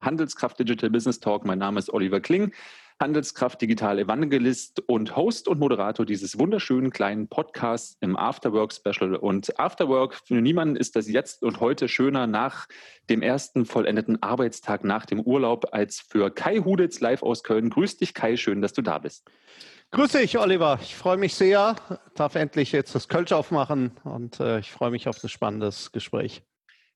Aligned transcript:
Handelskraft 0.00 0.58
Digital 0.58 0.90
Business 0.90 1.20
Talk. 1.20 1.44
Mein 1.44 1.58
Name 1.58 1.78
ist 1.78 1.92
Oliver 1.92 2.20
Kling, 2.20 2.52
Handelskraft 3.00 3.60
Digital 3.62 3.98
Evangelist 3.98 4.80
und 4.86 5.16
Host 5.16 5.48
und 5.48 5.58
Moderator 5.58 6.04
dieses 6.04 6.38
wunderschönen 6.38 6.90
kleinen 6.90 7.28
Podcasts 7.28 7.96
im 8.00 8.16
Afterwork 8.16 8.72
Special. 8.72 9.16
Und 9.16 9.58
Afterwork 9.58 10.14
für 10.26 10.40
niemanden 10.40 10.76
ist 10.76 10.96
das 10.96 11.08
jetzt 11.08 11.42
und 11.42 11.60
heute 11.60 11.88
schöner 11.88 12.26
nach 12.26 12.66
dem 13.08 13.22
ersten 13.22 13.64
vollendeten 13.64 14.22
Arbeitstag 14.22 14.84
nach 14.84 15.06
dem 15.06 15.20
Urlaub 15.20 15.68
als 15.72 16.00
für 16.00 16.30
Kai 16.30 16.58
Huditz 16.58 17.00
live 17.00 17.22
aus 17.22 17.42
Köln. 17.42 17.70
Grüß 17.70 17.96
dich, 17.96 18.12
Kai. 18.12 18.36
Schön, 18.36 18.60
dass 18.60 18.74
du 18.74 18.82
da 18.82 18.98
bist. 18.98 19.30
Grüß 19.92 20.12
dich, 20.12 20.38
Oliver. 20.38 20.78
Ich 20.82 20.94
freue 20.94 21.16
mich 21.16 21.34
sehr, 21.34 21.76
darf 22.14 22.34
endlich 22.34 22.70
jetzt 22.72 22.94
das 22.94 23.08
Kölsch 23.08 23.32
aufmachen 23.32 23.92
und 24.04 24.38
äh, 24.40 24.60
ich 24.60 24.70
freue 24.70 24.90
mich 24.90 25.08
auf 25.08 25.22
ein 25.24 25.28
spannendes 25.28 25.90
Gespräch. 25.90 26.42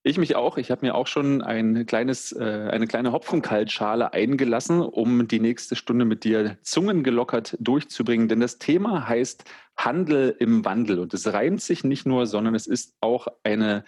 Ich 0.06 0.18
mich 0.18 0.36
auch. 0.36 0.58
Ich 0.58 0.70
habe 0.70 0.84
mir 0.84 0.94
auch 0.94 1.06
schon 1.06 1.40
ein 1.40 1.86
kleines, 1.86 2.30
äh, 2.32 2.68
eine 2.70 2.86
kleine 2.86 3.12
Hopfenkaltschale 3.12 4.12
eingelassen, 4.12 4.82
um 4.82 5.26
die 5.28 5.40
nächste 5.40 5.76
Stunde 5.76 6.04
mit 6.04 6.24
dir 6.24 6.58
zungengelockert 6.60 7.56
durchzubringen. 7.58 8.28
Denn 8.28 8.40
das 8.40 8.58
Thema 8.58 9.08
heißt 9.08 9.44
Handel 9.78 10.36
im 10.38 10.62
Wandel. 10.62 10.98
Und 10.98 11.14
es 11.14 11.32
reimt 11.32 11.62
sich 11.62 11.84
nicht 11.84 12.04
nur, 12.04 12.26
sondern 12.26 12.54
es 12.54 12.66
ist 12.66 12.94
auch 13.00 13.28
eine, 13.44 13.84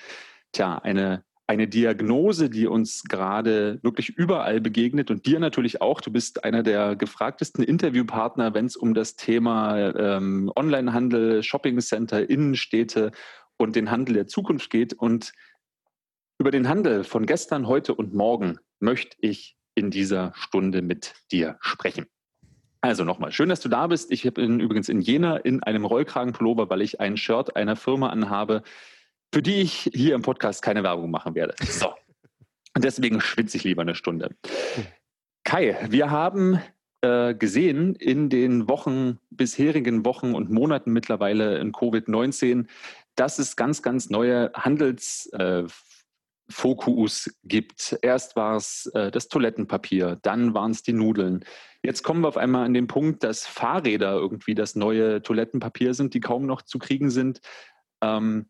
tja, 0.52 0.78
eine 0.78 1.22
eine 1.48 1.68
Diagnose, 1.68 2.50
die 2.50 2.66
uns 2.66 3.04
gerade 3.04 3.78
wirklich 3.82 4.08
überall 4.08 4.60
begegnet 4.60 5.12
und 5.12 5.26
dir 5.26 5.38
natürlich 5.38 5.80
auch. 5.80 6.00
Du 6.00 6.10
bist 6.10 6.42
einer 6.42 6.64
der 6.64 6.96
gefragtesten 6.96 7.62
Interviewpartner, 7.62 8.52
wenn 8.52 8.66
es 8.66 8.76
um 8.76 8.94
das 8.94 9.14
Thema 9.14 9.94
ähm, 9.94 10.50
Onlinehandel, 10.56 11.44
Shoppingcenter, 11.44 12.28
Innenstädte 12.28 13.12
und 13.58 13.76
den 13.76 13.92
Handel 13.92 14.14
der 14.14 14.26
Zukunft 14.26 14.70
geht. 14.70 14.94
Und 14.94 15.32
über 16.38 16.50
den 16.50 16.68
Handel 16.68 17.04
von 17.04 17.26
gestern, 17.26 17.66
heute 17.66 17.94
und 17.94 18.14
morgen 18.14 18.58
möchte 18.80 19.16
ich 19.20 19.56
in 19.74 19.90
dieser 19.90 20.32
Stunde 20.34 20.82
mit 20.82 21.14
dir 21.30 21.56
sprechen. 21.60 22.06
Also 22.80 23.04
nochmal, 23.04 23.32
schön, 23.32 23.48
dass 23.48 23.60
du 23.60 23.68
da 23.68 23.86
bist. 23.86 24.12
Ich 24.12 24.22
bin 24.34 24.60
übrigens 24.60 24.88
in 24.88 25.00
Jena 25.00 25.38
in 25.38 25.62
einem 25.62 25.84
Rollkragenpullover, 25.84 26.70
weil 26.70 26.82
ich 26.82 27.00
ein 27.00 27.16
Shirt 27.16 27.56
einer 27.56 27.74
Firma 27.74 28.10
anhabe, 28.10 28.62
für 29.32 29.42
die 29.42 29.60
ich 29.62 29.90
hier 29.92 30.14
im 30.14 30.22
Podcast 30.22 30.62
keine 30.62 30.82
Werbung 30.82 31.10
machen 31.10 31.34
werde. 31.34 31.54
So. 31.64 31.94
Und 32.74 32.84
deswegen 32.84 33.20
schwitze 33.20 33.56
ich 33.56 33.64
lieber 33.64 33.82
eine 33.82 33.94
Stunde. 33.94 34.36
Kai, 35.44 35.76
wir 35.88 36.10
haben 36.10 36.60
äh, 37.00 37.34
gesehen 37.34 37.94
in 37.94 38.28
den 38.28 38.68
Wochen, 38.68 39.18
bisherigen 39.30 40.04
Wochen 40.04 40.34
und 40.34 40.50
Monaten 40.50 40.92
mittlerweile 40.92 41.58
in 41.58 41.72
Covid-19, 41.72 42.66
dass 43.16 43.38
es 43.38 43.56
ganz, 43.56 43.82
ganz 43.82 44.10
neue 44.10 44.52
Handelsfokus 44.54 45.32
äh, 45.32 45.64
gibt. 47.44 47.98
Erst 48.02 48.36
war 48.36 48.56
es 48.56 48.86
äh, 48.94 49.10
das 49.10 49.28
Toilettenpapier, 49.28 50.18
dann 50.22 50.54
waren 50.54 50.70
es 50.70 50.82
die 50.82 50.92
Nudeln. 50.92 51.44
Jetzt 51.82 52.02
kommen 52.02 52.22
wir 52.22 52.28
auf 52.28 52.36
einmal 52.36 52.64
an 52.64 52.74
den 52.74 52.86
Punkt, 52.86 53.22
dass 53.22 53.46
Fahrräder 53.46 54.14
irgendwie 54.14 54.54
das 54.54 54.76
neue 54.76 55.22
Toilettenpapier 55.22 55.94
sind, 55.94 56.14
die 56.14 56.20
kaum 56.20 56.46
noch 56.46 56.62
zu 56.62 56.78
kriegen 56.78 57.10
sind. 57.10 57.40
Ähm, 58.00 58.46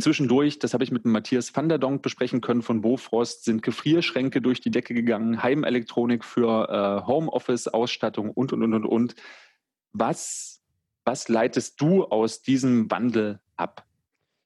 Zwischendurch, 0.00 0.58
das 0.58 0.74
habe 0.74 0.82
ich 0.82 0.90
mit 0.90 1.04
Matthias 1.04 1.54
van 1.54 1.68
der 1.68 1.78
Donk 1.78 2.02
besprechen 2.02 2.40
können 2.40 2.62
von 2.62 2.80
Bofrost, 2.80 3.44
sind 3.44 3.62
Gefrierschränke 3.62 4.42
durch 4.42 4.60
die 4.60 4.72
Decke 4.72 4.92
gegangen, 4.92 5.40
Heimelektronik 5.40 6.24
für 6.24 6.68
äh, 6.68 7.06
Homeoffice-Ausstattung 7.06 8.32
und, 8.32 8.52
und, 8.52 8.64
und, 8.64 8.74
und, 8.74 8.86
und. 8.86 9.14
Was, 9.92 10.64
was 11.04 11.28
leitest 11.28 11.80
du 11.80 12.04
aus 12.04 12.42
diesem 12.42 12.90
Wandel 12.90 13.38
ab? 13.56 13.86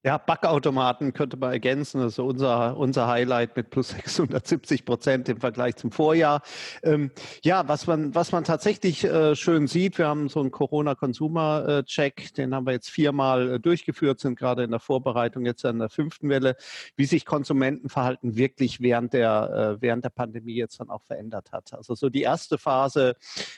Ja, 0.09 0.17
Backautomaten 0.17 1.12
könnte 1.12 1.37
man 1.37 1.53
ergänzen. 1.53 2.01
Das 2.01 2.14
ist 2.14 2.19
unser, 2.19 2.78
unser 2.78 3.09
Highlight 3.09 3.55
mit 3.55 3.69
plus 3.69 3.91
670 3.91 4.87
Prozent 4.87 5.28
im 5.28 5.39
Vergleich 5.39 5.77
zum 5.77 5.92
Vorjahr. 5.92 6.41
Ähm, 6.83 7.11
ja, 7.42 7.69
was 7.69 7.87
man, 7.87 8.15
was 8.15 8.33
man 8.33 8.42
tatsächlich 8.42 9.05
äh, 9.05 9.37
schön 9.37 9.67
sieht, 9.67 9.98
wir 9.98 10.06
haben 10.06 10.31
so 10.31 10.41
einen 10.41 10.50
Corona-Consumer-Check, 10.50 12.33
den 12.33 12.55
haben 12.55 12.65
wir 12.65 12.73
jetzt 12.73 12.89
viermal 12.89 13.56
äh, 13.56 13.60
durchgeführt, 13.60 14.19
sind 14.19 14.38
gerade 14.38 14.65
in 14.65 14.71
der 14.71 14.81
Vorbereitung 14.81 15.44
jetzt 15.44 15.66
an 15.66 15.78
der 15.78 15.91
fünften 15.91 16.31
Welle, 16.31 16.56
wie 16.97 17.05
sich 17.05 17.27
Konsumentenverhalten 17.27 18.34
wirklich 18.34 18.81
während 18.81 19.12
der, 19.12 19.77
äh, 19.77 19.82
während 19.82 20.06
der 20.06 20.11
Pandemie 20.11 20.55
jetzt 20.55 20.81
dann 20.81 20.88
auch 20.88 21.03
verändert 21.03 21.53
hat. 21.53 21.75
Also 21.75 21.94
so 21.94 22.09
die 22.09 22.22
erste 22.22 22.56
Phase 22.56 23.15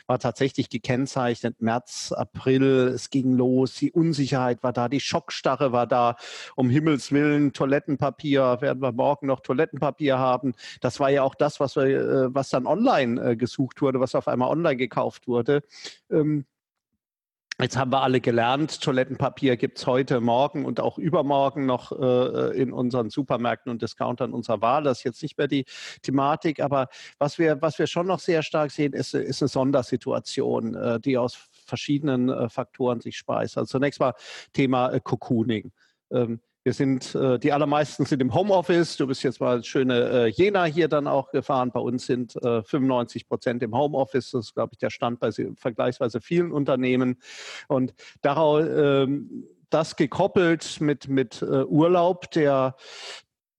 war 0.09 0.19
tatsächlich 0.19 0.69
gekennzeichnet, 0.69 1.63
März, 1.63 2.11
April, 2.11 2.89
es 2.93 3.09
ging 3.11 3.37
los, 3.37 3.75
die 3.75 3.93
Unsicherheit 3.93 4.65
war 4.65 4.73
da, 4.73 4.89
die 4.89 4.99
Schockstarre 4.99 5.71
war 5.71 5.87
da 5.87 6.17
um 6.57 6.71
Himmels 6.71 7.13
Willen 7.13 7.53
Toilettenpapier, 7.53 8.59
werden 8.61 8.83
wir 8.83 8.93
morgen 8.93 9.27
noch 9.27 9.41
Toilettenpapier 9.41 10.19
haben. 10.19 10.55
Das 10.81 11.01
war 11.01 11.11
ja 11.11 11.23
auch 11.23 11.35
das, 11.35 11.61
was, 11.61 11.77
wir, 11.77 11.85
äh, 11.85 12.35
was 12.35 12.51
dann 12.51 12.67
online 12.67 13.21
äh, 13.21 13.37
gesucht 13.37 13.83
wurde, 13.83 14.01
was 14.01 14.15
auf 14.15 14.29
einmal 14.29 14.51
online 14.51 14.77
gekauft 14.77 15.27
wurde. 15.27 15.63
Ähm, 16.11 16.45
Jetzt 17.61 17.77
haben 17.77 17.93
wir 17.93 18.01
alle 18.01 18.23
gelernt, 18.23 18.81
Toilettenpapier 18.81 19.59
gibt 19.59 19.77
es 19.77 19.87
heute, 19.87 20.21
morgen 20.21 20.65
und 20.65 20.81
auch 20.81 20.97
übermorgen 20.97 21.67
noch 21.67 21.93
äh, 21.93 22.57
in 22.59 22.73
unseren 22.73 23.11
Supermärkten 23.11 23.71
und 23.71 23.83
Discountern 23.83 24.33
unserer 24.33 24.63
Wahl. 24.63 24.85
Das 24.85 24.99
ist 24.99 25.05
jetzt 25.05 25.23
nicht 25.23 25.37
mehr 25.37 25.47
die 25.47 25.67
Thematik, 26.01 26.61
aber 26.61 26.89
was 27.19 27.39
wir, 27.39 27.61
was 27.61 27.79
wir 27.79 27.87
schon 27.87 28.07
noch 28.07 28.21
sehr 28.21 28.43
stark 28.43 28.71
sehen, 28.71 28.95
ist, 28.95 29.13
ist 29.13 29.43
eine 29.43 29.49
Sondersituation, 29.49 30.75
äh, 30.75 31.01
die 31.01 31.19
aus 31.19 31.35
verschiedenen 31.67 32.31
äh, 32.31 32.49
Faktoren 32.49 33.01
sich 33.03 33.19
speist. 33.19 33.59
Also 33.59 33.67
zunächst 33.73 34.01
mal 34.01 34.15
Thema 34.55 34.91
äh, 34.93 35.01
Cocooning. 35.01 35.71
Ähm, 36.11 36.41
wir 36.63 36.75
sind, 36.75 37.15
äh, 37.15 37.39
die 37.39 37.53
allermeisten 37.53 38.05
sind 38.05 38.21
im 38.21 38.35
Homeoffice. 38.35 38.97
Du 38.99 39.07
bist 39.07 39.23
jetzt 39.23 39.41
mal 39.41 39.65
schöne 39.65 40.11
äh, 40.11 40.27
Jena 40.27 40.65
hier 40.65 40.89
dann 40.89 41.07
auch 41.07 41.31
gefahren. 41.31 41.71
Bei 41.73 41.81
uns 41.81 42.07
sind 42.07 42.33
95 42.33 43.29
Prozent 43.29 43.63
im 43.63 43.75
Homeoffice. 43.75 44.33
Das 44.33 44.47
ist, 44.47 44.55
glaube 44.55 44.71
ich, 44.73 44.79
der 44.79 44.91
Stand 44.91 45.21
bei 45.21 45.31
vergleichsweise 45.57 46.21
vielen 46.21 46.53
Unternehmen. 46.53 47.19
Und 47.69 47.95
daraus, 48.21 48.67
ähm, 48.69 49.47
das 49.71 49.97
gekoppelt 49.97 50.81
mit, 50.81 51.09
mit 51.09 51.43
Urlaub, 51.43 52.31
der 52.33 52.75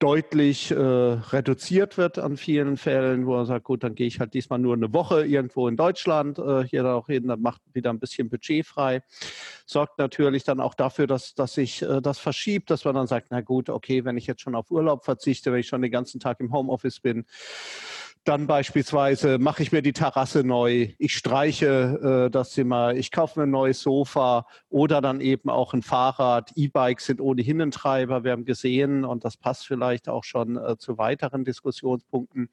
deutlich 0.02 0.72
äh, 0.72 0.76
reduziert 0.76 1.96
wird 1.96 2.18
an 2.18 2.36
vielen 2.36 2.78
Fällen, 2.78 3.28
wo 3.28 3.38
er 3.38 3.46
sagt, 3.46 3.66
gut, 3.66 3.84
dann 3.84 3.94
gehe 3.94 4.08
ich 4.08 4.20
halt 4.20 4.34
diesmal 4.34 4.58
nur 4.58 4.74
eine 4.74 4.92
Woche 4.94 5.24
irgendwo 5.26 5.68
in 5.68 5.78
Deutschland 5.78 6.40
äh, 6.40 6.64
hier 6.64 6.86
auch 6.88 7.06
hin, 7.06 7.28
dann 7.28 7.42
macht 7.42 7.62
wieder 7.74 7.92
ein 7.92 8.00
bisschen 8.00 8.28
Budget 8.28 8.66
frei. 8.66 9.04
Sorgt 9.68 10.00
natürlich 10.00 10.44
dann 10.44 10.60
auch 10.60 10.74
dafür, 10.74 11.06
dass, 11.06 11.36
dass 11.36 11.54
sich 11.54 11.84
äh, 11.84 12.02
das 12.02 12.18
verschiebt, 12.18 12.72
dass 12.72 12.84
man 12.84 12.96
dann 12.96 13.06
sagt, 13.06 13.28
na 13.30 13.42
gut, 13.42 13.70
okay, 13.70 14.04
wenn 14.04 14.18
ich 14.18 14.26
jetzt 14.26 14.42
schon 14.42 14.56
auf 14.56 14.72
Urlaub 14.72 15.06
verzichte, 15.06 15.52
wenn 15.52 15.60
ich 15.60 15.68
schon 15.68 15.84
den 15.84 15.92
ganzen 15.92 16.20
Tag 16.20 16.40
im 16.40 16.52
Homeoffice 16.52 17.00
bin, 17.00 17.26
dann 18.24 18.46
beispielsweise 18.46 19.40
mache 19.40 19.64
ich 19.64 19.72
mir 19.72 19.82
die 19.82 19.94
Terrasse 19.94 20.44
neu, 20.44 20.90
ich 21.00 21.16
streiche 21.16 22.28
äh, 22.28 22.30
das 22.30 22.52
Zimmer, 22.52 22.94
ich 22.94 23.12
kaufe 23.12 23.40
mir 23.40 23.48
ein 23.48 23.52
neues 23.52 23.82
Sofa 23.82 24.46
oder 24.70 25.02
dann 25.02 25.22
eben 25.22 25.50
auch 25.50 25.74
ein 25.74 25.82
Fahrrad. 25.82 26.52
E-Bikes 26.56 27.08
sind 27.08 27.20
ohnehin 27.20 27.59
ein 27.62 27.72
Treiber. 27.72 28.24
Wir 28.24 28.34
haben 28.34 28.46
gesehen, 28.46 29.06
und 29.06 29.26
das 29.26 29.38
passt 29.38 29.66
vielleicht 29.66 30.08
auch 30.08 30.24
schon 30.24 30.56
äh, 30.56 30.78
zu 30.78 31.00
weiteren 31.00 31.46
Diskussionspunkten, 31.46 32.50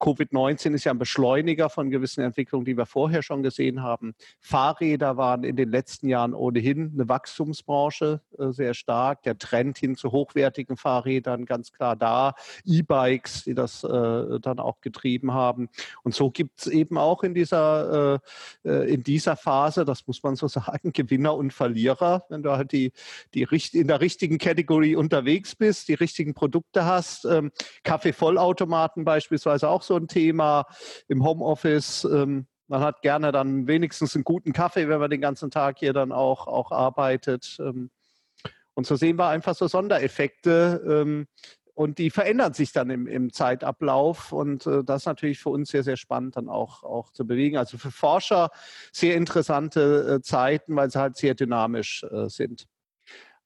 Covid-19 0.00 0.74
ist 0.74 0.84
ja 0.84 0.92
ein 0.92 0.98
Beschleuniger 0.98 1.70
von 1.70 1.88
gewissen 1.88 2.22
Entwicklungen, 2.22 2.66
die 2.66 2.76
wir 2.76 2.86
vorher 2.86 3.22
schon 3.22 3.42
gesehen 3.42 3.82
haben. 3.82 4.14
Fahrräder 4.40 5.16
waren 5.16 5.44
in 5.44 5.56
den 5.56 5.70
letzten 5.70 6.08
Jahren 6.08 6.34
ohnehin 6.34 6.92
eine 6.92 7.08
Wachstumsbranche 7.08 8.20
äh, 8.38 8.50
sehr 8.50 8.74
stark. 8.74 9.22
Der 9.22 9.38
Trend 9.38 9.78
hin 9.78 9.96
zu 9.96 10.12
hochwertigen 10.12 10.76
Fahrrädern 10.76 11.46
ganz 11.46 11.72
klar 11.72 11.96
da. 11.96 12.34
E-Bikes, 12.66 13.44
die 13.44 13.54
das 13.54 13.82
äh, 13.82 14.40
dann 14.40 14.58
auch 14.58 14.82
getrieben 14.82 15.05
betrieben 15.06 15.32
haben. 15.32 15.68
Und 16.02 16.14
so 16.14 16.30
gibt 16.30 16.60
es 16.60 16.66
eben 16.66 16.98
auch 16.98 17.22
in 17.22 17.34
dieser, 17.34 18.20
äh, 18.64 18.68
äh 18.68 18.94
in 18.94 19.02
dieser 19.02 19.36
Phase, 19.36 19.84
das 19.84 20.06
muss 20.06 20.22
man 20.22 20.34
so 20.34 20.48
sagen, 20.48 20.92
Gewinner 20.92 21.34
und 21.34 21.52
Verlierer. 21.52 22.24
Wenn 22.28 22.42
du 22.42 22.50
halt 22.52 22.72
die, 22.72 22.92
die 23.34 23.46
in 23.72 23.88
der 23.88 24.00
richtigen 24.00 24.38
Kategorie 24.38 24.96
unterwegs 24.96 25.54
bist, 25.54 25.88
die 25.88 25.94
richtigen 25.94 26.34
Produkte 26.34 26.84
hast. 26.84 27.24
Ähm, 27.24 27.52
Kaffeevollautomaten 27.84 29.04
beispielsweise 29.04 29.68
auch 29.68 29.82
so 29.82 29.96
ein 29.96 30.08
Thema 30.08 30.66
im 31.08 31.24
Homeoffice. 31.24 32.04
Ähm, 32.04 32.46
man 32.68 32.80
hat 32.80 33.02
gerne 33.02 33.30
dann 33.30 33.68
wenigstens 33.68 34.16
einen 34.16 34.24
guten 34.24 34.52
Kaffee, 34.52 34.88
wenn 34.88 34.98
man 34.98 35.10
den 35.10 35.20
ganzen 35.20 35.52
Tag 35.52 35.78
hier 35.78 35.92
dann 35.92 36.10
auch, 36.10 36.48
auch 36.48 36.72
arbeitet. 36.72 37.56
Ähm, 37.60 37.90
und 38.74 38.86
so 38.86 38.96
sehen 38.96 39.18
wir 39.18 39.28
einfach 39.28 39.54
so 39.54 39.68
Sondereffekte, 39.68 40.82
ähm, 40.86 41.26
und 41.76 41.98
die 41.98 42.08
verändern 42.08 42.54
sich 42.54 42.72
dann 42.72 42.88
im, 42.88 43.06
im 43.06 43.32
Zeitablauf 43.32 44.32
und 44.32 44.66
äh, 44.66 44.82
das 44.82 45.02
ist 45.02 45.06
natürlich 45.06 45.38
für 45.38 45.50
uns 45.50 45.68
sehr, 45.68 45.82
sehr 45.82 45.98
spannend 45.98 46.36
dann 46.36 46.48
auch, 46.48 46.82
auch 46.82 47.10
zu 47.10 47.26
bewegen. 47.26 47.58
Also 47.58 47.76
für 47.76 47.90
Forscher 47.90 48.50
sehr 48.92 49.14
interessante 49.14 50.16
äh, 50.16 50.22
Zeiten, 50.22 50.74
weil 50.74 50.90
sie 50.90 50.98
halt 50.98 51.16
sehr 51.18 51.34
dynamisch 51.34 52.02
äh, 52.10 52.30
sind. 52.30 52.66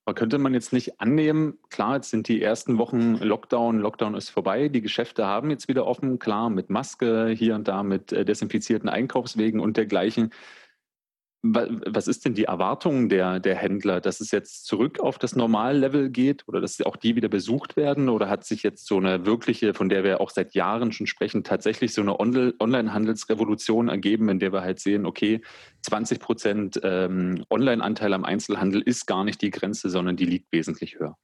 Aber 0.04 0.14
könnte 0.14 0.38
man 0.38 0.54
jetzt 0.54 0.72
nicht 0.72 1.00
annehmen, 1.00 1.58
klar, 1.70 1.96
jetzt 1.96 2.10
sind 2.10 2.28
die 2.28 2.40
ersten 2.40 2.78
Wochen 2.78 3.16
Lockdown, 3.16 3.80
Lockdown 3.80 4.14
ist 4.14 4.30
vorbei, 4.30 4.68
die 4.68 4.80
Geschäfte 4.80 5.26
haben 5.26 5.50
jetzt 5.50 5.66
wieder 5.66 5.84
offen, 5.84 6.20
klar, 6.20 6.50
mit 6.50 6.70
Maske, 6.70 7.28
hier 7.30 7.56
und 7.56 7.66
da 7.66 7.82
mit 7.82 8.12
äh, 8.12 8.24
desinfizierten 8.24 8.88
Einkaufswegen 8.88 9.58
und 9.58 9.76
dergleichen. 9.76 10.30
Was 11.42 12.06
ist 12.06 12.26
denn 12.26 12.34
die 12.34 12.44
Erwartung 12.44 13.08
der, 13.08 13.40
der 13.40 13.56
Händler, 13.56 14.00
dass 14.02 14.20
es 14.20 14.30
jetzt 14.30 14.66
zurück 14.66 15.00
auf 15.00 15.18
das 15.18 15.34
Normallevel 15.34 16.10
geht 16.10 16.46
oder 16.46 16.60
dass 16.60 16.80
auch 16.82 16.96
die 16.96 17.16
wieder 17.16 17.28
besucht 17.28 17.76
werden? 17.76 18.10
Oder 18.10 18.28
hat 18.28 18.44
sich 18.44 18.62
jetzt 18.62 18.86
so 18.86 18.98
eine 18.98 19.24
wirkliche, 19.24 19.72
von 19.72 19.88
der 19.88 20.04
wir 20.04 20.20
auch 20.20 20.30
seit 20.30 20.54
Jahren 20.54 20.92
schon 20.92 21.06
sprechen, 21.06 21.42
tatsächlich 21.42 21.94
so 21.94 22.02
eine 22.02 22.20
Online-Handelsrevolution 22.20 23.88
ergeben, 23.88 24.28
in 24.28 24.38
der 24.38 24.52
wir 24.52 24.60
halt 24.60 24.80
sehen, 24.80 25.06
okay, 25.06 25.40
20 25.82 26.20
Prozent 26.20 26.80
ähm, 26.82 27.44
Online-Anteil 27.48 28.12
am 28.12 28.24
Einzelhandel 28.24 28.82
ist 28.82 29.06
gar 29.06 29.24
nicht 29.24 29.40
die 29.40 29.50
Grenze, 29.50 29.88
sondern 29.88 30.16
die 30.16 30.26
liegt 30.26 30.52
wesentlich 30.52 30.98
höher? 30.98 31.16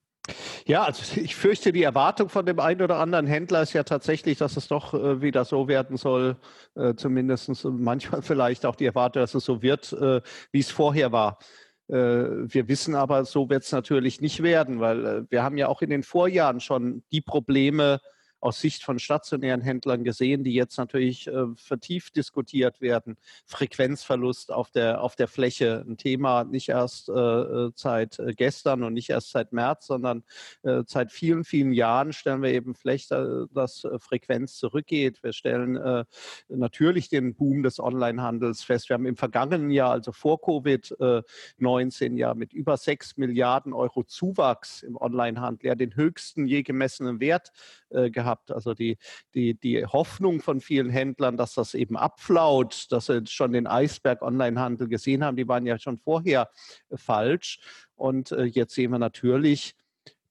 Ja, 0.66 0.84
also 0.84 1.02
ich 1.20 1.36
fürchte, 1.36 1.72
die 1.72 1.82
Erwartung 1.82 2.28
von 2.28 2.46
dem 2.46 2.60
einen 2.60 2.82
oder 2.82 2.98
anderen 2.98 3.26
Händler 3.26 3.62
ist 3.62 3.72
ja 3.72 3.82
tatsächlich, 3.84 4.38
dass 4.38 4.56
es 4.56 4.68
doch 4.68 4.94
äh, 4.94 5.20
wieder 5.22 5.44
so 5.44 5.68
werden 5.68 5.96
soll, 5.96 6.36
äh, 6.74 6.94
zumindest 6.94 7.64
manchmal 7.64 8.22
vielleicht 8.22 8.66
auch 8.66 8.76
die 8.76 8.86
Erwartung, 8.86 9.22
dass 9.22 9.34
es 9.34 9.44
so 9.44 9.62
wird, 9.62 9.92
äh, 9.92 10.20
wie 10.52 10.60
es 10.60 10.70
vorher 10.70 11.12
war. 11.12 11.38
Äh, 11.88 11.94
wir 11.94 12.68
wissen 12.68 12.94
aber, 12.94 13.24
so 13.24 13.48
wird 13.48 13.62
es 13.62 13.72
natürlich 13.72 14.20
nicht 14.20 14.42
werden, 14.42 14.80
weil 14.80 15.06
äh, 15.06 15.22
wir 15.30 15.42
haben 15.42 15.56
ja 15.56 15.68
auch 15.68 15.82
in 15.82 15.90
den 15.90 16.02
Vorjahren 16.02 16.60
schon 16.60 17.04
die 17.12 17.20
Probleme 17.20 18.00
aus 18.40 18.60
Sicht 18.60 18.84
von 18.84 18.98
stationären 18.98 19.60
Händlern 19.60 20.04
gesehen, 20.04 20.44
die 20.44 20.52
jetzt 20.52 20.76
natürlich 20.76 21.26
äh, 21.26 21.46
vertieft 21.56 22.16
diskutiert 22.16 22.80
werden. 22.80 23.16
Frequenzverlust 23.46 24.52
auf 24.52 24.70
der, 24.70 25.02
auf 25.02 25.16
der 25.16 25.26
Fläche, 25.26 25.84
ein 25.86 25.96
Thema 25.96 26.44
nicht 26.44 26.68
erst 26.68 27.08
äh, 27.08 27.12
äh 27.12 27.70
seit 27.74 28.18
äh, 28.18 28.34
gestern 28.34 28.82
und 28.82 28.92
nicht 28.92 29.10
erst 29.10 29.30
seit 29.30 29.52
März, 29.52 29.86
sondern 29.86 30.22
äh, 30.62 30.82
seit 30.86 31.12
vielen, 31.12 31.44
vielen 31.44 31.72
Jahren 31.72 32.12
stellen 32.12 32.42
wir 32.42 32.52
eben 32.52 32.74
vielleicht, 32.74 33.10
äh, 33.10 33.46
dass 33.52 33.86
Frequenz 33.98 34.56
zurückgeht. 34.58 35.22
Wir 35.22 35.32
stellen 35.32 36.06
natürlich 36.48 37.08
den 37.08 37.34
Boom 37.34 37.62
des 37.62 37.78
Onlinehandels 37.78 38.62
fest. 38.62 38.88
Wir 38.88 38.94
haben 38.94 39.06
im 39.06 39.16
vergangenen 39.16 39.70
Jahr, 39.70 39.92
also 39.92 40.12
vor 40.12 40.38
Covid-19, 40.38 42.16
ja 42.16 42.34
mit 42.34 42.52
über 42.52 42.76
6 42.76 43.16
Milliarden 43.16 43.72
Euro 43.72 44.02
Zuwachs 44.04 44.82
im 44.82 44.96
Onlinehandel, 44.96 45.68
ja 45.68 45.74
den 45.74 45.94
höchsten 45.96 46.46
je 46.46 46.62
gemessenen 46.62 47.20
Wert 47.20 47.52
gehabt 47.90 48.25
gehabt. 48.26 48.50
Also 48.50 48.74
die, 48.74 48.98
die, 49.34 49.54
die 49.54 49.86
Hoffnung 49.86 50.40
von 50.40 50.60
vielen 50.60 50.90
Händlern, 50.90 51.36
dass 51.36 51.54
das 51.54 51.74
eben 51.74 51.96
abflaut, 51.96 52.86
dass 52.90 53.06
sie 53.06 53.24
schon 53.26 53.52
den 53.52 53.66
Eisberg 53.66 54.22
Onlinehandel 54.22 54.88
gesehen 54.88 55.24
haben, 55.24 55.36
die 55.36 55.48
waren 55.48 55.66
ja 55.66 55.78
schon 55.78 55.98
vorher 55.98 56.50
falsch. 56.94 57.60
Und 57.94 58.32
äh, 58.32 58.44
jetzt 58.44 58.74
sehen 58.74 58.90
wir 58.90 58.98
natürlich, 58.98 59.74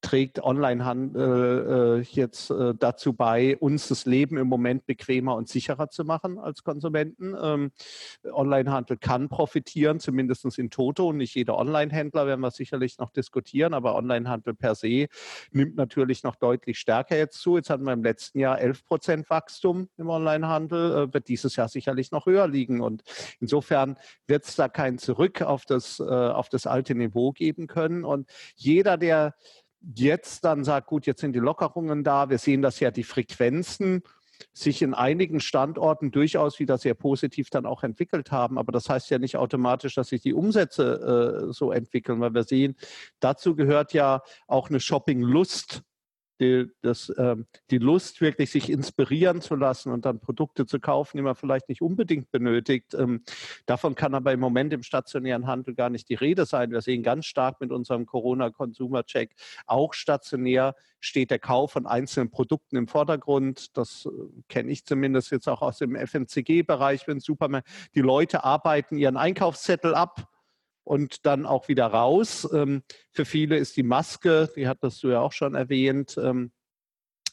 trägt 0.05 0.43
Onlinehandel 0.43 1.99
äh, 1.99 2.05
jetzt 2.11 2.51
äh, 2.51 2.75
dazu 2.77 3.13
bei, 3.13 3.57
uns 3.57 3.87
das 3.87 4.05
Leben 4.05 4.37
im 4.37 4.47
Moment 4.47 4.85
bequemer 4.85 5.35
und 5.35 5.49
sicherer 5.49 5.89
zu 5.89 6.03
machen 6.03 6.37
als 6.37 6.63
Konsumenten. 6.63 7.35
Ähm, 7.41 7.71
Onlinehandel 8.31 8.97
kann 8.97 9.29
profitieren, 9.29 9.99
zumindest 9.99 10.45
in 10.59 10.69
Toto. 10.69 11.11
Nicht 11.11 11.33
jeder 11.33 11.57
Onlinehändler 11.57 12.27
werden 12.27 12.41
wir 12.41 12.51
sicherlich 12.51 12.99
noch 12.99 13.09
diskutieren, 13.09 13.73
aber 13.73 13.95
Onlinehandel 13.95 14.53
per 14.53 14.75
se 14.75 15.07
nimmt 15.51 15.75
natürlich 15.75 16.21
noch 16.21 16.35
deutlich 16.35 16.77
stärker 16.77 17.17
jetzt 17.17 17.41
zu. 17.41 17.55
Jetzt 17.55 17.71
hatten 17.71 17.83
wir 17.83 17.93
im 17.93 18.03
letzten 18.03 18.37
Jahr 18.37 18.61
11 18.61 18.85
Prozent 18.85 19.29
Wachstum 19.31 19.89
im 19.97 20.07
Onlinehandel, 20.07 21.09
äh, 21.09 21.13
wird 21.15 21.27
dieses 21.29 21.55
Jahr 21.55 21.67
sicherlich 21.67 22.11
noch 22.11 22.27
höher 22.27 22.47
liegen. 22.47 22.79
Und 22.79 23.01
insofern 23.39 23.97
wird 24.27 24.45
es 24.45 24.55
da 24.55 24.69
kein 24.69 24.99
Zurück 24.99 25.41
auf 25.41 25.65
das, 25.65 25.99
äh, 25.99 26.03
auf 26.03 26.49
das 26.49 26.67
alte 26.67 26.93
Niveau 26.93 27.31
geben 27.31 27.65
können. 27.65 28.05
Und 28.05 28.29
jeder, 28.55 28.97
der 28.97 29.33
jetzt 29.81 30.44
dann 30.45 30.63
sagt, 30.63 30.88
gut, 30.88 31.06
jetzt 31.06 31.22
sind 31.22 31.33
die 31.33 31.39
Lockerungen 31.39 32.04
da. 32.04 32.30
Wir 32.30 32.38
sehen, 32.38 32.62
dass 32.62 32.80
ja 32.80 32.92
die 32.92 33.04
Frequenzen 33.04 34.01
sich 34.54 34.81
in 34.81 34.94
einigen 34.94 35.39
Standorten 35.39 36.12
durchaus 36.12 36.60
wieder 36.60 36.77
sehr 36.77 36.94
positiv 36.94 37.50
dann 37.50 37.66
auch 37.66 37.83
entwickelt 37.83 38.31
haben. 38.31 38.57
Aber 38.57 38.72
das 38.72 38.89
heißt 38.89 39.10
ja 39.10 39.19
nicht 39.19 39.38
automatisch, 39.38 39.95
dass 39.95 40.10
sich 40.10 40.22
die 40.22 40.33
Umsätze 40.33 41.48
äh, 41.50 41.54
so 41.54 41.72
entwickeln, 41.72 42.19
weil 42.19 42.33
wir 42.33 42.44
sehen, 42.44 42.75
dazu 43.19 43.56
gehört 43.56 43.94
ja 43.94 44.22
auch 44.48 44.69
eine 44.69 44.80
Shopping-Lust 44.80 45.83
die, 46.39 46.71
das, 46.81 47.09
äh, 47.09 47.35
die 47.71 47.77
Lust, 47.77 48.21
wirklich 48.21 48.51
sich 48.51 48.69
inspirieren 48.69 49.41
zu 49.41 49.55
lassen 49.55 49.91
und 49.91 50.05
dann 50.05 50.19
Produkte 50.19 50.65
zu 50.65 50.79
kaufen, 50.79 51.17
die 51.17 51.23
man 51.23 51.35
vielleicht 51.35 51.69
nicht 51.69 51.81
unbedingt 51.81 52.31
benötigt. 52.31 52.93
Ähm, 52.93 53.23
davon 53.65 53.95
kann 53.95 54.13
aber 54.13 54.33
im 54.33 54.39
Moment 54.39 54.73
im 54.73 54.83
stationären 54.83 55.47
Handel 55.47 55.75
gar 55.75 55.89
nicht 55.89 56.09
die 56.09 56.15
Rede 56.15 56.45
sein. 56.45 56.71
Wir 56.71 56.81
sehen 56.81 57.03
ganz 57.03 57.25
stark 57.25 57.61
mit 57.61 57.71
unserem 57.71 58.05
Corona-Consumer-Check, 58.05 59.35
auch 59.65 59.93
stationär 59.93 60.75
steht 60.99 61.29
der 61.29 61.39
Kauf 61.39 61.73
von 61.73 61.85
einzelnen 61.85 62.31
Produkten 62.31 62.77
im 62.77 62.88
Vordergrund. 62.88 63.77
Das 63.77 64.05
äh, 64.05 64.09
kenne 64.49 64.71
ich 64.71 64.85
zumindest 64.85 65.31
jetzt 65.31 65.47
auch 65.47 65.61
aus 65.61 65.77
dem 65.77 65.95
FMCG-Bereich, 65.95 67.07
wenn 67.07 67.19
Superman, 67.19 67.61
die 67.93 68.01
Leute 68.01 68.43
arbeiten 68.43 68.97
ihren 68.97 69.17
Einkaufszettel 69.17 69.93
ab 69.93 70.27
und 70.85 71.25
dann 71.25 71.45
auch 71.45 71.67
wieder 71.67 71.87
raus. 71.87 72.47
Ähm, 72.53 72.83
für 73.11 73.25
viele 73.25 73.57
ist 73.57 73.75
die 73.75 73.83
Maske, 73.83 74.49
die 74.55 74.69
hattest 74.69 75.03
du 75.03 75.09
ja 75.09 75.19
auch 75.19 75.33
schon 75.33 75.55
erwähnt, 75.55 76.17
ähm, 76.17 76.51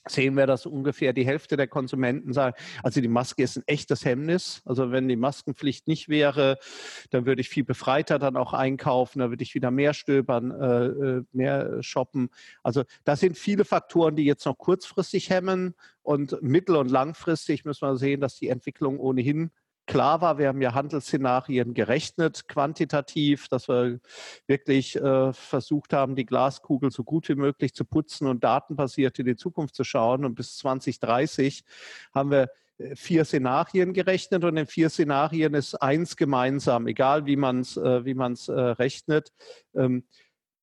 sehen 0.09 0.37
wir, 0.37 0.47
dass 0.47 0.67
ungefähr 0.67 1.13
die 1.13 1.25
Hälfte 1.25 1.57
der 1.57 1.69
Konsumenten 1.69 2.33
sagen, 2.33 2.57
also 2.83 3.01
die 3.01 3.09
Maske 3.09 3.43
ist 3.45 3.57
ein 3.57 3.63
echtes 3.67 4.05
Hemmnis. 4.05 4.61
Also 4.65 4.91
wenn 4.91 5.07
die 5.07 5.17
Maskenpflicht 5.17 5.87
nicht 5.87 6.09
wäre, 6.09 6.59
dann 7.11 7.25
würde 7.25 7.41
ich 7.41 7.49
viel 7.49 7.63
befreiter 7.63 8.19
dann 8.19 8.37
auch 8.37 8.53
einkaufen, 8.53 9.21
dann 9.21 9.31
würde 9.31 9.45
ich 9.45 9.55
wieder 9.55 9.71
mehr 9.71 9.95
stöbern, 9.95 10.51
äh, 10.51 10.87
äh 10.87 11.23
mehr 11.33 11.83
shoppen. 11.83 12.31
Also 12.65 12.83
das 13.05 13.21
sind 13.21 13.39
viele 13.39 13.65
Faktoren, 13.65 14.17
die 14.17 14.25
jetzt 14.25 14.45
noch 14.45 14.59
kurzfristig 14.59 15.31
hemmen 15.31 15.75
und 16.03 16.41
mittel- 16.43 16.77
und 16.77 16.91
langfristig 16.91 17.65
müssen 17.65 17.87
wir 17.87 17.97
sehen, 17.97 18.21
dass 18.21 18.37
die 18.37 18.49
Entwicklung 18.49 18.99
ohnehin 18.99 19.53
klar 19.87 20.21
war, 20.21 20.39
wir 20.39 20.49
haben 20.49 20.63
ja 20.63 20.75
Handelsszenarien 20.75 21.75
gerechnet, 21.75 22.49
quantitativ, 22.49 23.49
dass 23.49 23.69
wir 23.69 24.01
wirklich 24.47 24.97
äh, 24.97 25.33
versucht 25.33 25.93
haben, 25.93 26.17
die 26.17 26.27
Glaskugel 26.27 26.91
so 26.91 27.05
gut 27.05 27.29
wie 27.29 27.35
möglich 27.35 27.75
zu 27.75 27.85
putzen 27.85 28.27
und 28.27 28.45
datenbasiert 28.45 29.19
in 29.19 29.27
die 29.27 29.37
Zukunft 29.37 29.75
zu 29.75 29.85
schauen. 29.85 30.25
Und 30.25 30.35
bis 30.35 30.57
2030 30.59 31.65
haben 32.15 32.31
wir 32.31 32.51
äh, 32.79 32.97
vier 32.97 33.25
Szenarien 33.25 33.93
gerechnet 33.93 34.45
und 34.45 34.57
in 34.57 34.67
vier 34.67 34.91
Szenarien 34.91 35.55
ist 35.55 35.75
eins 35.75 36.17
gemeinsam, 36.17 36.87
egal 36.87 37.27
wie 37.27 37.37
man 37.37 37.61
es 37.61 37.77
äh, 37.77 38.05
wie 38.05 38.15
man's, 38.15 38.49
äh, 38.49 38.53
rechnet, 38.53 39.33
ähm, 39.75 40.05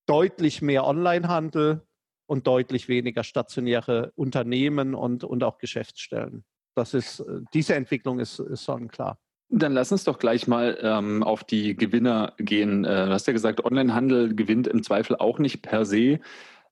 deutlich 0.05 0.61
mehr 0.61 0.85
Onlinehandel 0.85 1.85
und 2.25 2.47
deutlich 2.47 2.87
weniger 2.87 3.23
stationäre 3.23 4.11
Unternehmen 4.15 4.95
und, 4.95 5.23
und 5.23 5.43
auch 5.43 5.57
Geschäftsstellen 5.57 6.45
das 6.79 6.93
ist, 6.93 7.19
äh, 7.19 7.41
diese 7.53 7.75
Entwicklung 7.75 8.19
ist, 8.19 8.39
ist 8.39 8.63
sonnenklar. 8.63 9.17
Dann 9.51 9.73
lass 9.73 9.91
uns 9.91 10.03
doch 10.03 10.19
gleich 10.19 10.47
mal 10.47 10.77
ähm, 10.81 11.23
auf 11.23 11.43
die 11.43 11.75
Gewinner 11.75 12.33
gehen. 12.37 12.85
Äh, 12.85 13.05
du 13.07 13.11
hast 13.11 13.27
ja 13.27 13.33
gesagt, 13.33 13.65
Onlinehandel 13.65 14.35
gewinnt 14.35 14.67
im 14.67 14.83
Zweifel 14.83 15.15
auch 15.15 15.39
nicht 15.39 15.61
per 15.61 15.85
se. 15.85 16.19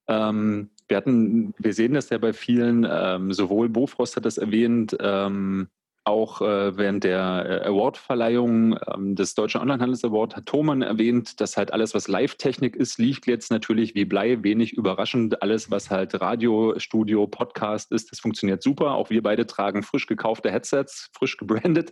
Ähm, 0.07 0.69
wir, 0.87 0.97
hatten, 0.97 1.53
wir 1.57 1.73
sehen 1.73 1.93
das 1.93 2.09
ja 2.09 2.17
bei 2.17 2.33
vielen, 2.33 2.87
ähm, 2.89 3.33
sowohl 3.33 3.67
Bofrost 3.69 4.15
hat 4.15 4.25
das 4.25 4.37
erwähnt, 4.37 4.95
ähm, 4.99 5.67
auch 6.07 6.41
äh, 6.41 6.77
während 6.77 7.03
der 7.03 7.63
äh, 7.63 7.67
Awardverleihung 7.67 8.79
ähm, 8.87 9.15
des 9.15 9.35
Deutschen 9.35 9.59
Onlinehandels 9.59 10.03
Award 10.05 10.37
hat 10.37 10.45
Thomann 10.45 10.81
erwähnt, 10.81 11.41
dass 11.41 11.57
halt 11.57 11.73
alles, 11.73 11.93
was 11.93 12.07
Live-Technik 12.07 12.75
ist, 12.75 12.97
liegt 12.97 13.27
jetzt 13.27 13.51
natürlich 13.51 13.93
wie 13.93 14.05
Blei, 14.05 14.41
wenig 14.41 14.73
überraschend. 14.73 15.41
Alles, 15.41 15.69
was 15.69 15.91
halt 15.91 16.19
Radio, 16.21 16.73
Studio, 16.77 17.27
Podcast 17.27 17.91
ist, 17.91 18.11
das 18.11 18.21
funktioniert 18.21 18.63
super. 18.63 18.93
Auch 18.93 19.09
wir 19.09 19.21
beide 19.21 19.45
tragen 19.45 19.83
frisch 19.83 20.07
gekaufte 20.07 20.49
Headsets, 20.49 21.09
frisch 21.11 21.35
gebrandet. 21.35 21.91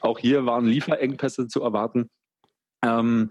Auch 0.00 0.18
hier 0.18 0.46
waren 0.46 0.64
Lieferengpässe 0.64 1.46
zu 1.46 1.62
erwarten. 1.62 2.08
Ähm, 2.82 3.30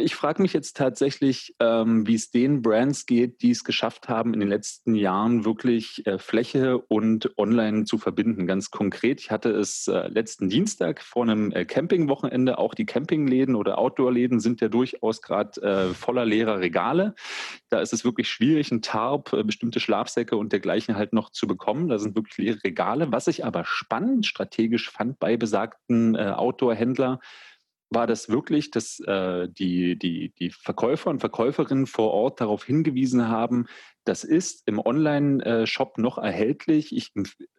ich 0.00 0.14
frage 0.14 0.42
mich 0.42 0.52
jetzt 0.52 0.76
tatsächlich, 0.76 1.54
ähm, 1.60 2.06
wie 2.06 2.14
es 2.14 2.30
den 2.30 2.62
Brands 2.62 3.06
geht, 3.06 3.42
die 3.42 3.50
es 3.50 3.64
geschafft 3.64 4.08
haben, 4.08 4.34
in 4.34 4.40
den 4.40 4.48
letzten 4.48 4.94
Jahren 4.94 5.44
wirklich 5.44 6.06
äh, 6.06 6.18
Fläche 6.18 6.78
und 6.78 7.36
Online 7.38 7.84
zu 7.84 7.98
verbinden. 7.98 8.46
Ganz 8.46 8.70
konkret, 8.70 9.20
ich 9.20 9.30
hatte 9.30 9.50
es 9.50 9.86
äh, 9.88 10.08
letzten 10.08 10.48
Dienstag 10.48 11.02
vor 11.02 11.22
einem 11.22 11.52
äh, 11.52 11.64
Campingwochenende. 11.64 12.58
Auch 12.58 12.74
die 12.74 12.86
Campingläden 12.86 13.54
oder 13.54 13.78
Outdoorläden 13.78 14.40
sind 14.40 14.60
ja 14.60 14.68
durchaus 14.68 15.22
gerade 15.22 15.62
äh, 15.62 15.94
voller 15.94 16.24
leerer 16.24 16.60
Regale. 16.60 17.14
Da 17.68 17.80
ist 17.80 17.92
es 17.92 18.04
wirklich 18.04 18.28
schwierig, 18.28 18.70
ein 18.72 18.82
Tarp, 18.82 19.32
äh, 19.32 19.44
bestimmte 19.44 19.80
Schlafsäcke 19.80 20.36
und 20.36 20.52
dergleichen 20.52 20.96
halt 20.96 21.12
noch 21.12 21.30
zu 21.30 21.46
bekommen. 21.46 21.88
Da 21.88 21.98
sind 21.98 22.16
wirklich 22.16 22.38
leere 22.38 22.64
Regale. 22.64 23.12
Was 23.12 23.28
ich 23.28 23.44
aber 23.44 23.64
spannend 23.64 24.26
strategisch 24.26 24.90
fand 24.90 25.18
bei 25.18 25.36
besagten 25.36 26.14
äh, 26.14 26.32
Outdoor-Händlern, 26.34 27.18
war 27.94 28.06
das 28.06 28.28
wirklich, 28.28 28.70
dass 28.70 29.00
äh, 29.00 29.48
die, 29.48 29.98
die, 29.98 30.32
die 30.38 30.50
Verkäufer 30.50 31.10
und 31.10 31.20
Verkäuferinnen 31.20 31.86
vor 31.86 32.10
Ort 32.12 32.40
darauf 32.40 32.64
hingewiesen 32.64 33.28
haben, 33.28 33.66
das 34.04 34.22
ist 34.22 34.68
im 34.68 34.78
Online-Shop 34.78 35.96
noch 35.96 36.18
erhältlich. 36.18 36.94
Ich, 36.94 37.12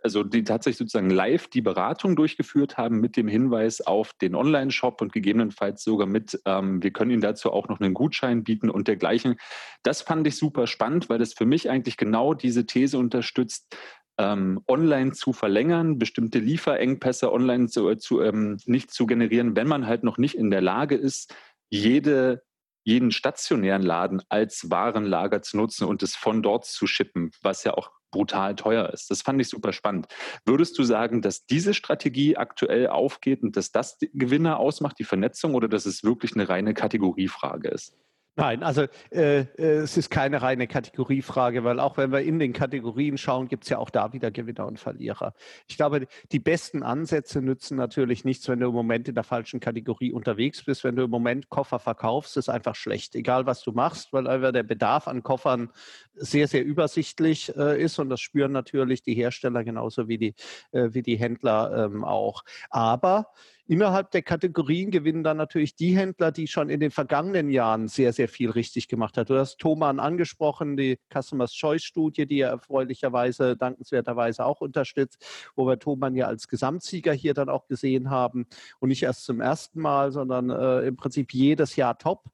also 0.04 0.24
die 0.24 0.44
tatsächlich 0.44 0.78
sozusagen 0.78 1.10
live 1.10 1.48
die 1.48 1.62
Beratung 1.62 2.16
durchgeführt 2.16 2.78
haben 2.78 3.00
mit 3.00 3.18
dem 3.18 3.28
Hinweis 3.28 3.82
auf 3.82 4.14
den 4.14 4.36
Online-Shop 4.36 5.02
und 5.02 5.12
gegebenenfalls 5.12 5.84
sogar 5.84 6.06
mit, 6.06 6.40
ähm, 6.46 6.84
wir 6.84 6.92
können 6.92 7.12
Ihnen 7.12 7.22
dazu 7.22 7.52
auch 7.52 7.68
noch 7.68 7.80
einen 7.80 7.96
Gutschein 7.96 8.44
bieten 8.44 8.70
und 8.70 8.88
dergleichen. 8.88 9.38
Das 9.82 10.04
fand 10.04 10.28
ich 10.28 10.38
super 10.38 10.68
spannend, 10.68 11.10
weil 11.10 11.18
das 11.18 11.34
für 11.34 11.48
mich 11.48 11.70
eigentlich 11.70 11.98
genau 11.98 12.36
diese 12.36 12.68
These 12.68 13.00
unterstützt, 13.00 13.76
ähm, 14.18 14.62
online 14.68 15.12
zu 15.12 15.34
verlängern, 15.34 15.98
bestimmte 16.00 16.40
Lieferengpässe 16.40 17.32
online 17.32 17.68
zu, 17.68 17.96
zu 17.96 18.22
ähm, 18.22 18.58
nicht 18.66 18.92
zu 18.92 19.06
generieren, 19.06 19.56
wenn 19.56 19.68
man 19.68 19.88
halt 19.88 20.04
noch 20.04 20.18
nicht 20.18 20.36
in 20.36 20.52
der 20.52 20.62
Lage 20.62 20.96
ist, 20.96 21.34
jede 21.70 22.44
jeden 22.86 23.12
stationären 23.12 23.82
Laden 23.82 24.22
als 24.30 24.70
Warenlager 24.70 25.42
zu 25.42 25.58
nutzen 25.58 25.86
und 25.86 26.04
es 26.04 26.16
von 26.16 26.44
dort 26.44 26.66
zu 26.66 26.86
schippen, 26.86 27.32
was 27.42 27.64
ja 27.64 27.74
auch 27.74 27.92
brutal 28.12 28.56
teuer 28.56 28.92
ist. 28.92 29.10
Das 29.10 29.24
fand 29.24 29.42
ich 29.42 29.50
super 29.50 29.74
spannend. 29.74 30.08
Würdest 30.46 30.78
du 30.78 30.84
sagen, 30.84 31.22
dass 31.22 31.46
diese 31.48 31.74
Strategie 31.74 32.38
aktuell 32.38 32.88
aufgeht 32.88 33.42
und 33.42 33.58
dass 33.58 33.72
das 33.72 33.98
Gewinner 34.14 34.60
ausmacht, 34.60 35.00
die 35.00 35.04
Vernetzung, 35.04 35.56
oder 35.56 35.68
dass 35.68 35.86
es 35.86 36.04
wirklich 36.04 36.36
eine 36.36 36.48
reine 36.48 36.74
Kategoriefrage 36.74 37.70
ist? 37.70 37.98
Nein, 38.38 38.64
also 38.64 38.84
äh, 39.12 39.42
äh, 39.42 39.78
es 39.84 39.96
ist 39.96 40.10
keine 40.10 40.42
reine 40.42 40.68
Kategoriefrage, 40.68 41.64
weil 41.64 41.80
auch 41.80 41.96
wenn 41.96 42.12
wir 42.12 42.20
in 42.20 42.38
den 42.38 42.52
Kategorien 42.52 43.18
schauen, 43.18 43.48
gibt 43.48 43.64
es 43.64 43.70
ja 43.70 43.78
auch 43.78 43.90
da 43.90 44.12
wieder 44.12 44.30
Gewinner 44.30 44.68
und 44.68 44.78
Verlierer. 44.78 45.34
Ich 45.68 45.78
glaube, 45.78 46.08
die 46.34 46.40
besten 46.40 46.84
Ansätze 46.84 47.42
nützen 47.42 47.78
natürlich 47.78 48.26
nichts, 48.26 48.50
wenn 48.50 48.60
du 48.60 48.68
im 48.68 48.74
Moment 48.74 49.08
in 49.08 49.16
der 49.16 49.24
falschen 49.24 49.62
Kategorie 49.62 50.12
unterwegs 50.12 50.66
bist. 50.66 50.84
Wenn 50.84 50.98
du 50.98 51.04
im 51.04 51.12
Moment 51.12 51.50
Koffer 51.50 51.80
verkaufst, 51.80 52.36
ist 52.36 52.50
einfach 52.50 52.76
schlecht, 52.76 53.16
egal 53.16 53.46
was 53.46 53.62
du 53.62 53.72
machst, 53.72 54.12
weil 54.12 54.28
einfach 54.28 54.52
der 54.52 54.64
Bedarf 54.64 55.08
an 55.08 55.24
Koffern 55.24 55.70
sehr, 56.16 56.50
sehr 56.50 56.66
übersichtlich 56.66 57.56
äh, 57.56 57.82
ist 57.82 58.00
und 58.00 58.10
das 58.10 58.20
spüren 58.20 58.52
natürlich 58.52 59.02
die 59.02 59.14
Hersteller 59.14 59.64
genauso 59.64 60.10
wie 60.10 60.18
die, 60.18 60.36
äh, 60.74 60.90
wie 60.92 61.04
die 61.04 61.16
Händler 61.16 61.86
ähm, 61.86 62.04
auch. 62.04 62.44
Aber 62.70 63.28
Innerhalb 63.68 64.12
der 64.12 64.22
Kategorien 64.22 64.92
gewinnen 64.92 65.24
dann 65.24 65.38
natürlich 65.38 65.76
die 65.76 65.98
Händler, 65.98 66.32
die 66.32 66.48
schon 66.48 66.70
in 66.70 66.80
den 66.80 66.92
vergangenen 66.92 67.50
Jahren 67.50 67.88
sehr, 67.88 68.14
sehr 68.14 68.28
viel 68.28 68.52
richtig 68.52 68.88
gemacht 68.88 69.18
haben. 69.18 69.26
Du 69.26 69.40
hast 69.40 69.58
Thoman 69.58 70.00
angesprochen, 70.00 70.78
die 70.78 71.00
Customers 71.12 71.52
Choice 71.52 71.84
Studie, 71.84 72.28
die 72.28 72.42
er 72.42 72.50
erfreulicherweise, 72.50 73.58
dankenswerterweise 73.58 74.46
auch 74.46 74.62
unterstützt, 74.62 75.26
wo 75.56 75.66
wir 75.66 75.80
Thoman 75.80 76.16
ja 76.16 76.28
als 76.28 76.48
Gesamtsieger 76.48 77.12
hier 77.14 77.34
dann 77.34 77.50
auch 77.50 77.68
gesehen 77.68 78.12
haben 78.12 78.46
und 78.80 78.90
nicht 78.90 79.02
erst 79.02 79.26
zum 79.26 79.42
ersten 79.42 79.82
Mal, 79.82 80.12
sondern 80.12 80.52
äh, 80.52 80.82
im 80.82 80.96
Prinzip 80.96 81.34
jedes 81.34 81.76
Jahr 81.76 81.98
top. 81.98 82.26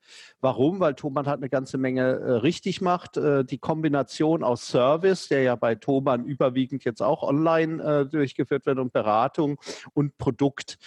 Warum? 0.42 0.82
Weil 0.82 0.96
Thoman 0.96 1.28
halt 1.28 1.38
eine 1.38 1.50
ganze 1.50 1.78
Menge 1.78 2.02
äh, 2.02 2.32
richtig 2.34 2.82
macht. 2.82 3.16
Äh, 3.16 3.46
die 3.46 3.58
Kombination 3.58 4.44
aus 4.44 4.68
Service, 4.68 5.30
der 5.30 5.44
ja 5.44 5.56
bei 5.56 5.76
Thoman 5.76 6.26
überwiegend 6.26 6.84
jetzt 6.84 7.02
auch 7.02 7.24
online 7.24 7.82
äh, 7.82 8.06
durchgeführt 8.06 8.66
wird 8.66 8.80
und 8.80 8.92
Beratung 8.92 9.62
und 9.94 10.18
Produkt 10.18 10.78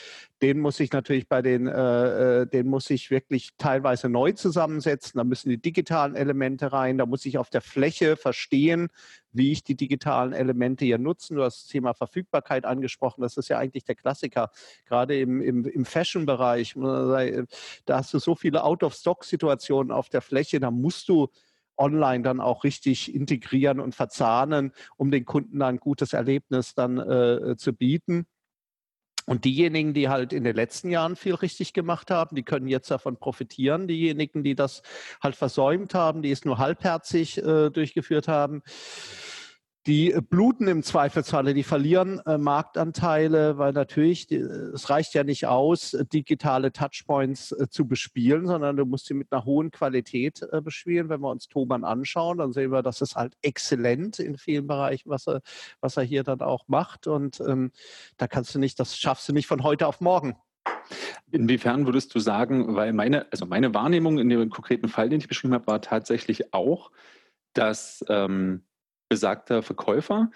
den 0.42 0.60
muss 0.60 0.80
ich 0.80 0.92
natürlich 0.92 1.28
bei 1.28 1.42
den, 1.42 1.66
äh, 1.66 2.42
äh, 2.42 2.46
den 2.46 2.66
muss 2.66 2.90
ich 2.90 3.10
wirklich 3.10 3.50
teilweise 3.56 4.08
neu 4.08 4.32
zusammensetzen. 4.32 5.18
Da 5.18 5.24
müssen 5.24 5.48
die 5.48 5.60
digitalen 5.60 6.16
Elemente 6.16 6.72
rein. 6.72 6.98
Da 6.98 7.06
muss 7.06 7.24
ich 7.24 7.38
auf 7.38 7.50
der 7.50 7.60
Fläche 7.60 8.16
verstehen, 8.16 8.88
wie 9.32 9.52
ich 9.52 9.64
die 9.64 9.76
digitalen 9.76 10.32
Elemente 10.32 10.84
hier 10.84 10.98
nutzen. 10.98 11.36
Du 11.36 11.44
hast 11.44 11.62
das 11.62 11.68
Thema 11.68 11.94
Verfügbarkeit 11.94 12.64
angesprochen. 12.64 13.22
Das 13.22 13.36
ist 13.36 13.48
ja 13.48 13.58
eigentlich 13.58 13.84
der 13.84 13.94
Klassiker. 13.94 14.50
Gerade 14.86 15.18
im, 15.18 15.40
im, 15.40 15.64
im 15.64 15.84
Fashion-Bereich, 15.84 16.74
da 16.74 17.96
hast 17.96 18.12
du 18.12 18.18
so 18.18 18.34
viele 18.34 18.64
Out-of-Stock-Situationen 18.64 19.92
auf 19.92 20.08
der 20.08 20.20
Fläche. 20.20 20.60
Da 20.60 20.70
musst 20.70 21.08
du 21.08 21.28
online 21.76 22.22
dann 22.22 22.40
auch 22.40 22.64
richtig 22.64 23.14
integrieren 23.14 23.80
und 23.80 23.94
verzahnen, 23.94 24.72
um 24.96 25.10
den 25.10 25.24
Kunden 25.24 25.62
ein 25.62 25.78
gutes 25.78 26.12
Erlebnis 26.12 26.74
dann 26.74 26.98
äh, 26.98 27.56
zu 27.56 27.72
bieten. 27.72 28.26
Und 29.26 29.44
diejenigen, 29.44 29.94
die 29.94 30.08
halt 30.08 30.32
in 30.32 30.44
den 30.44 30.54
letzten 30.54 30.90
Jahren 30.90 31.16
viel 31.16 31.34
richtig 31.34 31.72
gemacht 31.72 32.10
haben, 32.10 32.36
die 32.36 32.42
können 32.42 32.66
jetzt 32.66 32.90
davon 32.90 33.16
profitieren. 33.16 33.88
Diejenigen, 33.88 34.44
die 34.44 34.54
das 34.54 34.82
halt 35.22 35.34
versäumt 35.34 35.94
haben, 35.94 36.20
die 36.20 36.30
es 36.30 36.44
nur 36.44 36.58
halbherzig 36.58 37.38
äh, 37.38 37.70
durchgeführt 37.70 38.28
haben, 38.28 38.62
die 39.86 40.12
äh, 40.12 40.20
bluten 40.20 40.68
im 40.68 40.82
Zweifelsfalle, 40.82 41.54
die 41.54 41.62
verlieren 41.62 42.20
äh, 42.26 42.38
Marktanteile, 42.38 43.58
weil 43.58 43.72
natürlich, 43.72 44.26
die, 44.26 44.36
es 44.36 44.88
reicht 44.88 45.14
ja 45.14 45.24
nicht 45.24 45.46
aus, 45.46 45.94
äh, 45.94 46.04
digitale 46.06 46.72
Touchpoints 46.72 47.52
äh, 47.52 47.68
zu 47.68 47.86
bespielen, 47.86 48.46
sondern 48.46 48.76
du 48.76 48.86
musst 48.86 49.06
sie 49.06 49.14
mit 49.14 49.32
einer 49.32 49.44
hohen 49.44 49.70
Qualität 49.70 50.42
äh, 50.50 50.60
bespielen. 50.60 51.08
Wenn 51.08 51.20
wir 51.20 51.30
uns 51.30 51.48
Thomann 51.48 51.84
anschauen, 51.84 52.38
dann 52.38 52.52
sehen 52.52 52.72
wir, 52.72 52.82
das 52.82 53.00
ist 53.00 53.16
halt 53.16 53.34
exzellent 53.42 54.18
in 54.18 54.38
vielen 54.38 54.66
Bereichen, 54.66 55.10
was 55.10 55.26
er, 55.28 55.42
was 55.80 55.96
er 55.96 56.04
hier 56.04 56.24
dann 56.24 56.40
auch 56.40 56.64
macht. 56.66 57.06
Und 57.06 57.40
ähm, 57.40 57.70
da 58.16 58.26
kannst 58.26 58.54
du 58.54 58.58
nicht, 58.58 58.80
das 58.80 58.96
schaffst 58.96 59.28
du 59.28 59.32
nicht 59.32 59.46
von 59.46 59.62
heute 59.62 59.86
auf 59.86 60.00
morgen. 60.00 60.36
Inwiefern 61.30 61.86
würdest 61.86 62.14
du 62.14 62.20
sagen, 62.20 62.74
weil 62.74 62.92
meine, 62.92 63.30
also 63.32 63.44
meine 63.44 63.74
Wahrnehmung 63.74 64.18
in 64.18 64.28
dem 64.28 64.50
konkreten 64.50 64.88
Fall, 64.88 65.08
den 65.08 65.20
ich 65.20 65.28
beschrieben 65.28 65.54
habe, 65.54 65.66
war 65.66 65.80
tatsächlich 65.80 66.54
auch, 66.54 66.90
dass 67.52 68.04
ähm, 68.08 68.62
besagter 69.14 69.62
Verkäufer 69.62 70.32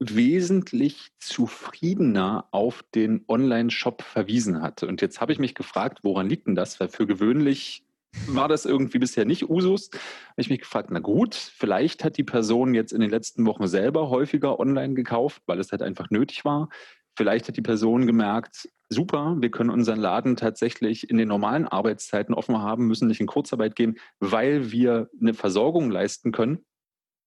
wesentlich 0.00 1.10
zufriedener 1.20 2.48
auf 2.50 2.82
den 2.94 3.22
Online-Shop 3.28 4.00
verwiesen 4.00 4.62
hat. 4.62 4.82
Und 4.82 5.02
jetzt 5.02 5.20
habe 5.20 5.30
ich 5.30 5.38
mich 5.38 5.54
gefragt, 5.54 5.98
woran 6.02 6.26
liegt 6.26 6.46
denn 6.46 6.54
das? 6.54 6.80
Weil 6.80 6.88
für 6.88 7.06
gewöhnlich 7.06 7.84
war 8.28 8.48
das 8.48 8.64
irgendwie 8.64 8.98
bisher 8.98 9.26
nicht 9.26 9.50
Usus. 9.50 9.90
Habe 9.92 10.40
ich 10.40 10.48
mich 10.48 10.60
gefragt, 10.60 10.88
na 10.90 11.00
gut, 11.00 11.34
vielleicht 11.34 12.02
hat 12.02 12.16
die 12.16 12.24
Person 12.24 12.72
jetzt 12.72 12.94
in 12.94 13.02
den 13.02 13.10
letzten 13.10 13.44
Wochen 13.44 13.66
selber 13.66 14.08
häufiger 14.08 14.58
online 14.58 14.94
gekauft, 14.94 15.42
weil 15.44 15.60
es 15.60 15.70
halt 15.70 15.82
einfach 15.82 16.08
nötig 16.08 16.46
war. 16.46 16.70
Vielleicht 17.14 17.48
hat 17.48 17.58
die 17.58 17.62
Person 17.62 18.06
gemerkt, 18.06 18.70
super, 18.88 19.36
wir 19.38 19.50
können 19.50 19.68
unseren 19.68 20.00
Laden 20.00 20.36
tatsächlich 20.36 21.10
in 21.10 21.18
den 21.18 21.28
normalen 21.28 21.68
Arbeitszeiten 21.68 22.34
offen 22.34 22.56
haben, 22.56 22.86
müssen 22.86 23.08
nicht 23.08 23.20
in 23.20 23.26
Kurzarbeit 23.26 23.76
gehen, 23.76 23.98
weil 24.18 24.72
wir 24.72 25.10
eine 25.20 25.34
Versorgung 25.34 25.90
leisten 25.90 26.32
können 26.32 26.64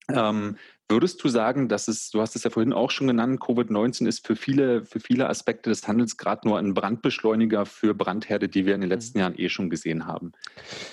ähm, 0.10 0.58
würdest 0.88 1.24
du 1.24 1.30
sagen, 1.30 1.68
dass 1.68 1.88
es, 1.88 2.12
du 2.12 2.22
hast 2.22 2.36
es 2.36 2.44
ja 2.44 2.52
vorhin 2.52 2.74
auch 2.74 2.92
schon 2.92 3.08
genannt, 3.08 3.42
Covid-19 3.42 4.08
ist 4.08 4.26
für 4.26 4.36
viele, 4.36 4.86
für 4.86 5.00
viele 5.00 5.28
Aspekte 5.30 5.70
des 5.70 5.88
Handels 5.88 6.18
gerade 6.18 6.48
nur 6.48 6.60
ein 6.60 6.74
Brandbeschleuniger 6.74 7.66
für 7.66 7.96
Brandherde, 7.96 8.48
die 8.48 8.66
wir 8.66 8.76
in 8.76 8.82
den 8.82 8.90
mhm. 8.90 8.94
letzten 8.94 9.20
Jahren 9.20 9.38
eh 9.38 9.50
schon 9.50 9.70
gesehen 9.70 10.06
haben. 10.06 10.34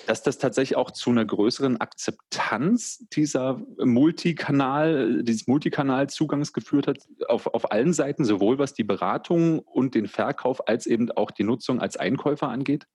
Dass 0.07 0.23
das 0.23 0.39
tatsächlich 0.39 0.77
auch 0.77 0.91
zu 0.91 1.11
einer 1.11 1.25
größeren 1.25 1.79
Akzeptanz 1.79 3.05
dieser 3.13 3.61
Multikanal, 3.77 5.23
dieses 5.23 5.47
Multikanalzugangs 5.47 6.53
geführt 6.53 6.87
hat, 6.87 6.97
auf, 7.27 7.47
auf 7.47 7.71
allen 7.71 7.93
Seiten, 7.93 8.25
sowohl 8.25 8.57
was 8.57 8.73
die 8.73 8.83
Beratung 8.83 9.59
und 9.59 9.93
den 9.93 10.07
Verkauf 10.07 10.67
als 10.67 10.87
eben 10.87 11.11
auch 11.11 11.29
die 11.29 11.43
Nutzung 11.43 11.79
als 11.79 11.97
Einkäufer 11.97 12.49
angeht? 12.49 12.87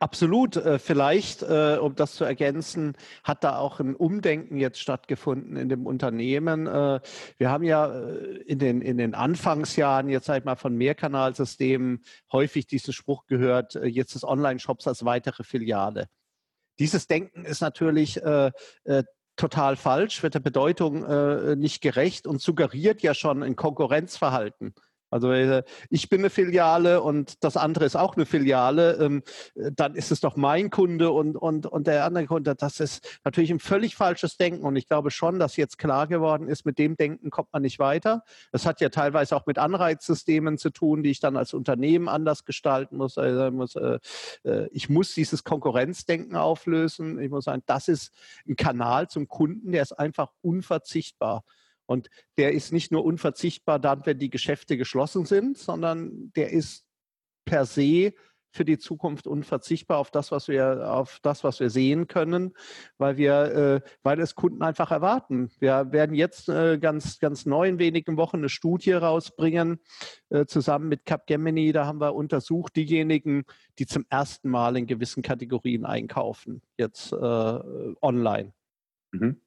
Absolut. 0.00 0.56
Äh, 0.56 0.78
vielleicht, 0.78 1.42
äh, 1.42 1.78
um 1.80 1.94
das 1.94 2.14
zu 2.14 2.24
ergänzen, 2.24 2.96
hat 3.22 3.44
da 3.44 3.58
auch 3.58 3.78
ein 3.80 3.94
Umdenken 3.94 4.56
jetzt 4.56 4.80
stattgefunden 4.80 5.56
in 5.56 5.68
dem 5.68 5.86
Unternehmen. 5.86 6.66
Äh, 6.66 7.00
wir 7.38 7.50
haben 7.50 7.62
ja 7.62 7.86
in 8.46 8.58
den, 8.58 8.80
in 8.82 8.98
den 8.98 9.14
Anfangsjahren 9.14 10.08
jetzt 10.08 10.26
sag 10.26 10.38
ich 10.38 10.44
mal 10.44 10.56
von 10.56 10.76
Mehrkanalsystemen 10.76 12.04
häufig 12.32 12.66
diesen 12.66 12.92
Spruch 12.92 13.26
gehört, 13.26 13.74
jetzt 13.74 14.14
ist 14.14 14.24
Online-Shops 14.24 14.88
als 14.88 15.04
weitere 15.04 15.44
Filiale. 15.44 16.08
Dieses 16.78 17.06
Denken 17.06 17.44
ist 17.44 17.60
natürlich 17.60 18.20
total 19.36 19.76
falsch, 19.76 20.22
wird 20.22 20.34
der 20.34 20.40
Bedeutung 20.40 21.58
nicht 21.58 21.82
gerecht 21.82 22.26
und 22.26 22.40
suggeriert 22.40 23.02
ja 23.02 23.14
schon 23.14 23.42
ein 23.42 23.56
Konkurrenzverhalten. 23.56 24.74
Also 25.12 25.30
äh, 25.30 25.62
ich 25.90 26.08
bin 26.08 26.22
eine 26.22 26.30
Filiale 26.30 27.02
und 27.02 27.44
das 27.44 27.56
andere 27.56 27.84
ist 27.84 27.96
auch 27.96 28.16
eine 28.16 28.24
Filiale, 28.24 28.94
ähm, 28.94 29.22
dann 29.54 29.94
ist 29.94 30.10
es 30.10 30.20
doch 30.20 30.36
mein 30.36 30.70
Kunde 30.70 31.10
und, 31.10 31.36
und, 31.36 31.66
und 31.66 31.86
der 31.86 32.04
andere 32.04 32.26
Kunde. 32.26 32.54
Das 32.54 32.80
ist 32.80 33.20
natürlich 33.22 33.50
ein 33.50 33.60
völlig 33.60 33.94
falsches 33.94 34.38
Denken 34.38 34.64
und 34.64 34.74
ich 34.76 34.88
glaube 34.88 35.10
schon, 35.10 35.38
dass 35.38 35.56
jetzt 35.56 35.76
klar 35.76 36.06
geworden 36.06 36.48
ist, 36.48 36.64
mit 36.64 36.78
dem 36.78 36.96
Denken 36.96 37.30
kommt 37.30 37.52
man 37.52 37.62
nicht 37.62 37.78
weiter. 37.78 38.24
Das 38.52 38.64
hat 38.64 38.80
ja 38.80 38.88
teilweise 38.88 39.36
auch 39.36 39.44
mit 39.44 39.58
Anreizsystemen 39.58 40.56
zu 40.56 40.70
tun, 40.70 41.02
die 41.02 41.10
ich 41.10 41.20
dann 41.20 41.36
als 41.36 41.52
Unternehmen 41.52 42.08
anders 42.08 42.44
gestalten 42.46 42.96
muss. 42.96 43.18
Also 43.18 43.78
äh, 43.78 43.98
äh, 44.44 44.68
ich 44.72 44.88
muss 44.88 45.12
dieses 45.14 45.44
Konkurrenzdenken 45.44 46.36
auflösen. 46.36 47.20
Ich 47.20 47.30
muss 47.30 47.44
sagen, 47.44 47.62
das 47.66 47.88
ist 47.88 48.12
ein 48.48 48.56
Kanal 48.56 49.08
zum 49.08 49.28
Kunden, 49.28 49.72
der 49.72 49.82
ist 49.82 49.92
einfach 49.92 50.30
unverzichtbar. 50.40 51.44
Und 51.86 52.08
der 52.38 52.52
ist 52.52 52.72
nicht 52.72 52.92
nur 52.92 53.04
unverzichtbar 53.04 53.78
dann, 53.78 54.06
wenn 54.06 54.18
die 54.18 54.30
Geschäfte 54.30 54.76
geschlossen 54.76 55.24
sind, 55.26 55.58
sondern 55.58 56.32
der 56.34 56.50
ist 56.50 56.84
per 57.44 57.66
se 57.66 58.12
für 58.52 58.64
die 58.64 58.78
Zukunft 58.78 59.26
unverzichtbar 59.26 59.98
auf 59.98 60.10
das, 60.10 60.30
was 60.30 60.46
wir, 60.46 60.92
auf 60.92 61.18
das, 61.22 61.42
was 61.42 61.58
wir 61.58 61.70
sehen 61.70 62.06
können, 62.06 62.52
weil 62.98 63.16
wir, 63.16 63.82
äh, 63.84 63.88
weil 64.02 64.20
es 64.20 64.34
Kunden 64.34 64.62
einfach 64.62 64.90
erwarten. 64.90 65.50
Wir 65.58 65.90
werden 65.90 66.14
jetzt 66.14 66.48
äh, 66.48 66.78
ganz, 66.78 67.18
ganz 67.18 67.46
neu 67.46 67.68
in 67.68 67.78
wenigen 67.78 68.16
Wochen 68.16 68.38
eine 68.38 68.50
Studie 68.50 68.92
rausbringen, 68.92 69.80
äh, 70.28 70.44
zusammen 70.44 70.88
mit 70.88 71.06
Capgemini. 71.06 71.72
Da 71.72 71.86
haben 71.86 72.00
wir 72.00 72.14
untersucht, 72.14 72.76
diejenigen, 72.76 73.44
die 73.78 73.86
zum 73.86 74.04
ersten 74.10 74.50
Mal 74.50 74.76
in 74.76 74.86
gewissen 74.86 75.22
Kategorien 75.22 75.86
einkaufen, 75.86 76.62
jetzt 76.76 77.12
äh, 77.12 77.16
online. 77.16 78.52
Mhm. 79.12 79.40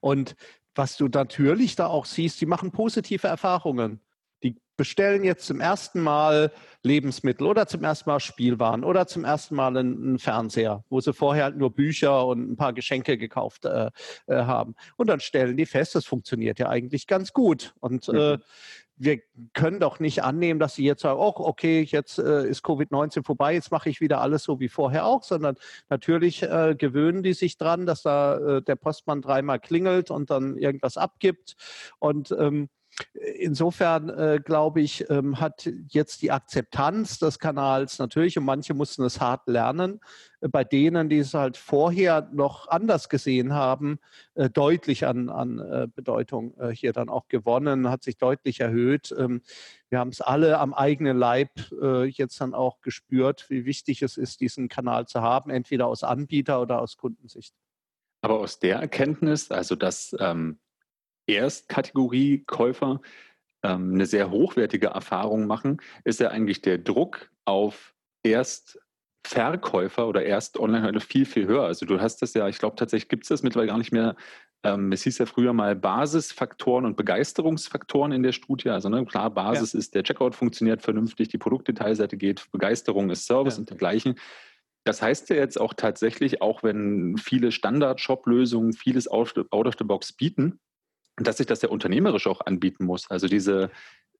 Und 0.00 0.36
was 0.74 0.96
du 0.96 1.08
natürlich 1.08 1.76
da 1.76 1.86
auch 1.86 2.04
siehst, 2.04 2.40
die 2.40 2.46
machen 2.46 2.72
positive 2.72 3.26
Erfahrungen. 3.26 4.00
die 4.42 4.56
bestellen 4.76 5.24
jetzt 5.24 5.46
zum 5.46 5.60
ersten 5.60 6.00
Mal 6.00 6.52
Lebensmittel 6.82 7.46
oder 7.46 7.66
zum 7.66 7.84
ersten 7.84 8.10
Mal 8.10 8.20
Spielwaren 8.20 8.84
oder 8.84 9.06
zum 9.06 9.24
ersten 9.24 9.54
Mal 9.54 9.76
einen, 9.76 10.18
Fernseher, 10.18 10.84
wo 10.90 11.00
sie 11.00 11.12
vorher 11.12 11.44
halt 11.44 11.56
nur 11.56 11.72
Bücher 11.72 12.26
und 12.26 12.50
ein 12.50 12.56
paar 12.56 12.72
Geschenke 12.72 13.16
gekauft 13.16 13.64
äh, 13.64 13.90
äh, 14.26 14.34
haben. 14.34 14.74
Und 14.96 15.08
dann 15.08 15.20
stellen 15.20 15.56
die 15.56 15.66
fest, 15.66 15.94
das 15.94 16.04
funktioniert 16.04 16.58
ja 16.58 16.68
eigentlich 16.68 17.06
ganz 17.06 17.32
gut. 17.32 17.74
Und 17.80 18.08
äh, 18.08 18.36
mhm. 18.36 18.42
Wir 18.96 19.20
können 19.52 19.80
doch 19.80 19.98
nicht 19.98 20.22
annehmen, 20.22 20.60
dass 20.60 20.74
sie 20.74 20.84
jetzt 20.84 21.02
sagen, 21.02 21.18
oh, 21.18 21.32
okay, 21.36 21.82
jetzt 21.82 22.18
äh, 22.18 22.46
ist 22.46 22.64
Covid-19 22.64 23.24
vorbei, 23.24 23.54
jetzt 23.54 23.72
mache 23.72 23.88
ich 23.88 24.00
wieder 24.00 24.20
alles 24.20 24.44
so 24.44 24.60
wie 24.60 24.68
vorher 24.68 25.06
auch, 25.06 25.22
sondern 25.24 25.56
natürlich 25.88 26.42
äh, 26.42 26.74
gewöhnen 26.78 27.22
die 27.22 27.32
sich 27.32 27.56
dran, 27.56 27.86
dass 27.86 28.02
da 28.02 28.36
äh, 28.36 28.62
der 28.62 28.76
Postmann 28.76 29.22
dreimal 29.22 29.58
klingelt 29.58 30.10
und 30.10 30.30
dann 30.30 30.56
irgendwas 30.56 30.96
abgibt. 30.96 31.56
Und 31.98 32.34
ähm, 32.38 32.68
Insofern 33.14 34.08
äh, 34.08 34.40
glaube 34.44 34.80
ich, 34.80 35.08
ähm, 35.10 35.40
hat 35.40 35.68
jetzt 35.88 36.22
die 36.22 36.30
Akzeptanz 36.30 37.18
des 37.18 37.38
Kanals 37.38 37.98
natürlich, 37.98 38.38
und 38.38 38.44
manche 38.44 38.74
mussten 38.74 39.02
es 39.02 39.20
hart 39.20 39.48
lernen, 39.48 40.00
äh, 40.40 40.48
bei 40.48 40.62
denen, 40.62 41.08
die 41.08 41.18
es 41.18 41.34
halt 41.34 41.56
vorher 41.56 42.28
noch 42.32 42.68
anders 42.68 43.08
gesehen 43.08 43.52
haben, 43.52 43.98
äh, 44.34 44.48
deutlich 44.48 45.06
an, 45.06 45.28
an 45.28 45.58
äh, 45.58 45.88
Bedeutung 45.92 46.56
äh, 46.58 46.70
hier 46.70 46.92
dann 46.92 47.08
auch 47.08 47.26
gewonnen, 47.28 47.90
hat 47.90 48.04
sich 48.04 48.16
deutlich 48.16 48.60
erhöht. 48.60 49.14
Ähm, 49.18 49.42
wir 49.88 49.98
haben 49.98 50.10
es 50.10 50.20
alle 50.20 50.58
am 50.58 50.72
eigenen 50.72 51.16
Leib 51.16 51.50
äh, 51.82 52.04
jetzt 52.04 52.40
dann 52.40 52.54
auch 52.54 52.80
gespürt, 52.80 53.46
wie 53.48 53.64
wichtig 53.64 54.02
es 54.02 54.16
ist, 54.16 54.40
diesen 54.40 54.68
Kanal 54.68 55.06
zu 55.06 55.20
haben, 55.20 55.50
entweder 55.50 55.88
aus 55.88 56.04
Anbieter- 56.04 56.60
oder 56.62 56.80
aus 56.80 56.96
Kundensicht. 56.96 57.54
Aber 58.22 58.38
aus 58.38 58.58
der 58.60 58.78
Erkenntnis, 58.78 59.50
also 59.50 59.74
dass 59.74 60.16
ähm 60.20 60.58
Erstkategorie-Käufer 61.26 63.00
ähm, 63.64 63.94
eine 63.94 64.06
sehr 64.06 64.30
hochwertige 64.30 64.88
Erfahrung 64.88 65.46
machen, 65.46 65.80
ist 66.04 66.20
ja 66.20 66.28
eigentlich 66.28 66.60
der 66.62 66.78
Druck 66.78 67.30
auf 67.44 67.94
Erstverkäufer 68.22 70.06
oder 70.06 70.24
Erst-Online-Händler 70.24 71.00
viel, 71.00 71.24
viel 71.24 71.46
höher. 71.46 71.64
Also 71.64 71.86
du 71.86 72.00
hast 72.00 72.22
das 72.22 72.34
ja, 72.34 72.48
ich 72.48 72.58
glaube 72.58 72.76
tatsächlich 72.76 73.08
gibt 73.08 73.24
es 73.24 73.28
das 73.28 73.42
mittlerweile 73.42 73.70
gar 73.70 73.78
nicht 73.78 73.92
mehr. 73.92 74.16
Ähm, 74.62 74.92
es 74.92 75.02
hieß 75.02 75.18
ja 75.18 75.26
früher 75.26 75.52
mal 75.52 75.76
Basisfaktoren 75.76 76.84
und 76.84 76.96
Begeisterungsfaktoren 76.96 78.12
in 78.12 78.22
der 78.22 78.32
Studie. 78.32 78.70
Also 78.70 78.88
ne, 78.88 79.04
klar, 79.04 79.30
Basis 79.30 79.72
ja. 79.74 79.78
ist, 79.78 79.94
der 79.94 80.02
Checkout 80.02 80.34
funktioniert 80.34 80.82
vernünftig, 80.82 81.28
die 81.28 81.38
Produktdetailseite 81.38 82.16
geht, 82.16 82.50
Begeisterung 82.50 83.10
ist 83.10 83.26
Service 83.26 83.54
ja. 83.54 83.60
und 83.60 83.70
dergleichen. 83.70 84.16
Das 84.84 85.00
heißt 85.00 85.30
ja 85.30 85.36
jetzt 85.36 85.58
auch 85.58 85.72
tatsächlich, 85.72 86.42
auch 86.42 86.62
wenn 86.62 87.16
viele 87.16 87.52
Standard-Shop-Lösungen 87.52 88.74
vieles 88.74 89.08
out 89.08 89.38
of 89.50 89.74
the 89.78 89.84
box 89.84 90.12
bieten, 90.12 90.60
dass 91.16 91.36
sich 91.36 91.46
das 91.46 91.62
ja 91.62 91.68
unternehmerisch 91.68 92.26
auch 92.26 92.40
anbieten 92.40 92.84
muss. 92.84 93.10
Also 93.10 93.28
diese 93.28 93.70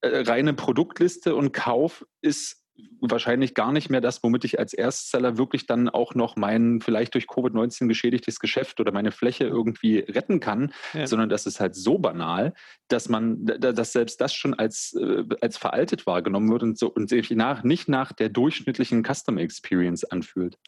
äh, 0.00 0.18
reine 0.20 0.54
Produktliste 0.54 1.34
und 1.34 1.52
Kauf 1.52 2.06
ist 2.20 2.63
wahrscheinlich 3.00 3.54
gar 3.54 3.72
nicht 3.72 3.90
mehr 3.90 4.00
das, 4.00 4.22
womit 4.22 4.44
ich 4.44 4.58
als 4.58 4.72
Erstseller 4.72 5.38
wirklich 5.38 5.66
dann 5.66 5.88
auch 5.88 6.14
noch 6.14 6.36
mein 6.36 6.80
vielleicht 6.80 7.14
durch 7.14 7.26
Covid-19 7.26 7.86
geschädigtes 7.86 8.40
Geschäft 8.40 8.80
oder 8.80 8.92
meine 8.92 9.12
Fläche 9.12 9.44
irgendwie 9.44 9.98
retten 9.98 10.40
kann, 10.40 10.72
ja. 10.92 11.06
sondern 11.06 11.28
das 11.28 11.46
ist 11.46 11.60
halt 11.60 11.76
so 11.76 11.98
banal, 11.98 12.54
dass 12.88 13.08
man, 13.08 13.44
dass 13.44 13.92
selbst 13.92 14.20
das 14.20 14.34
schon 14.34 14.54
als, 14.54 14.94
äh, 14.94 15.24
als 15.40 15.56
veraltet 15.56 16.06
wahrgenommen 16.06 16.50
wird 16.50 16.62
und, 16.62 16.78
so, 16.78 16.88
und 16.88 17.08
sich 17.08 17.30
nach, 17.30 17.62
nicht 17.62 17.88
nach 17.88 18.12
der 18.12 18.28
durchschnittlichen 18.28 19.04
Customer 19.04 19.40
Experience 19.40 20.04
anfühlt. 20.04 20.58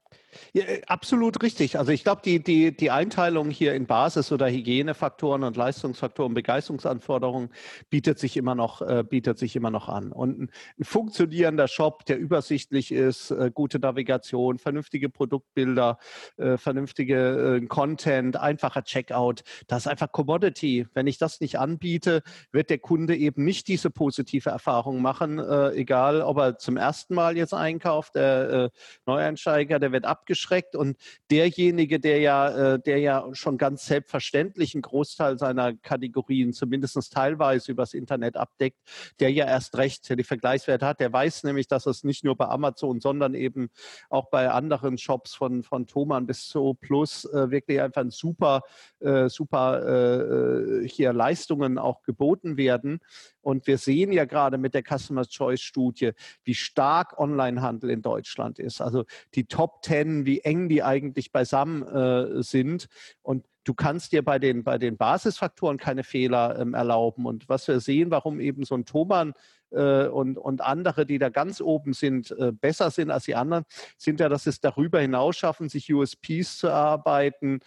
Ja, 0.52 0.64
äh, 0.64 0.82
absolut 0.86 1.42
richtig. 1.42 1.78
Also 1.78 1.92
ich 1.92 2.02
glaube, 2.02 2.22
die, 2.24 2.42
die, 2.42 2.76
die 2.76 2.90
Einteilung 2.90 3.50
hier 3.50 3.74
in 3.74 3.86
Basis- 3.86 4.32
oder 4.32 4.48
Hygienefaktoren 4.48 5.44
und 5.44 5.56
Leistungsfaktoren, 5.56 6.34
Begeisterungsanforderungen 6.34 7.50
bietet 7.90 8.18
sich 8.18 8.36
immer 8.36 8.54
noch, 8.54 8.82
äh, 8.82 9.04
bietet 9.08 9.38
sich 9.38 9.56
immer 9.56 9.70
noch 9.70 9.88
an. 9.88 10.12
Und 10.12 10.38
ein, 10.38 10.50
ein 10.78 10.84
funktionierender 10.84 11.68
Shop, 11.68 11.95
der 12.02 12.18
übersichtlich 12.18 12.92
ist, 12.92 13.30
äh, 13.30 13.50
gute 13.52 13.78
Navigation, 13.78 14.58
vernünftige 14.58 15.08
Produktbilder, 15.08 15.98
äh, 16.36 16.56
vernünftige 16.56 17.60
äh, 17.62 17.66
Content, 17.66 18.36
einfacher 18.36 18.84
Checkout, 18.84 19.42
das 19.68 19.84
ist 19.84 19.86
einfach 19.86 20.12
Commodity. 20.12 20.86
Wenn 20.92 21.06
ich 21.06 21.18
das 21.18 21.40
nicht 21.40 21.58
anbiete, 21.58 22.22
wird 22.52 22.70
der 22.70 22.78
Kunde 22.78 23.16
eben 23.16 23.44
nicht 23.44 23.68
diese 23.68 23.90
positive 23.90 24.50
Erfahrung 24.50 25.00
machen, 25.00 25.38
äh, 25.38 25.70
egal 25.70 26.20
ob 26.22 26.38
er 26.38 26.58
zum 26.58 26.76
ersten 26.76 27.14
Mal 27.14 27.36
jetzt 27.36 27.54
einkauft, 27.54 28.16
der 28.16 28.70
Neueinsteiger, 29.06 29.78
der 29.78 29.92
wird 29.92 30.04
ab 30.04 30.16
abgeschreckt 30.16 30.74
und 30.74 30.96
derjenige, 31.30 32.00
der 32.00 32.18
ja, 32.18 32.74
äh, 32.74 32.80
der 32.80 32.98
ja 32.98 33.28
schon 33.32 33.58
ganz 33.58 33.86
selbstverständlich 33.86 34.74
einen 34.74 34.82
Großteil 34.82 35.38
seiner 35.38 35.74
Kategorien 35.74 36.52
zumindest 36.52 36.96
teilweise 37.12 37.70
übers 37.70 37.94
Internet 37.94 38.36
abdeckt, 38.36 38.78
der 39.20 39.30
ja 39.30 39.46
erst 39.46 39.76
recht 39.76 40.08
die 40.08 40.24
Vergleichswerte 40.24 40.86
hat, 40.86 41.00
der 41.00 41.12
weiß 41.12 41.44
nämlich, 41.44 41.68
dass 41.68 41.85
es 41.86 42.04
nicht 42.04 42.24
nur 42.24 42.36
bei 42.36 42.46
Amazon, 42.46 43.00
sondern 43.00 43.34
eben 43.34 43.70
auch 44.10 44.30
bei 44.30 44.50
anderen 44.50 44.98
Shops 44.98 45.34
von, 45.34 45.62
von 45.62 45.86
Thomann 45.86 46.26
bis 46.26 46.48
zu 46.48 46.74
Plus 46.74 47.24
äh, 47.26 47.50
wirklich 47.50 47.80
einfach 47.80 48.02
ein 48.02 48.10
super, 48.10 48.62
äh, 49.00 49.28
super 49.28 50.82
äh, 50.82 50.88
hier 50.88 51.12
Leistungen 51.12 51.78
auch 51.78 52.02
geboten 52.02 52.56
werden. 52.56 53.00
Und 53.40 53.66
wir 53.66 53.78
sehen 53.78 54.12
ja 54.12 54.24
gerade 54.24 54.58
mit 54.58 54.74
der 54.74 54.82
Customer 54.82 55.24
Choice 55.24 55.60
Studie, 55.60 56.12
wie 56.44 56.54
stark 56.54 57.18
Onlinehandel 57.18 57.90
in 57.90 58.02
Deutschland 58.02 58.58
ist. 58.58 58.80
Also 58.80 59.04
die 59.34 59.44
Top 59.44 59.84
10, 59.84 60.26
wie 60.26 60.40
eng 60.40 60.68
die 60.68 60.82
eigentlich 60.82 61.32
beisammen 61.32 61.82
äh, 61.82 62.42
sind. 62.42 62.88
Und 63.22 63.44
du 63.66 63.74
kannst 63.74 64.12
dir 64.12 64.24
bei 64.24 64.38
den, 64.38 64.64
bei 64.64 64.78
den 64.78 64.96
Basisfaktoren 64.96 65.76
keine 65.76 66.04
Fehler 66.04 66.58
ähm, 66.58 66.74
erlauben. 66.74 67.26
Und 67.26 67.48
was 67.48 67.68
wir 67.68 67.80
sehen, 67.80 68.10
warum 68.10 68.40
eben 68.40 68.64
so 68.64 68.74
ein 68.74 68.84
Thomann 68.84 69.34
äh, 69.70 70.06
und, 70.06 70.38
und 70.38 70.60
andere, 70.60 71.06
die 71.06 71.18
da 71.18 71.28
ganz 71.28 71.60
oben 71.60 71.92
sind, 71.92 72.30
äh, 72.32 72.52
besser 72.52 72.90
sind 72.90 73.10
als 73.10 73.24
die 73.24 73.34
anderen, 73.34 73.64
sind 73.96 74.20
ja, 74.20 74.28
dass 74.28 74.44
sie 74.44 74.50
es 74.50 74.60
darüber 74.60 75.00
hinaus 75.00 75.36
schaffen, 75.36 75.68
sich 75.68 75.92
USPs 75.92 76.58
zu 76.58 76.68
erarbeiten, 76.68 77.60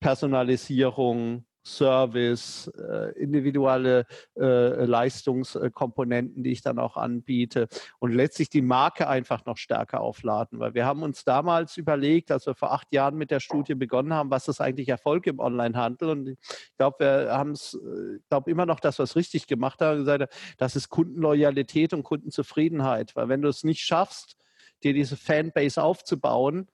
Personalisierung, 0.00 1.44
Service, 1.68 2.70
äh, 2.78 3.12
individuelle 3.18 4.06
äh, 4.36 4.84
Leistungskomponenten, 4.84 6.42
die 6.42 6.52
ich 6.52 6.62
dann 6.62 6.78
auch 6.78 6.96
anbiete 6.96 7.68
und 7.98 8.12
letztlich 8.12 8.50
die 8.50 8.62
Marke 8.62 9.08
einfach 9.08 9.44
noch 9.44 9.56
stärker 9.56 10.00
aufladen. 10.00 10.58
Weil 10.58 10.74
wir 10.74 10.86
haben 10.86 11.02
uns 11.02 11.24
damals 11.24 11.76
überlegt, 11.76 12.30
als 12.30 12.46
wir 12.46 12.54
vor 12.54 12.72
acht 12.72 12.92
Jahren 12.92 13.16
mit 13.16 13.30
der 13.30 13.40
Studie 13.40 13.74
begonnen 13.74 14.12
haben, 14.12 14.30
was 14.30 14.48
ist 14.48 14.60
eigentlich 14.60 14.88
Erfolg 14.88 15.26
im 15.26 15.38
Onlinehandel? 15.38 16.10
Und 16.10 16.28
ich 16.28 16.38
glaube, 16.76 16.96
wir 17.00 17.32
haben 17.32 17.52
es, 17.52 17.74
äh, 17.74 18.18
glaube 18.28 18.50
immer 18.50 18.66
noch, 18.66 18.80
dass 18.80 18.98
wir 18.98 19.04
es 19.04 19.16
richtig 19.16 19.46
gemacht 19.46 19.80
haben, 19.80 19.98
gesagt, 19.98 20.32
das 20.56 20.76
ist 20.76 20.88
Kundenloyalität 20.88 21.92
und 21.92 22.02
Kundenzufriedenheit. 22.02 23.14
Weil 23.16 23.28
wenn 23.28 23.42
du 23.42 23.48
es 23.48 23.64
nicht 23.64 23.80
schaffst, 23.80 24.36
dir 24.82 24.92
diese 24.92 25.16
Fanbase 25.16 25.82
aufzubauen, 25.82 26.68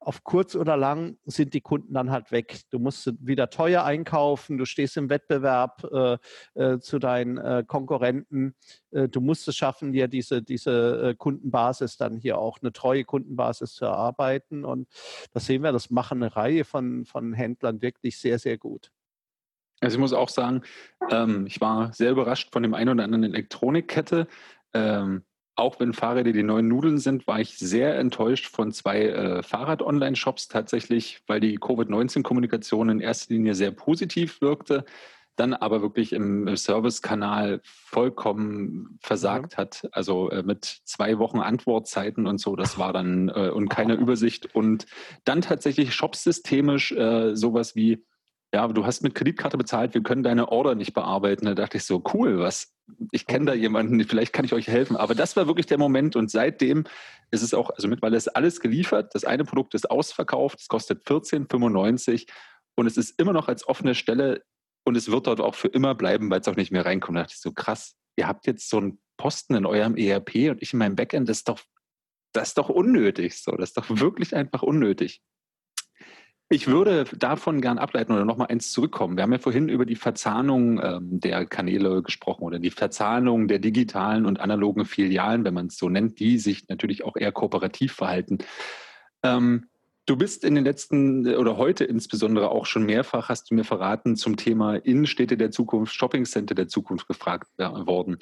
auf 0.00 0.24
kurz 0.24 0.54
oder 0.54 0.76
lang 0.76 1.18
sind 1.24 1.54
die 1.54 1.60
Kunden 1.60 1.92
dann 1.92 2.10
halt 2.10 2.30
weg. 2.30 2.60
Du 2.70 2.78
musst 2.78 3.12
wieder 3.20 3.50
teuer 3.50 3.84
einkaufen, 3.84 4.56
du 4.56 4.64
stehst 4.64 4.96
im 4.96 5.10
Wettbewerb 5.10 5.84
äh, 5.92 6.18
äh, 6.54 6.78
zu 6.78 6.98
deinen 6.98 7.36
äh, 7.36 7.64
Konkurrenten. 7.66 8.54
Äh, 8.90 9.08
du 9.08 9.20
musst 9.20 9.48
es 9.48 9.56
schaffen, 9.56 9.92
dir 9.92 10.08
diese, 10.08 10.42
diese 10.42 11.10
äh, 11.10 11.14
Kundenbasis 11.14 11.96
dann 11.96 12.16
hier 12.16 12.38
auch 12.38 12.58
eine 12.62 12.72
treue 12.72 13.04
Kundenbasis 13.04 13.74
zu 13.74 13.86
erarbeiten. 13.86 14.64
Und 14.64 14.88
das 15.32 15.46
sehen 15.46 15.62
wir, 15.62 15.72
das 15.72 15.90
machen 15.90 16.22
eine 16.22 16.34
Reihe 16.34 16.64
von, 16.64 17.04
von 17.04 17.32
Händlern 17.32 17.82
wirklich 17.82 18.18
sehr, 18.18 18.38
sehr 18.38 18.56
gut. 18.56 18.92
Also 19.80 19.96
ich 19.96 20.00
muss 20.00 20.12
auch 20.12 20.28
sagen, 20.28 20.62
ähm, 21.10 21.46
ich 21.46 21.60
war 21.60 21.92
sehr 21.92 22.10
überrascht 22.10 22.52
von 22.52 22.62
dem 22.62 22.74
einen 22.74 22.90
oder 22.90 23.04
anderen 23.04 23.24
Elektronikkette. 23.24 24.26
Ähm, 24.74 25.24
auch 25.58 25.80
wenn 25.80 25.92
Fahrräder 25.92 26.32
die 26.32 26.44
neuen 26.44 26.68
Nudeln 26.68 26.98
sind, 26.98 27.26
war 27.26 27.40
ich 27.40 27.58
sehr 27.58 27.98
enttäuscht 27.98 28.46
von 28.46 28.70
zwei 28.70 29.06
äh, 29.06 29.42
Fahrrad-Online-Shops 29.42 30.46
tatsächlich, 30.46 31.20
weil 31.26 31.40
die 31.40 31.56
Covid-19-Kommunikation 31.56 32.88
in 32.88 33.00
erster 33.00 33.34
Linie 33.34 33.54
sehr 33.54 33.72
positiv 33.72 34.40
wirkte, 34.40 34.84
dann 35.34 35.54
aber 35.54 35.82
wirklich 35.82 36.12
im 36.12 36.56
Service-Kanal 36.56 37.60
vollkommen 37.64 38.98
versagt 39.00 39.56
mhm. 39.56 39.60
hat. 39.60 39.88
Also 39.90 40.30
äh, 40.30 40.44
mit 40.44 40.64
zwei 40.84 41.18
Wochen 41.18 41.40
Antwortzeiten 41.40 42.28
und 42.28 42.38
so, 42.38 42.54
das 42.54 42.78
war 42.78 42.92
dann 42.92 43.28
äh, 43.28 43.50
und 43.50 43.68
keine 43.68 43.94
Übersicht. 43.96 44.54
Und 44.54 44.86
dann 45.24 45.40
tatsächlich 45.40 45.92
shopsystemisch 45.92 46.92
äh, 46.92 47.34
sowas 47.34 47.74
wie 47.74 48.04
ja, 48.54 48.66
du 48.68 48.86
hast 48.86 49.02
mit 49.02 49.14
Kreditkarte 49.14 49.58
bezahlt, 49.58 49.92
wir 49.92 50.02
können 50.02 50.22
deine 50.22 50.50
Order 50.50 50.74
nicht 50.74 50.94
bearbeiten. 50.94 51.44
Da 51.44 51.54
dachte 51.54 51.76
ich 51.76 51.84
so, 51.84 52.02
cool, 52.14 52.38
was, 52.38 52.72
ich 53.10 53.26
kenne 53.26 53.46
da 53.46 53.54
jemanden, 53.54 54.02
vielleicht 54.04 54.32
kann 54.32 54.44
ich 54.44 54.52
euch 54.52 54.68
helfen. 54.68 54.96
Aber 54.96 55.14
das 55.14 55.36
war 55.36 55.46
wirklich 55.46 55.66
der 55.66 55.78
Moment 55.78 56.16
und 56.16 56.30
seitdem 56.30 56.84
ist 57.30 57.42
es 57.42 57.54
auch, 57.54 57.70
also 57.70 57.88
mittlerweile 57.88 58.16
ist 58.16 58.28
alles 58.28 58.60
geliefert. 58.60 59.14
Das 59.14 59.24
eine 59.24 59.44
Produkt 59.44 59.74
ist 59.74 59.90
ausverkauft, 59.90 60.60
es 60.60 60.68
kostet 60.68 61.04
14,95 61.06 62.28
und 62.76 62.86
es 62.86 62.96
ist 62.96 63.18
immer 63.20 63.32
noch 63.32 63.48
als 63.48 63.66
offene 63.66 63.94
Stelle 63.94 64.44
und 64.84 64.96
es 64.96 65.10
wird 65.10 65.26
dort 65.26 65.40
auch 65.40 65.54
für 65.54 65.68
immer 65.68 65.94
bleiben, 65.94 66.30
weil 66.30 66.40
es 66.40 66.48
auch 66.48 66.56
nicht 66.56 66.72
mehr 66.72 66.86
reinkommt. 66.86 67.16
Da 67.16 67.22
dachte 67.22 67.34
ich 67.34 67.40
so, 67.40 67.52
krass, 67.52 67.96
ihr 68.16 68.26
habt 68.26 68.46
jetzt 68.46 68.68
so 68.70 68.78
einen 68.78 69.00
Posten 69.16 69.54
in 69.54 69.66
eurem 69.66 69.96
ERP 69.96 70.50
und 70.50 70.62
ich 70.62 70.72
in 70.72 70.78
meinem 70.78 70.96
Backend, 70.96 71.28
das 71.28 71.38
ist 71.38 71.48
doch, 71.48 71.60
das 72.32 72.48
ist 72.48 72.58
doch 72.58 72.68
unnötig. 72.68 73.42
So, 73.42 73.52
das 73.52 73.70
ist 73.70 73.76
doch 73.76 73.86
wirklich 73.88 74.34
einfach 74.34 74.62
unnötig. 74.62 75.20
Ich 76.50 76.66
würde 76.66 77.04
davon 77.04 77.60
gern 77.60 77.76
ableiten 77.76 78.12
oder 78.12 78.24
nochmal 78.24 78.46
eins 78.46 78.72
zurückkommen. 78.72 79.18
Wir 79.18 79.22
haben 79.22 79.32
ja 79.32 79.38
vorhin 79.38 79.68
über 79.68 79.84
die 79.84 79.96
Verzahnung 79.96 80.80
ähm, 80.82 81.20
der 81.20 81.44
Kanäle 81.44 82.02
gesprochen 82.02 82.44
oder 82.44 82.58
die 82.58 82.70
Verzahnung 82.70 83.48
der 83.48 83.58
digitalen 83.58 84.24
und 84.24 84.40
analogen 84.40 84.86
Filialen, 84.86 85.44
wenn 85.44 85.52
man 85.52 85.66
es 85.66 85.76
so 85.76 85.90
nennt, 85.90 86.20
die 86.20 86.38
sich 86.38 86.66
natürlich 86.68 87.04
auch 87.04 87.16
eher 87.16 87.32
kooperativ 87.32 87.92
verhalten. 87.92 88.38
Ähm, 89.22 89.66
du 90.06 90.16
bist 90.16 90.42
in 90.42 90.54
den 90.54 90.64
letzten 90.64 91.26
oder 91.34 91.58
heute 91.58 91.84
insbesondere 91.84 92.50
auch 92.50 92.64
schon 92.64 92.84
mehrfach, 92.84 93.28
hast 93.28 93.50
du 93.50 93.54
mir 93.54 93.64
verraten, 93.64 94.16
zum 94.16 94.38
Thema 94.38 94.76
Innenstädte 94.76 95.36
der 95.36 95.50
Zukunft, 95.50 95.94
Shoppingcenter 95.94 96.54
der 96.54 96.68
Zukunft 96.68 97.08
gefragt 97.08 97.48
worden. 97.58 98.20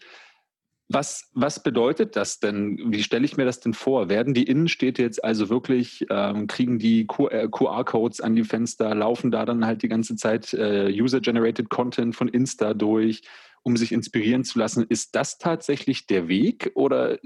Was, 0.89 1.29
was 1.33 1.63
bedeutet 1.63 2.15
das 2.15 2.39
denn? 2.39 2.79
Wie 2.93 3.03
stelle 3.03 3.25
ich 3.25 3.37
mir 3.37 3.45
das 3.45 3.59
denn 3.59 3.75
vor? 3.75 4.09
Werden 4.09 4.35
die 4.35 4.45
Innenstädte 4.45 5.03
jetzt 5.03 5.25
also 5.25 5.49
wirklich, 5.49 6.07
ähm, 6.11 6.47
kriegen 6.47 6.79
die 6.79 7.09
QR-Codes 7.09 8.21
äh, 8.21 8.23
an 8.23 8.37
die 8.37 8.45
Fenster, 8.45 8.95
laufen 8.95 9.33
da 9.33 9.45
dann 9.45 9.67
halt 9.67 9.83
die 9.83 9.89
ganze 9.89 10.15
Zeit 10.15 10.55
äh, 10.55 10.89
User-Generated 10.93 11.71
Content 11.71 12.15
von 12.15 12.29
Insta 12.29 12.73
durch, 12.73 13.23
um 13.65 13.77
sich 13.77 13.91
inspirieren 13.91 14.45
zu 14.45 14.61
lassen? 14.61 14.87
Ist 14.89 15.17
das 15.17 15.39
tatsächlich 15.39 16.07
der 16.07 16.29
Weg 16.29 16.71
oder, 16.75 17.19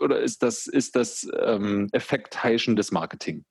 oder 0.00 0.20
ist 0.20 0.42
das, 0.42 0.66
ist 0.66 0.96
das 0.96 1.28
ähm, 1.38 1.88
effektheischendes 1.92 2.92
Marketing? 2.92 3.44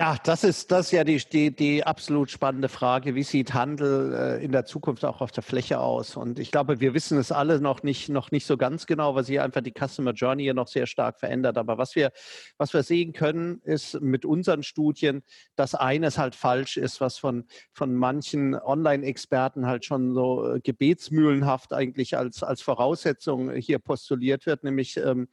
Ja, 0.00 0.16
das 0.22 0.44
ist, 0.44 0.70
das 0.70 0.86
ist 0.86 0.92
ja 0.92 1.02
die, 1.02 1.16
die, 1.16 1.50
die 1.50 1.82
absolut 1.82 2.30
spannende 2.30 2.68
Frage. 2.68 3.16
Wie 3.16 3.24
sieht 3.24 3.52
Handel 3.52 4.14
äh, 4.14 4.44
in 4.44 4.52
der 4.52 4.64
Zukunft 4.64 5.04
auch 5.04 5.20
auf 5.20 5.32
der 5.32 5.42
Fläche 5.42 5.80
aus? 5.80 6.16
Und 6.16 6.38
ich 6.38 6.52
glaube, 6.52 6.78
wir 6.78 6.94
wissen 6.94 7.18
es 7.18 7.32
alle 7.32 7.60
noch 7.60 7.82
nicht, 7.82 8.08
noch 8.08 8.30
nicht 8.30 8.46
so 8.46 8.56
ganz 8.56 8.86
genau, 8.86 9.16
weil 9.16 9.24
sich 9.24 9.40
einfach 9.40 9.60
die 9.60 9.72
Customer 9.72 10.12
Journey 10.12 10.44
ja 10.44 10.54
noch 10.54 10.68
sehr 10.68 10.86
stark 10.86 11.18
verändert. 11.18 11.58
Aber 11.58 11.78
was 11.78 11.96
wir, 11.96 12.12
was 12.58 12.72
wir 12.74 12.84
sehen 12.84 13.12
können, 13.12 13.60
ist 13.64 14.00
mit 14.00 14.24
unseren 14.24 14.62
Studien, 14.62 15.24
dass 15.56 15.74
eines 15.74 16.16
halt 16.16 16.36
falsch 16.36 16.76
ist, 16.76 17.00
was 17.00 17.18
von, 17.18 17.48
von 17.72 17.92
manchen 17.92 18.54
Online-Experten 18.54 19.66
halt 19.66 19.84
schon 19.84 20.14
so 20.14 20.48
äh, 20.48 20.60
gebetsmühlenhaft 20.60 21.72
eigentlich 21.72 22.16
als, 22.16 22.44
als 22.44 22.62
Voraussetzung 22.62 23.50
hier 23.50 23.80
postuliert 23.80 24.46
wird, 24.46 24.62
nämlich 24.62 24.96
ähm, 24.96 25.26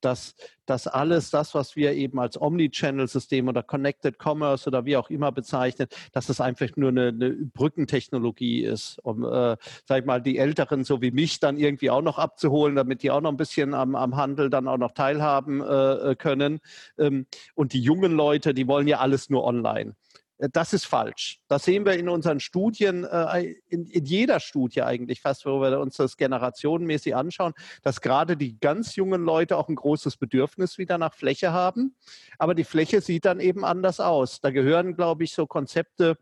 dass, 0.00 0.34
dass 0.66 0.86
alles 0.86 1.30
das, 1.30 1.54
was 1.54 1.76
wir 1.76 1.92
eben 1.92 2.18
als 2.20 2.40
Omnichannel-System 2.40 3.48
oder 3.48 3.62
Connected 3.62 4.16
Commerce 4.18 4.68
oder 4.68 4.84
wie 4.84 4.96
auch 4.96 5.10
immer 5.10 5.32
bezeichnen, 5.32 5.88
dass 6.12 6.26
das 6.26 6.40
einfach 6.40 6.68
nur 6.76 6.90
eine, 6.90 7.08
eine 7.08 7.30
Brückentechnologie 7.30 8.62
ist, 8.62 8.98
um, 9.02 9.24
äh, 9.24 9.56
sag 9.86 10.00
ich 10.00 10.04
mal, 10.04 10.22
die 10.22 10.38
Älteren 10.38 10.84
so 10.84 11.02
wie 11.02 11.10
mich 11.10 11.40
dann 11.40 11.56
irgendwie 11.56 11.90
auch 11.90 12.02
noch 12.02 12.18
abzuholen, 12.18 12.76
damit 12.76 13.02
die 13.02 13.10
auch 13.10 13.20
noch 13.20 13.30
ein 13.30 13.36
bisschen 13.36 13.74
am, 13.74 13.94
am 13.94 14.16
Handel 14.16 14.50
dann 14.50 14.68
auch 14.68 14.78
noch 14.78 14.92
teilhaben 14.92 15.60
äh, 15.60 15.64
äh 16.10 16.14
können. 16.16 16.60
Ähm, 16.98 17.26
und 17.54 17.72
die 17.72 17.80
jungen 17.80 18.12
Leute, 18.12 18.54
die 18.54 18.66
wollen 18.66 18.86
ja 18.86 18.98
alles 18.98 19.30
nur 19.30 19.44
online. 19.44 19.94
Äh, 20.42 20.48
das 20.52 20.72
ist 20.72 20.84
falsch. 20.84 21.38
Das 21.48 21.64
sehen 21.64 21.86
wir 21.86 21.94
in 21.94 22.08
unseren 22.08 22.40
Studien, 22.40 23.04
äh, 23.04 23.54
in, 23.68 23.86
jeder 23.86 24.40
Studie 24.40 24.82
eigentlich 24.82 25.20
fast, 25.20 25.46
wo 25.46 25.60
wir 25.60 25.80
uns 25.80 25.96
das 25.96 26.16
generationenmäßig 26.16 27.14
anschauen, 27.14 27.54
dass 27.82 28.00
gerade 28.00 28.36
die 28.36 28.58
ganz 28.58 28.96
jungen 28.96 29.22
Leute 29.22 29.56
auch 29.56 29.68
ein 29.68 29.76
großes 29.76 30.16
Bedürfnis 30.16 30.78
wieder 30.78 30.98
nach 30.98 31.14
Fläche 31.14 31.52
haben. 31.52 31.94
Aber 32.38 32.54
die 32.54 32.64
Fläche 32.64 33.00
sieht 33.00 33.24
dann 33.24 33.40
eben 33.40 33.64
anders 33.64 34.00
aus. 34.00 34.40
Da 34.40 34.50
gehören, 34.50 34.96
glaube 34.96 35.24
ich, 35.24 35.32
so 35.32 35.46
Konzepte 35.46 36.18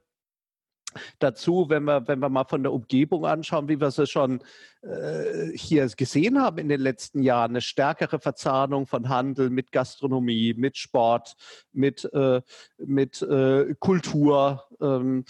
dazu, 1.19 1.67
wenn 1.69 1.85
wir, 1.85 2.07
wenn 2.09 2.21
wir 2.21 2.29
mal 2.29 2.45
von 2.45 2.63
der 2.63 2.73
Umgebung 2.73 3.27
anschauen, 3.27 3.69
wie 3.69 3.81
wir 3.81 3.89
es 3.89 4.11
schon 4.11 4.43
äh, 4.83 5.57
hier 5.57 5.87
gesehen 5.89 6.41
haben 6.41 6.59
in 6.59 6.69
den 6.69 6.81
letzten 6.81 7.23
Jahren, 7.23 7.51
eine 7.51 7.61
stärkere 7.61 8.19
Verzahnung 8.19 8.87
von 8.87 9.09
Handel 9.09 9.51
mit 9.51 9.73
Gastronomie, 9.73 10.55
mit 10.55 10.79
Sport, 10.79 11.37
mit, 11.73 12.09
äh, 12.15 12.41
mit 12.79 13.21
äh, 13.21 13.75
Kultur. 13.79 14.65
Ähm, 14.81 15.25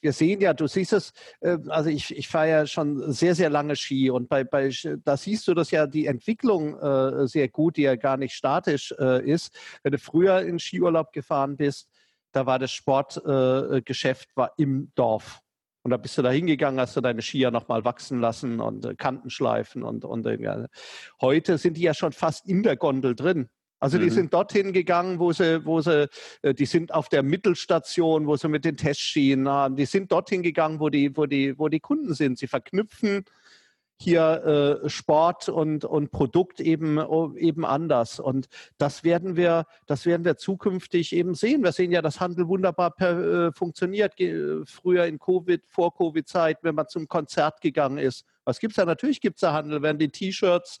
wir 0.00 0.12
sehen 0.12 0.40
ja, 0.40 0.52
du 0.52 0.66
siehst 0.66 0.92
es, 0.92 1.12
äh, 1.40 1.56
also 1.68 1.88
ich, 1.88 2.14
ich 2.14 2.28
fahre 2.28 2.50
ja 2.50 2.66
schon 2.66 3.10
sehr, 3.10 3.34
sehr 3.34 3.48
lange 3.48 3.76
Ski 3.76 4.10
und 4.10 4.28
bei, 4.28 4.44
bei 4.44 4.70
da 5.04 5.16
siehst 5.16 5.48
du 5.48 5.54
das 5.54 5.70
ja 5.70 5.86
die 5.86 6.06
Entwicklung 6.06 6.78
äh, 6.78 7.26
sehr 7.26 7.48
gut, 7.48 7.78
die 7.78 7.82
ja 7.82 7.96
gar 7.96 8.18
nicht 8.18 8.34
statisch 8.34 8.94
äh, 8.98 9.24
ist. 9.24 9.58
Wenn 9.82 9.92
du 9.92 9.98
früher 9.98 10.42
in 10.42 10.58
Skiurlaub 10.58 11.12
gefahren 11.12 11.56
bist, 11.56 11.88
da 12.34 12.46
war 12.46 12.58
das 12.58 12.72
Sportgeschäft 12.72 14.30
äh, 14.30 14.36
war 14.36 14.52
im 14.56 14.90
Dorf. 14.94 15.40
Und 15.82 15.90
da 15.90 15.98
bist 15.98 16.16
du 16.16 16.22
da 16.22 16.30
hingegangen, 16.30 16.80
hast 16.80 16.96
du 16.96 17.00
deine 17.00 17.20
Skier 17.20 17.50
nochmal 17.50 17.84
wachsen 17.84 18.20
lassen 18.20 18.60
und 18.60 18.84
äh, 18.86 18.94
Kanten 18.94 19.30
schleifen 19.30 19.82
und, 19.82 20.04
und 20.04 20.26
ja. 20.40 20.66
heute 21.20 21.58
sind 21.58 21.76
die 21.76 21.82
ja 21.82 21.94
schon 21.94 22.12
fast 22.12 22.48
in 22.48 22.62
der 22.62 22.76
Gondel 22.76 23.14
drin. 23.14 23.48
Also 23.80 23.98
die 23.98 24.06
mhm. 24.06 24.10
sind 24.10 24.32
dorthin 24.32 24.72
gegangen, 24.72 25.18
wo 25.18 25.32
sie, 25.32 25.64
wo 25.66 25.82
sie, 25.82 26.08
äh, 26.40 26.54
die 26.54 26.64
sind 26.64 26.94
auf 26.94 27.10
der 27.10 27.22
Mittelstation, 27.22 28.26
wo 28.26 28.36
sie 28.36 28.48
mit 28.48 28.64
den 28.64 28.78
Testschienen 28.78 29.46
haben. 29.46 29.76
Die 29.76 29.84
sind 29.84 30.10
dorthin 30.10 30.42
gegangen, 30.42 30.80
wo 30.80 30.88
die, 30.88 31.14
wo 31.16 31.26
die, 31.26 31.58
wo 31.58 31.68
die 31.68 31.80
Kunden 31.80 32.14
sind. 32.14 32.38
Sie 32.38 32.46
verknüpfen 32.46 33.24
hier 33.96 34.80
äh, 34.84 34.88
Sport 34.88 35.48
und, 35.48 35.84
und 35.84 36.10
Produkt 36.10 36.60
eben, 36.60 36.98
eben 37.36 37.64
anders. 37.64 38.20
Und 38.20 38.48
das 38.78 39.04
werden 39.04 39.36
wir, 39.36 39.66
das 39.86 40.06
werden 40.06 40.24
wir 40.24 40.36
zukünftig 40.36 41.12
eben 41.12 41.34
sehen. 41.34 41.62
Wir 41.62 41.72
sehen 41.72 41.92
ja, 41.92 42.02
dass 42.02 42.20
Handel 42.20 42.48
wunderbar 42.48 42.90
per, 42.90 43.18
äh, 43.18 43.52
funktioniert. 43.52 44.16
Ge 44.16 44.62
früher 44.66 45.06
in 45.06 45.18
Covid, 45.18 45.62
vor 45.68 45.94
Covid-Zeit, 45.94 46.58
wenn 46.62 46.74
man 46.74 46.88
zum 46.88 47.08
Konzert 47.08 47.60
gegangen 47.60 47.98
ist. 47.98 48.24
Was 48.44 48.58
gibt 48.58 48.72
es 48.72 48.76
da? 48.76 48.84
Natürlich 48.84 49.20
gibt 49.20 49.36
es 49.36 49.40
da 49.40 49.52
Handel, 49.52 49.82
werden 49.82 49.98
die 49.98 50.10
T-Shirts 50.10 50.78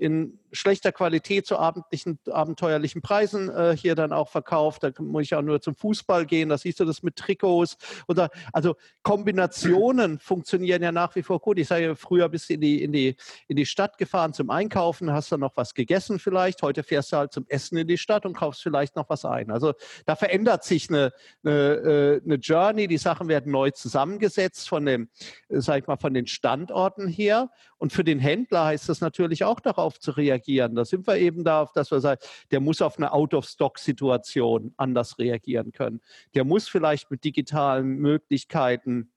in 0.00 0.38
schlechter 0.50 0.92
Qualität 0.92 1.46
zu 1.46 1.58
abendlichen, 1.58 2.18
abenteuerlichen 2.30 3.02
Preisen 3.02 3.50
äh, 3.50 3.76
hier 3.76 3.94
dann 3.94 4.14
auch 4.14 4.30
verkauft. 4.30 4.82
Da 4.82 4.90
muss 4.98 5.24
ich 5.24 5.34
auch 5.34 5.42
nur 5.42 5.60
zum 5.60 5.74
Fußball 5.74 6.24
gehen, 6.24 6.48
da 6.48 6.56
siehst 6.56 6.80
du 6.80 6.86
das 6.86 7.02
mit 7.02 7.16
Trikots. 7.16 7.76
Oder, 8.08 8.30
also 8.54 8.76
Kombinationen 9.02 10.18
funktionieren 10.20 10.82
ja 10.82 10.90
nach 10.90 11.14
wie 11.16 11.22
vor 11.22 11.38
gut. 11.38 11.58
Ich 11.58 11.68
sage, 11.68 11.96
früher 11.96 12.30
bist 12.30 12.48
du 12.48 12.54
in 12.54 12.62
die, 12.62 12.82
in, 12.82 12.92
die, 12.92 13.14
in 13.46 13.56
die 13.56 13.66
Stadt 13.66 13.98
gefahren 13.98 14.32
zum 14.32 14.48
Einkaufen, 14.48 15.12
hast 15.12 15.30
dann 15.32 15.40
noch 15.40 15.52
was 15.56 15.74
gegessen 15.74 16.18
vielleicht. 16.18 16.62
Heute 16.62 16.82
fährst 16.82 17.12
du 17.12 17.18
halt 17.18 17.32
zum 17.34 17.44
Essen 17.48 17.76
in 17.76 17.86
die 17.86 17.98
Stadt 17.98 18.24
und 18.24 18.32
kaufst 18.32 18.62
vielleicht 18.62 18.96
noch 18.96 19.10
was 19.10 19.26
ein. 19.26 19.50
Also 19.50 19.74
da 20.06 20.16
verändert 20.16 20.64
sich 20.64 20.88
eine, 20.88 21.12
eine, 21.44 21.52
äh, 21.52 22.20
eine 22.24 22.36
Journey. 22.36 22.88
Die 22.88 22.98
Sachen 22.98 23.28
werden 23.28 23.52
neu 23.52 23.70
zusammengesetzt 23.70 24.66
von 24.66 24.86
dem, 24.86 25.10
sag 25.50 25.82
ich 25.82 25.86
mal, 25.86 25.98
von 25.98 26.14
den 26.14 26.26
Standorten 26.26 27.06
her. 27.06 27.50
Und 27.80 27.94
für 27.94 28.04
den 28.04 28.18
Händler 28.18 28.66
heißt 28.66 28.90
das 28.90 29.00
natürlich 29.00 29.42
auch 29.44 29.58
darauf 29.58 29.98
zu 29.98 30.10
reagieren. 30.10 30.74
Da 30.74 30.84
sind 30.84 31.06
wir 31.06 31.16
eben 31.16 31.44
darauf, 31.44 31.72
dass 31.72 31.90
wir 31.90 32.00
sagen, 32.00 32.20
der 32.50 32.60
muss 32.60 32.82
auf 32.82 32.98
eine 32.98 33.10
Out-of-Stock-Situation 33.10 34.74
anders 34.76 35.18
reagieren 35.18 35.72
können. 35.72 36.02
Der 36.34 36.44
muss 36.44 36.68
vielleicht 36.68 37.10
mit 37.10 37.24
digitalen 37.24 37.96
Möglichkeiten 37.96 39.10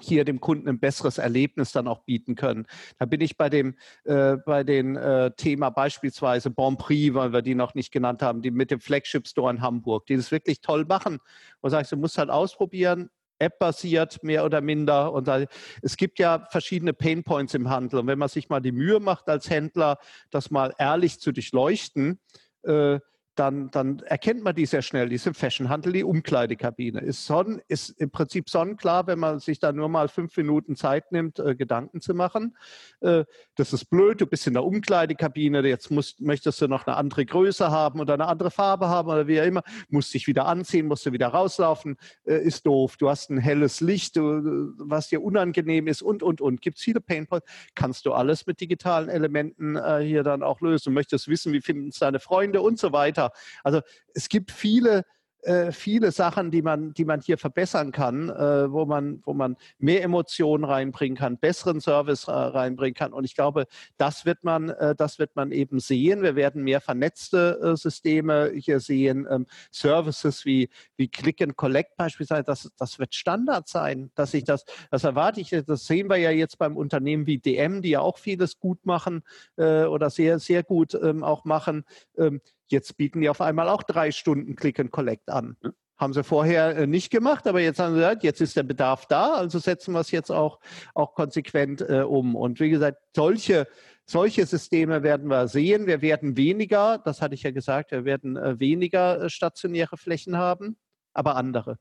hier 0.00 0.24
dem 0.24 0.40
Kunden 0.40 0.68
ein 0.68 0.80
besseres 0.80 1.18
Erlebnis 1.18 1.70
dann 1.70 1.86
auch 1.86 2.00
bieten 2.00 2.34
können. 2.34 2.66
Da 2.98 3.06
bin 3.06 3.20
ich 3.20 3.36
bei 3.36 3.48
dem 3.48 3.76
äh, 4.04 4.36
bei 4.44 4.64
dem 4.64 4.96
äh, 4.96 5.30
Thema 5.32 5.70
beispielsweise 5.70 6.50
Bon 6.50 6.76
Prix, 6.76 7.14
weil 7.14 7.32
wir 7.32 7.42
die 7.42 7.54
noch 7.54 7.74
nicht 7.74 7.92
genannt 7.92 8.22
haben, 8.22 8.42
die 8.42 8.50
mit 8.50 8.70
dem 8.70 8.80
Flagship 8.80 9.26
Store 9.28 9.52
in 9.52 9.60
Hamburg, 9.60 10.06
die 10.06 10.16
das 10.16 10.30
wirklich 10.30 10.60
toll 10.60 10.84
machen. 10.84 11.18
Wo 11.62 11.68
sagst 11.68 11.92
du, 11.92 11.96
musst 11.96 12.18
halt 12.18 12.30
ausprobieren, 12.30 13.10
App-basiert, 13.38 14.22
mehr 14.22 14.44
oder 14.44 14.60
minder. 14.60 15.12
Und 15.12 15.28
da, 15.28 15.44
es 15.82 15.96
gibt 15.96 16.18
ja 16.18 16.46
verschiedene 16.50 16.92
Painpoints 16.92 17.54
im 17.54 17.70
Handel. 17.70 18.00
Und 18.00 18.06
wenn 18.06 18.18
man 18.18 18.28
sich 18.28 18.48
mal 18.48 18.60
die 18.60 18.72
Mühe 18.72 19.00
macht 19.00 19.28
als 19.28 19.50
Händler, 19.50 19.98
das 20.30 20.50
mal 20.50 20.74
ehrlich 20.78 21.20
zu 21.20 21.32
durchleuchten, 21.32 22.20
äh, 22.62 23.00
dann, 23.38 23.70
dann 23.70 24.00
erkennt 24.00 24.42
man 24.42 24.54
die 24.54 24.66
sehr 24.66 24.82
schnell. 24.82 25.08
Die 25.08 25.14
ist 25.14 25.26
im 25.26 25.34
Fashionhandel 25.34 25.92
die 25.92 26.04
Umkleidekabine. 26.04 27.00
Ist, 27.00 27.24
son, 27.24 27.62
ist 27.68 27.90
im 27.90 28.10
Prinzip 28.10 28.50
sonnenklar, 28.50 29.06
wenn 29.06 29.18
man 29.18 29.38
sich 29.38 29.60
da 29.60 29.70
nur 29.72 29.88
mal 29.88 30.08
fünf 30.08 30.36
Minuten 30.36 30.74
Zeit 30.74 31.12
nimmt, 31.12 31.38
äh, 31.38 31.54
Gedanken 31.54 32.00
zu 32.00 32.14
machen. 32.14 32.56
Äh, 33.00 33.24
das 33.54 33.72
ist 33.72 33.86
blöd, 33.86 34.20
du 34.20 34.26
bist 34.26 34.46
in 34.46 34.54
der 34.54 34.64
Umkleidekabine, 34.64 35.66
jetzt 35.66 35.90
musst, 35.90 36.20
möchtest 36.20 36.60
du 36.60 36.66
noch 36.66 36.86
eine 36.86 36.96
andere 36.96 37.24
Größe 37.24 37.70
haben 37.70 38.00
oder 38.00 38.14
eine 38.14 38.26
andere 38.26 38.50
Farbe 38.50 38.88
haben 38.88 39.08
oder 39.08 39.28
wie 39.28 39.40
auch 39.40 39.46
immer, 39.46 39.62
musst 39.88 40.12
dich 40.14 40.26
wieder 40.26 40.46
anziehen, 40.46 40.86
musst 40.86 41.06
du 41.06 41.12
wieder 41.12 41.28
rauslaufen, 41.28 41.96
äh, 42.24 42.42
ist 42.42 42.66
doof. 42.66 42.96
Du 42.96 43.08
hast 43.08 43.30
ein 43.30 43.38
helles 43.38 43.80
Licht, 43.80 44.16
du, 44.16 44.72
was 44.78 45.08
dir 45.08 45.22
unangenehm 45.22 45.86
ist 45.86 46.02
und, 46.02 46.22
und, 46.22 46.40
und. 46.40 46.60
Gibt 46.60 46.78
es 46.78 46.84
viele 46.84 47.00
Painpoints, 47.00 47.46
kannst 47.74 48.04
du 48.06 48.12
alles 48.12 48.46
mit 48.46 48.60
digitalen 48.60 49.08
Elementen 49.08 49.76
äh, 49.76 50.00
hier 50.00 50.24
dann 50.24 50.42
auch 50.42 50.60
lösen. 50.60 50.90
Du 50.90 50.90
möchtest 50.90 51.28
wissen, 51.28 51.52
wie 51.52 51.60
finden 51.60 51.88
es 51.88 51.98
deine 51.98 52.18
Freunde 52.18 52.62
und 52.62 52.78
so 52.78 52.92
weiter. 52.92 53.27
Also 53.62 53.80
es 54.14 54.28
gibt 54.28 54.50
viele 54.50 55.04
äh, 55.42 55.70
viele 55.70 56.10
Sachen, 56.10 56.50
die 56.50 56.62
man, 56.62 56.94
die 56.94 57.04
man 57.04 57.20
hier 57.20 57.38
verbessern 57.38 57.92
kann, 57.92 58.28
äh, 58.28 58.72
wo, 58.72 58.86
man, 58.86 59.22
wo 59.24 59.34
man 59.34 59.56
mehr 59.78 60.02
Emotionen 60.02 60.64
reinbringen 60.64 61.16
kann, 61.16 61.38
besseren 61.38 61.80
Service 61.80 62.26
äh, 62.26 62.32
reinbringen 62.32 62.94
kann. 62.94 63.12
Und 63.12 63.24
ich 63.24 63.36
glaube, 63.36 63.66
das 63.98 64.24
wird 64.24 64.42
man, 64.42 64.70
äh, 64.70 64.96
das 64.96 65.20
wird 65.20 65.36
man 65.36 65.52
eben 65.52 65.78
sehen. 65.78 66.22
Wir 66.22 66.34
werden 66.34 66.64
mehr 66.64 66.80
vernetzte 66.80 67.60
äh, 67.62 67.76
Systeme 67.76 68.50
hier 68.56 68.80
sehen, 68.80 69.28
ähm, 69.30 69.46
Services 69.70 70.44
wie, 70.44 70.70
wie 70.96 71.08
Click 71.08 71.40
and 71.40 71.56
Collect 71.56 71.96
beispielsweise. 71.96 72.42
Das, 72.42 72.70
das 72.76 72.98
wird 72.98 73.14
Standard 73.14 73.68
sein, 73.68 74.10
dass 74.16 74.34
ich 74.34 74.42
das, 74.42 74.64
das 74.90 75.04
erwarte 75.04 75.40
ich. 75.40 75.50
Das 75.50 75.86
sehen 75.86 76.10
wir 76.10 76.16
ja 76.16 76.30
jetzt 76.30 76.58
beim 76.58 76.76
Unternehmen 76.76 77.26
wie 77.26 77.38
DM, 77.38 77.80
die 77.80 77.90
ja 77.90 78.00
auch 78.00 78.18
vieles 78.18 78.58
gut 78.58 78.84
machen 78.84 79.22
äh, 79.56 79.84
oder 79.84 80.10
sehr, 80.10 80.40
sehr 80.40 80.64
gut 80.64 80.94
ähm, 80.94 81.22
auch 81.22 81.44
machen. 81.44 81.84
Ähm, 82.16 82.40
Jetzt 82.70 82.96
bieten 82.96 83.20
die 83.20 83.28
auf 83.28 83.40
einmal 83.40 83.68
auch 83.68 83.82
drei 83.82 84.10
Stunden 84.10 84.56
Click 84.56 84.78
and 84.78 84.90
Collect 84.90 85.28
an. 85.28 85.56
Haben 85.96 86.12
sie 86.12 86.22
vorher 86.22 86.76
äh, 86.76 86.86
nicht 86.86 87.10
gemacht, 87.10 87.46
aber 87.46 87.60
jetzt 87.60 87.80
haben 87.80 87.94
sie 87.94 88.00
gesagt, 88.00 88.22
jetzt 88.22 88.40
ist 88.40 88.56
der 88.56 88.62
Bedarf 88.62 89.06
da, 89.06 89.34
also 89.34 89.58
setzen 89.58 89.92
wir 89.94 90.00
es 90.00 90.12
jetzt 90.12 90.30
auch, 90.30 90.60
auch 90.94 91.14
konsequent 91.14 91.80
äh, 91.80 92.02
um. 92.02 92.36
Und 92.36 92.60
wie 92.60 92.70
gesagt, 92.70 92.98
solche, 93.16 93.66
solche 94.06 94.46
Systeme 94.46 95.02
werden 95.02 95.28
wir 95.28 95.48
sehen. 95.48 95.86
Wir 95.86 96.00
werden 96.00 96.36
weniger, 96.36 96.98
das 96.98 97.20
hatte 97.20 97.34
ich 97.34 97.42
ja 97.42 97.50
gesagt, 97.50 97.90
wir 97.90 98.04
werden 98.04 98.36
äh, 98.36 98.60
weniger 98.60 99.22
äh, 99.22 99.30
stationäre 99.30 99.96
Flächen 99.96 100.36
haben, 100.36 100.76
aber 101.14 101.34
andere. 101.34 101.78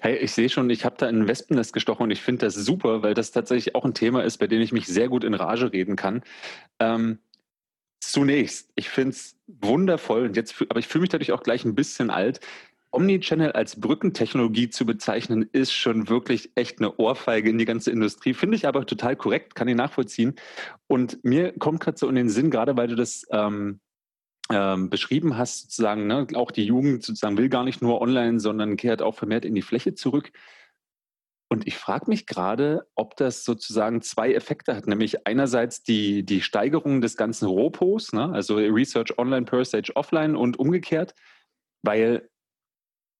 Hey, 0.00 0.16
ich 0.16 0.32
sehe 0.32 0.48
schon, 0.48 0.68
ich 0.68 0.84
habe 0.84 0.96
da 0.98 1.06
ein 1.06 1.28
Wespennest 1.28 1.72
gestochen 1.72 2.02
und 2.02 2.10
ich 2.10 2.20
finde 2.20 2.46
das 2.46 2.56
super, 2.56 3.04
weil 3.04 3.14
das 3.14 3.30
tatsächlich 3.30 3.76
auch 3.76 3.84
ein 3.84 3.94
Thema 3.94 4.24
ist, 4.24 4.38
bei 4.38 4.48
dem 4.48 4.60
ich 4.60 4.72
mich 4.72 4.88
sehr 4.88 5.08
gut 5.08 5.22
in 5.22 5.34
Rage 5.34 5.72
reden 5.72 5.94
kann. 5.94 6.22
Ähm, 6.80 7.20
zunächst, 8.02 8.70
ich 8.74 8.88
finde 8.88 9.10
es 9.10 9.36
wundervoll, 9.46 10.24
und 10.26 10.36
jetzt, 10.36 10.60
aber 10.68 10.80
ich 10.80 10.88
fühle 10.88 11.02
mich 11.02 11.10
dadurch 11.10 11.32
auch 11.32 11.42
gleich 11.42 11.64
ein 11.64 11.74
bisschen 11.74 12.10
alt. 12.10 12.40
Omnichannel 12.90 13.52
als 13.52 13.80
Brückentechnologie 13.80 14.68
zu 14.68 14.84
bezeichnen, 14.84 15.48
ist 15.52 15.72
schon 15.72 16.10
wirklich 16.10 16.50
echt 16.56 16.78
eine 16.78 16.94
Ohrfeige 16.98 17.48
in 17.48 17.56
die 17.56 17.64
ganze 17.64 17.90
Industrie. 17.90 18.34
Finde 18.34 18.56
ich 18.56 18.66
aber 18.66 18.84
total 18.84 19.16
korrekt, 19.16 19.54
kann 19.54 19.68
ich 19.68 19.76
nachvollziehen. 19.76 20.34
Und 20.88 21.24
mir 21.24 21.52
kommt 21.58 21.80
gerade 21.80 21.96
so 21.96 22.08
in 22.08 22.16
den 22.16 22.28
Sinn, 22.28 22.50
gerade 22.50 22.76
weil 22.76 22.88
du 22.88 22.94
das 22.94 23.24
ähm, 23.30 23.80
ähm, 24.50 24.90
beschrieben 24.90 25.38
hast, 25.38 25.62
sozusagen, 25.62 26.06
ne, 26.06 26.26
auch 26.34 26.50
die 26.50 26.64
Jugend 26.64 27.02
sozusagen 27.02 27.38
will 27.38 27.48
gar 27.48 27.64
nicht 27.64 27.80
nur 27.80 28.02
online, 28.02 28.40
sondern 28.40 28.76
kehrt 28.76 29.00
auch 29.00 29.14
vermehrt 29.14 29.46
in 29.46 29.54
die 29.54 29.62
Fläche 29.62 29.94
zurück. 29.94 30.30
Und 31.52 31.66
ich 31.66 31.76
frage 31.76 32.06
mich 32.08 32.26
gerade, 32.26 32.86
ob 32.94 33.14
das 33.16 33.44
sozusagen 33.44 34.00
zwei 34.00 34.32
Effekte 34.32 34.74
hat, 34.74 34.86
nämlich 34.86 35.26
einerseits 35.26 35.82
die, 35.82 36.24
die 36.24 36.40
Steigerung 36.40 37.02
des 37.02 37.16
ganzen 37.16 37.46
Ropos, 37.46 38.12
ne, 38.12 38.32
also 38.32 38.56
Research 38.56 39.18
Online, 39.18 39.44
Per 39.44 39.64
Stage 39.64 39.92
Offline 39.94 40.34
und 40.34 40.58
umgekehrt, 40.58 41.14
weil 41.82 42.28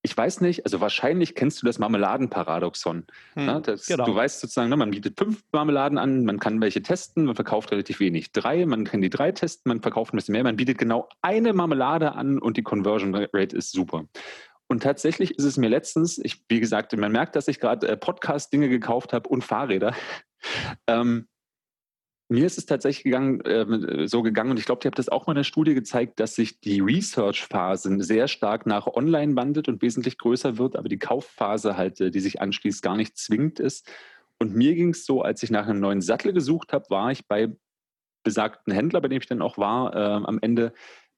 ich 0.04 0.16
weiß 0.16 0.40
nicht, 0.40 0.64
also 0.64 0.80
wahrscheinlich 0.80 1.36
kennst 1.36 1.62
du 1.62 1.66
das 1.66 1.78
Marmeladenparadoxon. 1.78 3.06
Hm, 3.34 3.46
ne? 3.46 3.60
das, 3.62 3.86
genau. 3.86 4.04
Du 4.04 4.14
weißt 4.14 4.40
sozusagen, 4.40 4.68
ne, 4.68 4.76
man 4.76 4.90
bietet 4.90 5.16
fünf 5.16 5.44
Marmeladen 5.52 5.96
an, 5.98 6.24
man 6.24 6.40
kann 6.40 6.60
welche 6.60 6.82
testen, 6.82 7.26
man 7.26 7.36
verkauft 7.36 7.70
relativ 7.70 8.00
wenig. 8.00 8.32
Drei, 8.32 8.66
man 8.66 8.84
kann 8.84 9.00
die 9.00 9.10
drei 9.10 9.30
testen, 9.30 9.68
man 9.68 9.80
verkauft 9.80 10.12
ein 10.12 10.16
bisschen 10.16 10.32
mehr, 10.32 10.42
man 10.42 10.56
bietet 10.56 10.78
genau 10.78 11.08
eine 11.20 11.52
Marmelade 11.52 12.12
an 12.12 12.38
und 12.38 12.56
die 12.56 12.62
Conversion 12.62 13.14
Rate 13.14 13.56
ist 13.56 13.72
super. 13.72 14.06
Und 14.68 14.82
tatsächlich 14.82 15.32
ist 15.32 15.44
es 15.44 15.56
mir 15.56 15.68
letztens, 15.68 16.18
ich, 16.18 16.44
wie 16.48 16.60
gesagt, 16.60 16.96
man 16.96 17.12
merkt, 17.12 17.36
dass 17.36 17.48
ich 17.48 17.60
gerade 17.60 17.88
äh, 17.88 17.96
Podcast-Dinge 17.96 18.68
gekauft 18.68 19.12
habe 19.12 19.28
und 19.28 19.44
Fahrräder. 19.44 19.94
ähm, 20.86 21.28
mir 22.32 22.46
ist 22.46 22.56
es 22.56 22.64
tatsächlich 22.64 23.04
gegangen, 23.04 23.40
äh, 23.42 24.08
so 24.08 24.22
gegangen, 24.22 24.52
und 24.52 24.58
ich 24.58 24.64
glaube, 24.64 24.80
ihr 24.82 24.86
habt 24.86 24.98
das 24.98 25.10
auch 25.10 25.26
mal 25.26 25.32
in 25.32 25.38
der 25.38 25.44
Studie 25.44 25.74
gezeigt, 25.74 26.18
dass 26.18 26.34
sich 26.34 26.60
die 26.60 26.80
Research-Phase 26.80 28.02
sehr 28.02 28.26
stark 28.26 28.64
nach 28.64 28.86
Online 28.86 29.36
wandelt 29.36 29.68
und 29.68 29.82
wesentlich 29.82 30.16
größer 30.16 30.56
wird, 30.56 30.76
aber 30.76 30.88
die 30.88 30.98
Kaufphase 30.98 31.76
halt, 31.76 32.00
äh, 32.00 32.10
die 32.10 32.20
sich 32.20 32.40
anschließt, 32.40 32.82
gar 32.82 32.96
nicht 32.96 33.18
zwingend 33.18 33.60
ist. 33.60 33.90
Und 34.38 34.56
mir 34.56 34.74
ging 34.74 34.90
es 34.90 35.04
so, 35.04 35.22
als 35.22 35.42
ich 35.42 35.50
nach 35.50 35.66
einem 35.66 35.80
neuen 35.80 36.00
Sattel 36.00 36.32
gesucht 36.32 36.72
habe, 36.72 36.86
war 36.88 37.12
ich 37.12 37.26
bei 37.28 37.54
besagten 38.24 38.72
Händler, 38.72 39.00
bei 39.00 39.08
dem 39.08 39.20
ich 39.20 39.26
dann 39.26 39.42
auch 39.42 39.58
war, 39.58 39.94
äh, 39.94 40.24
am 40.24 40.38
Ende 40.40 40.72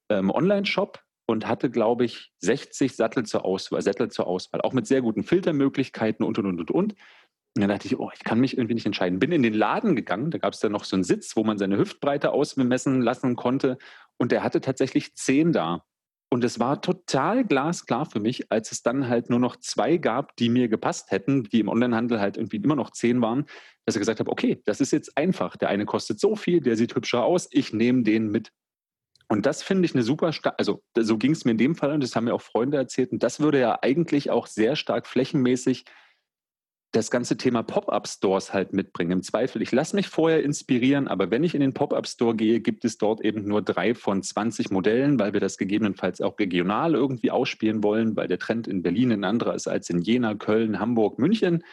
ähm, 0.08 0.30
Online-Shop 0.30 1.03
und 1.26 1.46
hatte, 1.46 1.70
glaube 1.70 2.04
ich, 2.04 2.32
60 2.40 2.94
Sattel 2.94 3.24
zur 3.24 3.44
Auswahl, 3.44 3.82
Sättel 3.82 4.10
zur 4.10 4.26
Auswahl, 4.26 4.60
auch 4.60 4.72
mit 4.72 4.86
sehr 4.86 5.02
guten 5.02 5.22
Filtermöglichkeiten 5.22 6.24
und, 6.24 6.38
und, 6.38 6.46
und, 6.46 6.60
und, 6.60 6.70
und. 6.70 6.94
Dann 7.56 7.68
dachte 7.68 7.86
ich, 7.86 7.98
oh, 7.98 8.10
ich 8.12 8.24
kann 8.24 8.40
mich 8.40 8.56
irgendwie 8.56 8.74
nicht 8.74 8.86
entscheiden. 8.86 9.20
Bin 9.20 9.30
in 9.30 9.44
den 9.44 9.54
Laden 9.54 9.94
gegangen, 9.94 10.32
da 10.32 10.38
gab 10.38 10.54
es 10.54 10.60
dann 10.60 10.72
noch 10.72 10.84
so 10.84 10.96
einen 10.96 11.04
Sitz, 11.04 11.36
wo 11.36 11.44
man 11.44 11.56
seine 11.56 11.78
Hüftbreite 11.78 12.32
ausmessen 12.32 13.00
lassen 13.00 13.36
konnte. 13.36 13.78
Und 14.16 14.32
der 14.32 14.42
hatte 14.42 14.60
tatsächlich 14.60 15.14
zehn 15.14 15.52
da. 15.52 15.84
Und 16.30 16.42
es 16.42 16.58
war 16.58 16.82
total 16.82 17.44
glasklar 17.44 18.06
für 18.06 18.18
mich, 18.18 18.50
als 18.50 18.72
es 18.72 18.82
dann 18.82 19.08
halt 19.08 19.30
nur 19.30 19.38
noch 19.38 19.54
zwei 19.54 19.98
gab, 19.98 20.34
die 20.34 20.48
mir 20.48 20.66
gepasst 20.66 21.12
hätten, 21.12 21.44
die 21.44 21.60
im 21.60 21.68
Onlinehandel 21.68 22.18
halt 22.18 22.36
irgendwie 22.36 22.56
immer 22.56 22.74
noch 22.74 22.90
zehn 22.90 23.20
waren, 23.22 23.46
dass 23.84 23.94
ich 23.94 24.00
gesagt 24.00 24.18
habe, 24.18 24.32
okay, 24.32 24.60
das 24.64 24.80
ist 24.80 24.90
jetzt 24.90 25.16
einfach. 25.16 25.56
Der 25.56 25.68
eine 25.68 25.86
kostet 25.86 26.18
so 26.18 26.34
viel, 26.34 26.60
der 26.60 26.76
sieht 26.76 26.96
hübscher 26.96 27.22
aus, 27.22 27.46
ich 27.52 27.72
nehme 27.72 28.02
den 28.02 28.32
mit. 28.32 28.50
Und 29.28 29.46
das 29.46 29.62
finde 29.62 29.86
ich 29.86 29.94
eine 29.94 30.02
super, 30.02 30.32
also 30.58 30.82
so 30.98 31.18
ging 31.18 31.32
es 31.32 31.44
mir 31.44 31.52
in 31.52 31.58
dem 31.58 31.74
Fall 31.74 31.92
und 31.92 32.02
das 32.02 32.14
haben 32.14 32.24
mir 32.24 32.34
auch 32.34 32.42
Freunde 32.42 32.76
erzählt. 32.76 33.12
Und 33.12 33.22
das 33.22 33.40
würde 33.40 33.58
ja 33.58 33.78
eigentlich 33.82 34.30
auch 34.30 34.46
sehr 34.46 34.76
stark 34.76 35.06
flächenmäßig 35.06 35.84
das 36.94 37.10
ganze 37.10 37.36
Thema 37.36 37.62
Pop-up-Stores 37.62 38.52
halt 38.52 38.72
mitbringen. 38.72 39.10
Im 39.10 39.22
Zweifel, 39.22 39.62
ich 39.62 39.72
lasse 39.72 39.96
mich 39.96 40.08
vorher 40.08 40.42
inspirieren, 40.44 41.08
aber 41.08 41.30
wenn 41.30 41.42
ich 41.42 41.54
in 41.54 41.60
den 41.60 41.74
Pop-up-Store 41.74 42.36
gehe, 42.36 42.60
gibt 42.60 42.84
es 42.84 42.98
dort 42.98 43.20
eben 43.22 43.48
nur 43.48 43.62
drei 43.62 43.94
von 43.94 44.22
20 44.22 44.70
Modellen, 44.70 45.18
weil 45.18 45.32
wir 45.32 45.40
das 45.40 45.58
gegebenenfalls 45.58 46.20
auch 46.20 46.38
regional 46.38 46.94
irgendwie 46.94 47.30
ausspielen 47.30 47.82
wollen, 47.82 48.16
weil 48.16 48.28
der 48.28 48.38
Trend 48.38 48.68
in 48.68 48.82
Berlin 48.82 49.10
ein 49.10 49.24
anderer 49.24 49.54
ist 49.54 49.66
als 49.66 49.90
in 49.90 50.02
Jena, 50.02 50.34
Köln, 50.34 50.78
Hamburg, 50.78 51.18
München. 51.18 51.64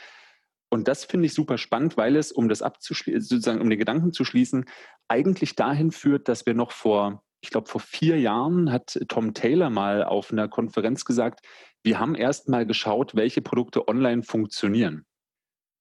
Und 0.69 0.87
das 0.87 1.05
finde 1.05 1.27
ich 1.27 1.33
super 1.33 1.57
spannend, 1.57 1.97
weil 1.97 2.15
es, 2.15 2.31
um 2.31 2.49
das 2.49 2.61
abzuschließen, 2.61 3.21
sozusagen 3.21 3.61
um 3.61 3.69
den 3.69 3.79
Gedanken 3.79 4.13
zu 4.13 4.25
schließen, 4.25 4.65
eigentlich 5.07 5.55
dahin 5.55 5.91
führt, 5.91 6.29
dass 6.29 6.45
wir 6.45 6.55
noch 6.55 6.71
vor, 6.71 7.23
ich 7.41 7.49
glaube, 7.49 7.67
vor 7.67 7.81
vier 7.81 8.19
Jahren 8.19 8.71
hat 8.71 8.99
Tom 9.07 9.33
Taylor 9.33 9.69
mal 9.69 10.03
auf 10.03 10.31
einer 10.31 10.47
Konferenz 10.47 11.05
gesagt, 11.05 11.45
wir 11.83 11.99
haben 11.99 12.15
erst 12.15 12.47
mal 12.47 12.65
geschaut, 12.65 13.15
welche 13.15 13.41
Produkte 13.41 13.87
online 13.87 14.23
funktionieren. 14.23 15.05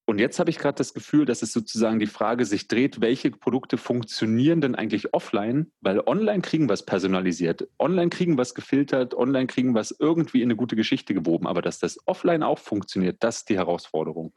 Und 0.07 0.19
jetzt 0.19 0.41
habe 0.41 0.51
ich 0.51 0.59
gerade 0.59 0.75
das 0.75 0.93
Gefühl, 0.93 1.25
dass 1.25 1.43
es 1.43 1.53
sozusagen 1.53 2.01
die 2.01 2.09
Frage 2.09 2.45
sich 2.45 2.67
dreht, 2.67 3.01
welche 3.01 3.31
Produkte 3.31 3.77
funktionieren 3.77 4.61
denn 4.61 4.75
eigentlich 4.75 5.15
offline? 5.15 5.71
Weil 5.83 6.01
online 6.01 6.41
kriegen 6.41 6.69
es 6.69 6.85
personalisiert, 6.85 7.69
online 7.79 8.11
kriegen 8.11 8.37
es 8.37 8.55
gefiltert, 8.55 9.15
online 9.15 9.47
kriegen 9.47 9.77
es 9.77 9.95
irgendwie 9.97 10.43
in 10.43 10.49
eine 10.49 10.57
gute 10.57 10.75
Geschichte 10.75 11.15
gewoben. 11.15 11.47
Aber 11.47 11.63
dass 11.63 11.79
das 11.79 11.97
offline 12.07 12.43
auch 12.43 12.59
funktioniert, 12.59 13.23
das 13.23 13.39
ist 13.39 13.51
die 13.51 13.57
Herausforderung. 13.57 14.33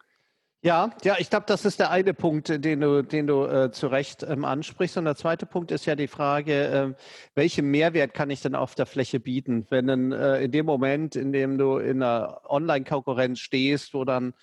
Ja, 0.66 0.92
ja, 1.04 1.18
ich 1.20 1.30
glaube, 1.30 1.44
das 1.46 1.66
ist 1.66 1.80
der 1.82 1.92
eine 1.92 2.14
Punkt, 2.14 2.48
den 2.48 2.80
du, 2.80 3.04
den 3.04 3.28
du 3.28 3.44
äh, 3.46 3.72
zu 3.74 3.88
Recht 3.88 4.24
ähm, 4.24 4.46
ansprichst. 4.46 4.96
Und 4.98 5.04
der 5.04 5.18
zweite 5.18 5.46
Punkt 5.46 5.72
ist 5.72 5.86
ja 5.86 5.98
die 5.98 6.08
Frage, 6.08 6.54
äh, 6.54 6.94
welchen 7.36 7.66
Mehrwert 7.70 8.14
kann 8.14 8.30
ich 8.30 8.40
denn 8.42 8.56
auf 8.56 8.74
der 8.74 8.86
Fläche 8.86 9.20
bieten? 9.20 9.66
Wenn 9.70 10.14
äh, 10.14 10.42
in 10.42 10.52
dem 10.54 10.66
Moment, 10.66 11.18
in 11.18 11.34
dem 11.34 11.58
du 11.58 11.80
in 11.80 12.02
einer 12.02 12.40
Online-Konkurrenz 12.50 13.40
stehst, 13.40 13.94
wo 13.94 14.06
dann 14.06 14.34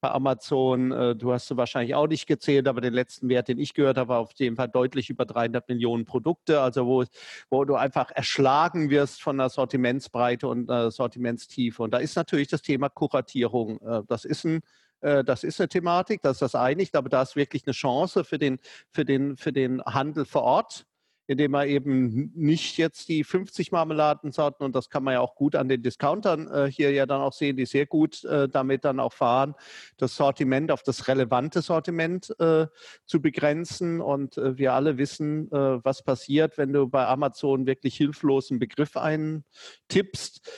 bei 0.00 0.10
Amazon, 0.10 0.90
äh, 0.90 1.14
du 1.14 1.32
hast 1.32 1.48
du 1.48 1.56
wahrscheinlich 1.56 1.94
auch 1.94 2.08
nicht 2.08 2.26
gezählt, 2.26 2.66
aber 2.66 2.80
den 2.80 2.92
letzten 2.92 3.28
Wert, 3.28 3.46
den 3.46 3.60
ich 3.60 3.72
gehört 3.72 3.98
habe, 3.98 4.08
war 4.08 4.18
auf 4.18 4.32
jeden 4.34 4.56
Fall 4.56 4.68
deutlich 4.68 5.10
über 5.10 5.26
300 5.26 5.68
Millionen 5.68 6.04
Produkte, 6.04 6.60
also 6.60 6.86
wo, 6.86 7.04
wo 7.50 7.64
du 7.64 7.76
einfach 7.76 8.10
erschlagen 8.10 8.90
wirst 8.90 9.22
von 9.22 9.38
der 9.38 9.48
Sortimentsbreite 9.48 10.48
und 10.48 10.68
Sortimentstiefe. 10.90 11.84
Und 11.84 11.92
da 11.94 11.98
ist 11.98 12.16
natürlich 12.16 12.48
das 12.48 12.62
Thema 12.62 12.88
Kuratierung. 12.88 13.80
Äh, 13.80 14.02
das 14.08 14.24
ist 14.24 14.44
ein 14.44 14.60
das 15.00 15.44
ist 15.44 15.60
eine 15.60 15.68
Thematik, 15.68 16.22
das 16.22 16.36
ist 16.36 16.42
das 16.42 16.54
eine. 16.54 16.82
Ich 16.82 16.92
glaube, 16.92 17.08
da 17.08 17.22
ist 17.22 17.36
wirklich 17.36 17.62
eine 17.66 17.72
Chance 17.72 18.24
für 18.24 18.38
den, 18.38 18.58
für 18.90 19.04
den, 19.04 19.36
für 19.36 19.52
den 19.52 19.82
Handel 19.84 20.24
vor 20.24 20.42
Ort, 20.42 20.86
indem 21.28 21.54
er 21.54 21.66
eben 21.66 22.32
nicht 22.34 22.78
jetzt 22.78 23.08
die 23.08 23.22
50 23.22 23.70
Marmeladensorten, 23.70 24.64
und 24.64 24.74
das 24.74 24.88
kann 24.88 25.04
man 25.04 25.14
ja 25.14 25.20
auch 25.20 25.34
gut 25.34 25.54
an 25.56 25.68
den 25.68 25.82
Discountern 25.82 26.50
äh, 26.50 26.70
hier 26.70 26.90
ja 26.90 27.04
dann 27.04 27.20
auch 27.20 27.34
sehen, 27.34 27.56
die 27.56 27.66
sehr 27.66 27.84
gut 27.84 28.24
äh, 28.24 28.48
damit 28.48 28.86
dann 28.86 28.98
auch 28.98 29.12
fahren, 29.12 29.54
das 29.98 30.16
Sortiment 30.16 30.72
auf 30.72 30.82
das 30.82 31.06
relevante 31.06 31.60
Sortiment 31.60 32.34
äh, 32.40 32.66
zu 33.04 33.20
begrenzen. 33.20 34.00
Und 34.00 34.38
äh, 34.38 34.56
wir 34.56 34.72
alle 34.72 34.96
wissen, 34.96 35.52
äh, 35.52 35.84
was 35.84 36.02
passiert, 36.02 36.56
wenn 36.56 36.72
du 36.72 36.88
bei 36.88 37.06
Amazon 37.06 37.66
wirklich 37.66 37.94
hilflos 37.94 38.50
einen 38.50 38.58
Begriff 38.58 38.96
eintippst 38.96 40.48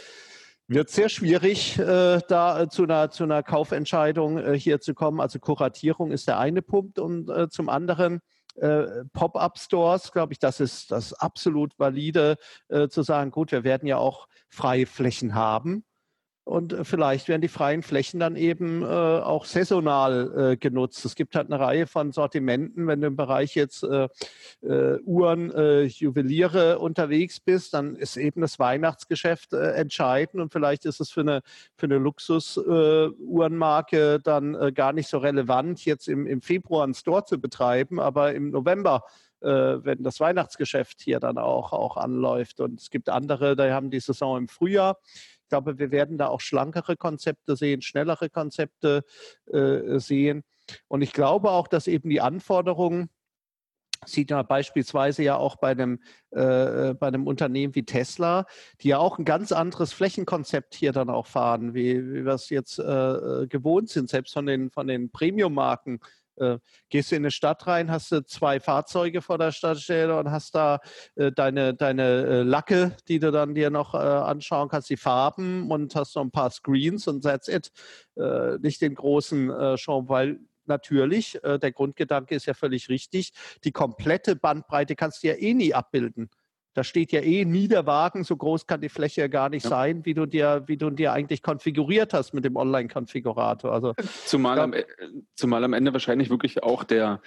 wird 0.71 0.89
sehr 0.89 1.09
schwierig, 1.09 1.79
äh, 1.81 2.21
da 2.29 2.63
äh, 2.63 2.69
zu 2.69 2.85
einer, 2.85 3.11
zu 3.11 3.25
einer 3.25 3.43
Kaufentscheidung 3.43 4.39
äh, 4.39 4.59
hier 4.59 4.81
zu 4.81 4.95
kommen. 4.95 5.21
Also 5.21 5.41
Kuratierung 5.41 6.13
ist 6.13 6.29
der 6.29 6.39
eine 6.39 6.63
Punkt 6.63 7.01
und 7.01 7.29
äh, 7.29 7.49
zum 7.49 7.69
anderen 7.69 8.21
äh, 8.55 8.85
Pop-up-Stores, 9.13 10.13
glaube 10.13 10.33
ich, 10.33 10.39
das 10.39 10.61
ist 10.61 10.93
das 10.93 11.13
absolut 11.13 11.77
valide, 11.79 12.37
äh, 12.69 12.89
zu 12.89 13.03
sagen, 13.03 13.33
gut, 13.33 13.51
wir 13.51 13.65
werden 13.65 13.89
ja 13.89 13.97
auch 13.97 14.29
freie 14.49 14.87
Flächen 14.87 15.35
haben. 15.35 15.85
Und 16.45 16.73
äh, 16.73 16.85
vielleicht 16.85 17.29
werden 17.29 17.43
die 17.43 17.49
freien 17.49 17.83
Flächen 17.83 18.21
dann 18.21 18.37
eben 18.37 18.83
äh, 18.83 18.87
auch 18.87 19.45
saisonal 19.45 20.53
äh, 20.53 20.57
genutzt. 20.57 21.05
Es 21.05 21.15
gibt 21.15 21.37
halt 21.37 21.53
eine 21.53 21.61
Reihe 21.61 21.87
von 21.87 22.13
Sortimenten. 22.13 22.87
Wenn 22.87 23.03
du 23.03 23.09
im 23.09 23.17
Bereich 23.17 23.55
jetzt 23.55 23.85
äh, 23.85 24.09
äh 24.63 24.99
Uhren, 25.05 25.51
äh, 25.51 25.83
Juweliere 25.83 26.79
unterwegs 26.79 27.41
bist, 27.41 27.75
dann 27.75 27.97
ist 27.97 28.17
eben 28.17 28.41
das 28.41 28.59
Weihnachtsgeschäft 28.59 29.53
entscheidend. 29.53 30.41
Und 30.43 30.51
vielleicht 30.53 30.87
ist 30.87 31.01
es 31.01 31.11
für 31.11 31.21
eine, 31.21 31.43
für 31.77 31.85
eine 31.87 31.99
Luxus-Uhrenmarke 31.99 34.19
dann 34.21 34.75
gar 34.75 34.93
nicht 34.93 35.09
so 35.09 35.19
relevant, 35.19 35.85
jetzt 35.85 36.09
im, 36.09 36.27
im 36.27 36.43
Februar 36.43 36.83
einen 36.85 36.95
Store 36.95 37.25
zu 37.25 37.41
betreiben, 37.41 38.01
aber 38.01 38.35
im 38.35 38.51
November 38.51 39.05
wenn 39.43 40.03
das 40.03 40.21
Weihnachtsgeschäft 40.21 41.01
hier 41.01 41.19
dann 41.19 41.39
auch, 41.39 41.73
auch 41.73 41.97
anläuft. 41.97 42.61
Und 42.61 42.79
es 42.79 42.91
gibt 42.91 43.09
andere, 43.09 43.57
die 43.57 43.73
haben 43.73 43.91
die 43.91 44.01
Saison 44.01 44.37
im 44.37 44.49
Frühjahr 44.49 44.99
glaube, 45.51 45.79
wir 45.79 45.91
werden 45.91 46.17
da 46.17 46.29
auch 46.29 46.41
schlankere 46.41 46.97
Konzepte 46.97 47.57
sehen, 47.57 47.83
schnellere 47.83 48.31
Konzepte 48.31 49.05
äh, 49.53 49.99
sehen. 49.99 50.45
Und 50.89 51.03
ich 51.03 51.13
glaube 51.13 51.51
auch, 51.51 51.69
dass 51.69 51.87
eben 51.87 52.09
die 52.09 52.21
Anforderungen 52.21 53.11
sieht 54.07 54.31
man 54.31 54.47
beispielsweise 54.47 55.23
ja 55.23 55.37
auch 55.37 55.57
bei 55.57 55.73
einem, 55.73 56.01
äh, 56.31 56.95
bei 56.95 57.09
einem 57.09 57.27
Unternehmen 57.27 57.75
wie 57.75 57.85
Tesla, 57.85 58.47
die 58.81 58.89
ja 58.89 58.99
auch 58.99 59.19
ein 59.19 59.25
ganz 59.25 59.53
anderes 59.53 59.93
Flächenkonzept 59.93 60.75
hier 60.75 60.93
dann 60.93 61.11
auch 61.11 61.27
fahren, 61.27 61.75
wie, 61.75 61.97
wie 61.97 62.25
wir 62.25 62.33
es 62.33 62.49
jetzt 62.49 62.79
äh, 62.79 62.83
äh 62.83 63.47
gewohnt 63.47 63.91
sind, 63.91 64.09
selbst 64.09 64.33
von 64.33 64.47
den, 64.47 64.71
von 64.71 64.87
den 64.87 65.11
Premium-Marken. 65.11 66.01
Äh, 66.41 66.59
gehst 66.89 67.13
du 67.13 67.17
in 67.17 67.23
eine 67.23 67.31
Stadt 67.31 67.67
rein, 67.67 67.91
hast 67.91 68.11
du 68.11 68.25
zwei 68.25 68.61
Fahrzeuge 68.61 69.21
vor 69.21 69.37
der 69.37 69.53
Stadtstelle 69.53 70.19
und 70.19 70.31
hast 70.31 70.55
da 70.55 70.81
äh, 71.15 71.31
deine, 71.31 71.75
deine 71.75 72.03
äh, 72.03 72.43
Lacke, 72.43 72.97
die 73.09 73.19
du 73.19 73.31
dann 73.31 73.55
dir 73.55 73.69
noch 73.69 73.95
äh, 73.95 73.99
anschauen 73.99 74.71
kannst, 74.71 74.89
die 74.89 74.97
Farben 74.97 75.71
und 75.71 75.95
hast 75.95 76.17
noch 76.17 76.23
ein 76.23 76.31
paar 76.31 76.51
Screens 76.51 77.07
und 77.07 77.23
that's 77.25 77.49
it. 77.49 77.71
Äh, 78.17 78.57
nicht 78.59 78.81
den 78.81 78.95
großen 78.95 79.79
Show, 79.79 80.05
weil 80.09 80.41
natürlich, 80.67 81.39
der 81.43 81.73
Grundgedanke 81.73 82.35
ist 82.35 82.47
ja 82.47 82.55
völlig 82.55 82.89
richtig, 82.89 83.33
die 83.65 83.73
komplette 83.73 84.37
Bandbreite 84.37 84.95
kannst 84.95 85.23
du 85.23 85.29
ja 85.29 85.35
eh 85.35 85.55
nie 85.55 85.75
abbilden. 85.75 86.31
Da 86.75 86.85
steht 86.85 87.11
ja 87.13 87.21
eh 87.21 87.45
nie 87.45 87.67
der 87.67 87.87
Wagen, 87.87 88.23
so 88.23 88.37
groß 88.37 88.67
kann 88.67 88.81
die 88.81 88.89
Fläche 88.89 89.23
ja 89.23 89.27
gar 89.27 89.49
nicht 89.49 89.65
ja. 89.65 89.71
sein, 89.71 90.05
wie 90.05 90.15
du 90.15 90.27
dir, 90.27 90.63
wie 90.67 90.77
du 90.77 90.91
dir 90.91 91.13
eigentlich 91.13 91.43
konfiguriert 91.43 92.15
hast 92.15 92.33
mit 92.33 92.45
dem 92.45 92.57
Online-Konfigurator. 92.57 93.73
Also 93.73 93.95
zumal, 94.25 94.59
am, 94.61 94.73
e, 94.73 94.85
zumal 95.35 95.65
am 95.65 95.73
Ende 95.73 95.93
wahrscheinlich 95.93 96.31
wirklich 96.31 96.63
auch 96.63 96.85
der, 96.85 97.21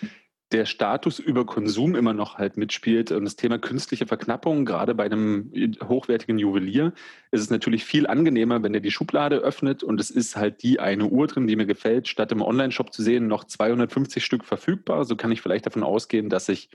der 0.54 0.66
Status 0.66 1.20
über 1.20 1.46
Konsum 1.46 1.96
immer 1.96 2.14
noch 2.14 2.38
halt 2.38 2.58
mitspielt 2.58 3.12
und 3.12 3.26
das 3.26 3.36
Thema 3.36 3.58
künstliche 3.58 4.06
Verknappung, 4.06 4.66
gerade 4.66 4.94
bei 4.94 5.06
einem 5.06 5.52
hochwertigen 5.84 6.38
Juwelier, 6.38 6.94
ist 7.32 7.42
es 7.42 7.50
natürlich 7.50 7.84
viel 7.84 8.08
angenehmer, 8.08 8.62
wenn 8.62 8.74
er 8.74 8.80
die 8.80 8.92
Schublade 8.92 9.38
öffnet 9.38 9.84
und 9.84 10.00
es 10.00 10.12
ist 10.12 10.36
halt 10.36 10.62
die 10.64 10.80
eine 10.80 11.08
Uhr 11.08 11.28
drin, 11.28 11.48
die 11.48 11.56
mir 11.56 11.66
gefällt, 11.66 12.08
statt 12.08 12.32
im 12.32 12.42
Online-Shop 12.42 12.94
zu 12.94 13.02
sehen, 13.02 13.28
noch 13.28 13.44
250 13.46 14.24
Stück 14.24 14.46
verfügbar. 14.46 15.06
So 15.06 15.16
kann 15.16 15.32
ich 15.32 15.42
vielleicht 15.42 15.66
davon 15.66 15.84
ausgehen, 15.84 16.30
dass 16.30 16.48
ich, 16.50 16.70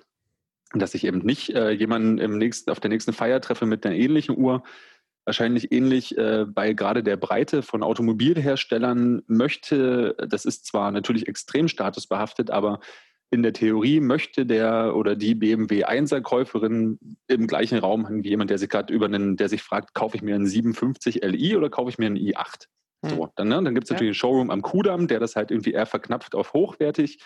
dass 0.74 0.94
ich 0.94 1.04
eben 1.04 1.18
nicht 1.18 1.50
äh, 1.50 1.70
jemanden 1.70 2.18
im 2.18 2.38
nächsten, 2.38 2.70
auf 2.70 2.80
der 2.80 2.90
nächsten 2.90 3.12
Feier 3.12 3.40
treffe 3.40 3.66
mit 3.66 3.86
einer 3.86 3.94
ähnlichen 3.94 4.36
Uhr, 4.36 4.62
wahrscheinlich 5.24 5.72
ähnlich 5.72 6.16
äh, 6.16 6.46
bei 6.46 6.72
gerade 6.72 7.02
der 7.02 7.16
Breite 7.16 7.62
von 7.62 7.82
Automobilherstellern 7.82 9.22
möchte, 9.26 10.16
das 10.28 10.44
ist 10.44 10.66
zwar 10.66 10.90
natürlich 10.90 11.28
extrem 11.28 11.68
statusbehaftet, 11.68 12.50
aber 12.50 12.80
in 13.30 13.42
der 13.42 13.52
Theorie 13.52 14.00
möchte 14.00 14.46
der 14.46 14.96
oder 14.96 15.14
die 15.14 15.34
BMW 15.34 15.84
1er 15.84 16.22
Käuferin 16.22 16.98
im 17.26 17.46
gleichen 17.46 17.78
Raum 17.78 18.06
haben 18.06 18.24
wie 18.24 18.30
jemand, 18.30 18.48
der 18.48 18.58
sich 18.58 18.70
gerade 18.70 18.92
über 18.92 19.06
einen, 19.06 19.36
der 19.36 19.50
sich 19.50 19.62
fragt, 19.62 19.92
kaufe 19.92 20.16
ich 20.16 20.22
mir 20.22 20.34
einen 20.34 20.46
57 20.46 21.20
Li 21.22 21.54
oder 21.54 21.68
kaufe 21.68 21.90
ich 21.90 21.98
mir 21.98 22.06
einen 22.06 22.16
i8? 22.16 22.68
Hm. 23.04 23.10
So, 23.10 23.28
dann, 23.36 23.48
ne, 23.48 23.62
dann 23.62 23.74
gibt 23.74 23.84
es 23.84 23.90
natürlich 23.90 24.18
ja. 24.18 24.26
einen 24.26 24.32
Showroom 24.32 24.50
am 24.50 24.62
Kudamm, 24.62 25.08
der 25.08 25.20
das 25.20 25.36
halt 25.36 25.50
irgendwie 25.50 25.72
eher 25.72 25.86
verknapft 25.86 26.34
auf 26.34 26.54
hochwertig 26.54 27.18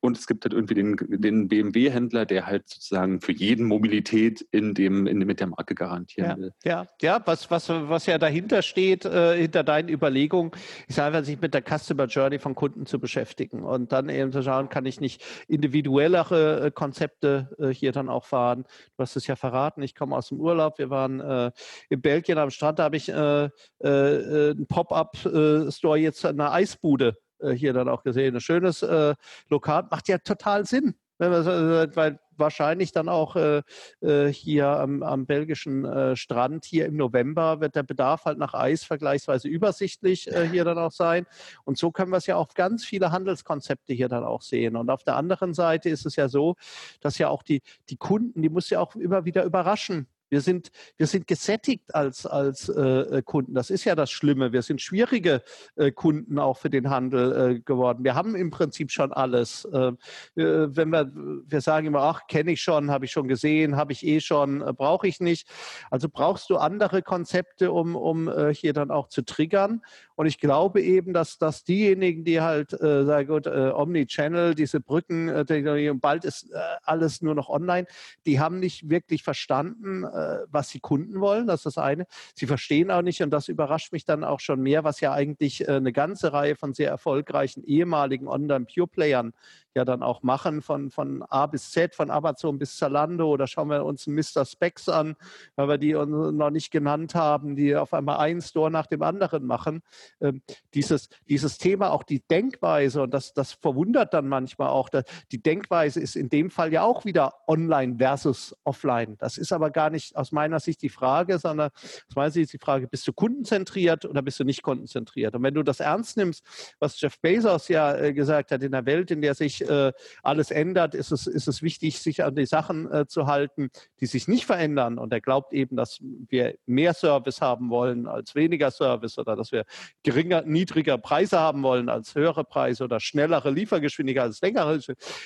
und 0.00 0.16
es 0.16 0.26
gibt 0.26 0.44
halt 0.44 0.52
irgendwie 0.52 0.74
den, 0.74 0.96
den 0.96 1.48
BMW-Händler, 1.48 2.24
der 2.24 2.46
halt 2.46 2.68
sozusagen 2.68 3.20
für 3.20 3.32
jeden 3.32 3.66
Mobilität 3.66 4.46
in 4.52 4.74
dem, 4.74 5.06
in, 5.06 5.18
mit 5.18 5.40
der 5.40 5.48
Marke 5.48 5.74
garantieren 5.74 6.30
ja, 6.30 6.36
will. 6.36 6.52
Ja, 6.64 6.86
ja 7.02 7.22
was, 7.24 7.50
was, 7.50 7.68
was 7.68 8.06
ja 8.06 8.18
dahinter 8.18 8.62
steht, 8.62 9.04
äh, 9.04 9.36
hinter 9.36 9.64
deinen 9.64 9.88
Überlegungen, 9.88 10.52
ist 10.86 11.00
einfach, 11.00 11.24
sich 11.24 11.40
mit 11.40 11.52
der 11.52 11.62
Customer 11.62 12.06
Journey 12.06 12.38
von 12.38 12.54
Kunden 12.54 12.86
zu 12.86 13.00
beschäftigen 13.00 13.64
und 13.64 13.90
dann 13.90 14.08
eben 14.08 14.30
zu 14.30 14.42
schauen, 14.42 14.68
kann 14.68 14.86
ich 14.86 15.00
nicht 15.00 15.24
individuellere 15.48 16.66
äh, 16.66 16.70
Konzepte 16.70 17.56
äh, 17.58 17.68
hier 17.68 17.90
dann 17.90 18.08
auch 18.08 18.24
fahren. 18.24 18.64
Du 18.96 19.02
hast 19.02 19.16
es 19.16 19.26
ja 19.26 19.34
verraten, 19.34 19.82
ich 19.82 19.96
komme 19.96 20.16
aus 20.16 20.28
dem 20.28 20.38
Urlaub, 20.38 20.78
wir 20.78 20.90
waren 20.90 21.20
äh, 21.20 21.50
in 21.88 22.00
Belgien 22.00 22.38
am 22.38 22.50
Strand, 22.50 22.78
da 22.78 22.84
habe 22.84 22.96
ich 22.96 23.08
äh, 23.08 23.44
äh, 23.44 23.50
einen 23.80 24.66
Pop-up-Store 24.68 25.98
jetzt 25.98 26.24
eine 26.24 26.52
Eisbude 26.52 27.16
äh, 27.40 27.50
hier 27.52 27.72
dann 27.72 27.88
auch 27.88 28.02
gesehen. 28.02 28.34
Ein 28.34 28.40
schönes 28.40 28.82
äh, 28.82 29.14
Lokal 29.48 29.86
macht 29.90 30.08
ja 30.08 30.18
total 30.18 30.66
Sinn. 30.66 30.94
Ne, 31.20 31.90
weil 31.96 32.20
wahrscheinlich 32.36 32.92
dann 32.92 33.08
auch 33.08 33.34
äh, 33.34 33.62
äh, 34.00 34.32
hier 34.32 34.68
am, 34.68 35.02
am 35.02 35.26
belgischen 35.26 35.84
äh, 35.84 36.14
Strand 36.14 36.64
hier 36.64 36.86
im 36.86 36.96
November 36.96 37.60
wird 37.60 37.74
der 37.74 37.82
Bedarf 37.82 38.24
halt 38.24 38.38
nach 38.38 38.54
Eis 38.54 38.84
vergleichsweise 38.84 39.48
übersichtlich 39.48 40.28
äh, 40.28 40.48
hier 40.48 40.64
dann 40.64 40.78
auch 40.78 40.92
sein. 40.92 41.26
Und 41.64 41.76
so 41.76 41.90
können 41.90 42.12
wir 42.12 42.18
es 42.18 42.26
ja 42.26 42.36
auch 42.36 42.54
ganz 42.54 42.84
viele 42.84 43.10
Handelskonzepte 43.10 43.92
hier 43.94 44.08
dann 44.08 44.22
auch 44.22 44.42
sehen. 44.42 44.76
Und 44.76 44.90
auf 44.90 45.02
der 45.02 45.16
anderen 45.16 45.54
Seite 45.54 45.88
ist 45.88 46.06
es 46.06 46.14
ja 46.14 46.28
so, 46.28 46.54
dass 47.00 47.18
ja 47.18 47.28
auch 47.28 47.42
die, 47.42 47.62
die 47.90 47.96
Kunden, 47.96 48.40
die 48.40 48.48
muss 48.48 48.70
ja 48.70 48.78
auch 48.78 48.94
immer 48.94 49.24
wieder 49.24 49.42
überraschen. 49.42 50.06
Wir 50.28 50.40
sind, 50.40 50.70
wir 50.96 51.06
sind 51.06 51.26
gesättigt 51.26 51.94
als, 51.94 52.26
als 52.26 52.68
äh, 52.68 52.80
äh, 52.80 53.22
Kunden. 53.22 53.54
Das 53.54 53.70
ist 53.70 53.84
ja 53.84 53.94
das 53.94 54.10
Schlimme. 54.10 54.52
Wir 54.52 54.62
sind 54.62 54.80
schwierige 54.80 55.42
äh, 55.76 55.90
Kunden 55.90 56.38
auch 56.38 56.58
für 56.58 56.70
den 56.70 56.90
Handel 56.90 57.32
äh, 57.56 57.60
geworden. 57.60 58.04
Wir 58.04 58.14
haben 58.14 58.34
im 58.34 58.50
Prinzip 58.50 58.90
schon 58.90 59.12
alles. 59.12 59.66
Ähm, 59.72 59.98
äh, 60.36 60.42
wenn 60.44 60.90
wir, 60.90 61.10
wir 61.14 61.60
sagen 61.60 61.86
immer, 61.86 62.02
ach, 62.02 62.26
kenne 62.28 62.52
ich 62.52 62.62
schon, 62.62 62.90
habe 62.90 63.06
ich 63.06 63.12
schon 63.12 63.28
gesehen, 63.28 63.76
habe 63.76 63.92
ich 63.92 64.06
eh 64.06 64.20
schon, 64.20 64.60
äh, 64.60 64.72
brauche 64.72 65.08
ich 65.08 65.20
nicht. 65.20 65.48
Also 65.90 66.08
brauchst 66.08 66.50
du 66.50 66.56
andere 66.56 67.02
Konzepte, 67.02 67.72
um, 67.72 67.96
um 67.96 68.30
hier 68.52 68.72
dann 68.72 68.90
auch 68.90 69.08
zu 69.08 69.22
triggern. 69.22 69.82
Und 70.18 70.26
ich 70.26 70.40
glaube 70.40 70.82
eben, 70.82 71.12
dass, 71.12 71.38
dass 71.38 71.62
diejenigen, 71.62 72.24
die 72.24 72.40
halt, 72.40 72.72
äh, 72.72 73.04
sagen 73.04 73.28
gut, 73.28 73.46
äh, 73.46 73.70
Omnichannel, 73.72 74.56
diese 74.56 74.80
Brücken, 74.80 75.28
äh, 75.28 75.94
bald 75.94 76.24
ist 76.24 76.50
äh, 76.50 76.58
alles 76.82 77.22
nur 77.22 77.36
noch 77.36 77.48
online, 77.48 77.86
die 78.26 78.40
haben 78.40 78.58
nicht 78.58 78.90
wirklich 78.90 79.22
verstanden, 79.22 80.02
äh, 80.02 80.38
was 80.50 80.70
die 80.70 80.80
Kunden 80.80 81.20
wollen. 81.20 81.46
Das 81.46 81.60
ist 81.60 81.66
das 81.66 81.78
eine. 81.78 82.04
Sie 82.34 82.46
verstehen 82.46 82.90
auch 82.90 83.02
nicht, 83.02 83.22
und 83.22 83.30
das 83.30 83.46
überrascht 83.46 83.92
mich 83.92 84.04
dann 84.04 84.24
auch 84.24 84.40
schon 84.40 84.60
mehr, 84.60 84.82
was 84.82 85.00
ja 85.00 85.12
eigentlich 85.12 85.68
äh, 85.68 85.74
eine 85.74 85.92
ganze 85.92 86.32
Reihe 86.32 86.56
von 86.56 86.74
sehr 86.74 86.90
erfolgreichen 86.90 87.62
ehemaligen 87.62 88.26
Online-Pure-Playern 88.26 89.32
ja 89.78 89.84
dann 89.84 90.02
auch 90.02 90.22
machen, 90.22 90.60
von, 90.60 90.90
von 90.90 91.22
A 91.22 91.46
bis 91.46 91.70
Z, 91.70 91.94
von 91.94 92.10
Amazon 92.10 92.58
bis 92.58 92.76
Zalando. 92.76 93.30
Oder 93.30 93.46
schauen 93.46 93.70
wir 93.70 93.84
uns 93.84 94.06
Mr. 94.06 94.44
Specs 94.44 94.88
an, 94.88 95.16
weil 95.56 95.68
wir 95.68 95.78
die 95.78 95.92
noch 95.92 96.50
nicht 96.50 96.70
genannt 96.70 97.14
haben, 97.14 97.56
die 97.56 97.76
auf 97.76 97.94
einmal 97.94 98.18
einen 98.18 98.42
Store 98.42 98.70
nach 98.70 98.86
dem 98.86 99.02
anderen 99.02 99.46
machen. 99.46 99.82
Ähm, 100.20 100.42
dieses, 100.74 101.08
dieses 101.28 101.58
Thema, 101.58 101.90
auch 101.90 102.02
die 102.02 102.20
Denkweise, 102.20 103.02
und 103.02 103.14
das, 103.14 103.32
das 103.34 103.52
verwundert 103.52 104.14
dann 104.14 104.28
manchmal 104.28 104.68
auch, 104.68 104.90
die 105.32 105.42
Denkweise 105.42 106.00
ist 106.00 106.16
in 106.16 106.28
dem 106.28 106.50
Fall 106.50 106.72
ja 106.72 106.82
auch 106.82 107.04
wieder 107.04 107.34
online 107.46 107.96
versus 107.98 108.56
offline. 108.64 109.16
Das 109.18 109.38
ist 109.38 109.52
aber 109.52 109.70
gar 109.70 109.90
nicht 109.90 110.16
aus 110.16 110.32
meiner 110.32 110.60
Sicht 110.60 110.82
die 110.82 110.88
Frage, 110.88 111.38
sondern 111.38 111.70
aus 112.08 112.16
meiner 112.16 112.30
Sicht 112.30 112.44
ist 112.44 112.52
die 112.54 112.64
Frage, 112.64 112.88
bist 112.88 113.06
du 113.06 113.12
kundenzentriert 113.12 114.04
oder 114.04 114.22
bist 114.22 114.40
du 114.40 114.44
nicht 114.44 114.62
kundenzentriert? 114.62 115.34
Und 115.34 115.42
wenn 115.42 115.54
du 115.54 115.62
das 115.62 115.80
ernst 115.80 116.16
nimmst, 116.16 116.44
was 116.78 117.00
Jeff 117.00 117.18
Bezos 117.20 117.68
ja 117.68 117.96
äh, 117.96 118.12
gesagt 118.12 118.50
hat, 118.50 118.62
in 118.62 118.72
der 118.72 118.86
Welt, 118.86 119.10
in 119.10 119.22
der 119.22 119.34
sich 119.34 119.68
äh, 119.68 119.92
alles 120.22 120.50
ändert, 120.50 120.94
ist 120.94 121.12
es, 121.12 121.26
ist 121.26 121.48
es 121.48 121.62
wichtig, 121.62 122.00
sich 122.00 122.24
an 122.24 122.34
die 122.34 122.46
Sachen 122.46 122.90
äh, 122.92 123.06
zu 123.06 123.26
halten, 123.26 123.70
die 124.00 124.06
sich 124.06 124.28
nicht 124.28 124.46
verändern. 124.46 124.98
Und 124.98 125.12
er 125.12 125.20
glaubt 125.20 125.52
eben, 125.52 125.76
dass 125.76 125.98
wir 126.00 126.56
mehr 126.66 126.94
Service 126.94 127.40
haben 127.40 127.70
wollen 127.70 128.06
als 128.06 128.34
weniger 128.34 128.70
Service 128.70 129.18
oder 129.18 129.36
dass 129.36 129.52
wir 129.52 129.64
geringer, 130.02 130.42
niedriger 130.42 130.98
Preise 130.98 131.38
haben 131.38 131.62
wollen 131.62 131.88
als 131.88 132.14
höhere 132.14 132.44
Preise 132.44 132.84
oder 132.84 133.00
schnellere 133.00 133.50
Liefergeschwindigkeit 133.50 134.26
als 134.26 134.40
längere. 134.40 134.80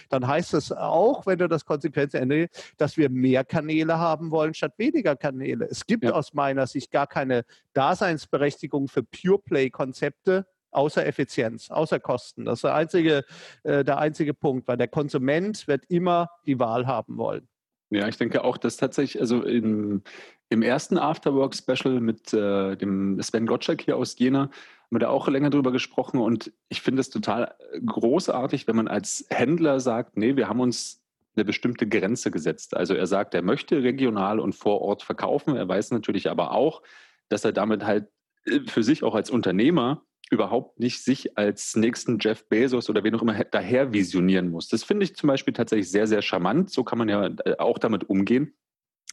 Dann 0.08 0.26
heißt 0.26 0.54
es 0.54 0.72
auch, 0.72 1.26
wenn 1.26 1.38
du 1.38 1.48
das 1.48 1.64
konsequent 1.64 2.14
änderst, 2.14 2.74
dass 2.78 2.96
wir 2.96 3.10
mehr 3.10 3.44
Kanäle 3.44 3.98
haben 3.98 4.30
wollen 4.30 4.54
statt 4.54 4.74
weniger 4.78 5.16
Kanäle. 5.16 5.66
Es 5.70 5.86
gibt 5.86 6.04
ja. 6.04 6.12
aus 6.12 6.34
meiner 6.34 6.66
Sicht 6.66 6.90
gar 6.90 7.06
keine 7.06 7.44
Daseinsberechtigung 7.74 8.88
für 8.88 9.02
Pure 9.02 9.38
Play 9.38 9.70
Konzepte, 9.70 10.46
außer 10.70 11.06
Effizienz, 11.06 11.70
außer 11.70 12.00
Kosten. 12.00 12.44
Das 12.46 12.58
ist 12.58 12.64
der 12.64 12.74
einzige, 12.74 13.24
äh, 13.62 13.84
der 13.84 13.98
einzige 13.98 14.34
Punkt, 14.34 14.66
weil 14.66 14.78
der 14.78 14.88
Konsument 14.88 15.68
wird 15.68 15.84
immer 15.88 16.28
die 16.46 16.58
Wahl 16.58 16.86
haben 16.86 17.18
wollen. 17.18 17.48
Ja, 17.92 18.08
ich 18.08 18.16
denke 18.16 18.42
auch, 18.42 18.56
dass 18.56 18.78
tatsächlich, 18.78 19.20
also 19.20 19.42
im, 19.42 20.02
im 20.48 20.62
ersten 20.62 20.96
Afterwork-Special 20.96 22.00
mit 22.00 22.32
äh, 22.32 22.74
dem 22.74 23.20
Sven 23.20 23.46
Gottschalk 23.46 23.82
hier 23.82 23.98
aus 23.98 24.18
Jena, 24.18 24.44
haben 24.44 24.50
wir 24.90 24.98
da 25.00 25.08
auch 25.10 25.28
länger 25.28 25.50
drüber 25.50 25.72
gesprochen 25.72 26.18
und 26.18 26.52
ich 26.70 26.80
finde 26.80 27.00
es 27.02 27.10
total 27.10 27.54
großartig, 27.84 28.66
wenn 28.66 28.76
man 28.76 28.88
als 28.88 29.26
Händler 29.28 29.78
sagt, 29.78 30.16
nee, 30.16 30.36
wir 30.36 30.48
haben 30.48 30.60
uns 30.60 31.02
eine 31.36 31.44
bestimmte 31.44 31.86
Grenze 31.86 32.30
gesetzt. 32.30 32.74
Also 32.74 32.94
er 32.94 33.06
sagt, 33.06 33.34
er 33.34 33.42
möchte 33.42 33.82
regional 33.82 34.40
und 34.40 34.54
vor 34.54 34.80
Ort 34.80 35.02
verkaufen. 35.02 35.54
Er 35.54 35.68
weiß 35.68 35.90
natürlich 35.90 36.30
aber 36.30 36.52
auch, 36.52 36.82
dass 37.28 37.44
er 37.44 37.52
damit 37.52 37.84
halt 37.84 38.06
äh, 38.46 38.60
für 38.66 38.82
sich 38.82 39.02
auch 39.02 39.14
als 39.14 39.28
Unternehmer 39.28 40.02
überhaupt 40.30 40.80
nicht 40.80 41.04
sich 41.04 41.36
als 41.36 41.76
nächsten 41.76 42.18
Jeff 42.18 42.48
Bezos 42.48 42.88
oder 42.88 43.04
wen 43.04 43.14
auch 43.14 43.22
immer 43.22 43.44
daher 43.44 43.92
visionieren 43.92 44.48
muss. 44.48 44.68
Das 44.68 44.82
finde 44.82 45.04
ich 45.04 45.14
zum 45.14 45.28
Beispiel 45.28 45.52
tatsächlich 45.52 45.90
sehr, 45.90 46.06
sehr 46.06 46.22
charmant. 46.22 46.70
So 46.70 46.84
kann 46.84 46.98
man 46.98 47.08
ja 47.08 47.26
äh, 47.26 47.56
auch 47.58 47.78
damit 47.78 48.08
umgehen. 48.08 48.54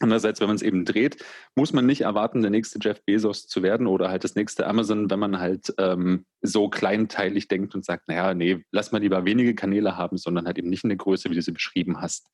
Andererseits, 0.02 0.40
wenn 0.40 0.46
man 0.46 0.56
es 0.56 0.62
eben 0.62 0.86
dreht, 0.86 1.22
muss 1.54 1.74
man 1.74 1.84
nicht 1.84 2.00
erwarten, 2.00 2.40
der 2.40 2.50
nächste 2.50 2.78
Jeff 2.80 3.04
Bezos 3.04 3.46
zu 3.46 3.62
werden 3.62 3.86
oder 3.86 4.08
halt 4.08 4.24
das 4.24 4.34
nächste 4.34 4.66
Amazon, 4.66 5.10
wenn 5.10 5.18
man 5.18 5.38
halt 5.38 5.74
ähm, 5.76 6.24
so 6.40 6.70
kleinteilig 6.70 7.48
denkt 7.48 7.74
und 7.74 7.84
sagt, 7.84 8.08
naja, 8.08 8.32
nee, 8.32 8.64
lass 8.70 8.92
mal 8.92 9.02
lieber 9.02 9.26
wenige 9.26 9.54
Kanäle 9.54 9.98
haben, 9.98 10.16
sondern 10.16 10.46
halt 10.46 10.56
eben 10.56 10.70
nicht 10.70 10.84
in 10.84 10.88
der 10.88 10.96
Größe, 10.96 11.28
wie 11.28 11.34
du 11.34 11.42
sie 11.42 11.52
beschrieben 11.52 12.00
hast. 12.00 12.28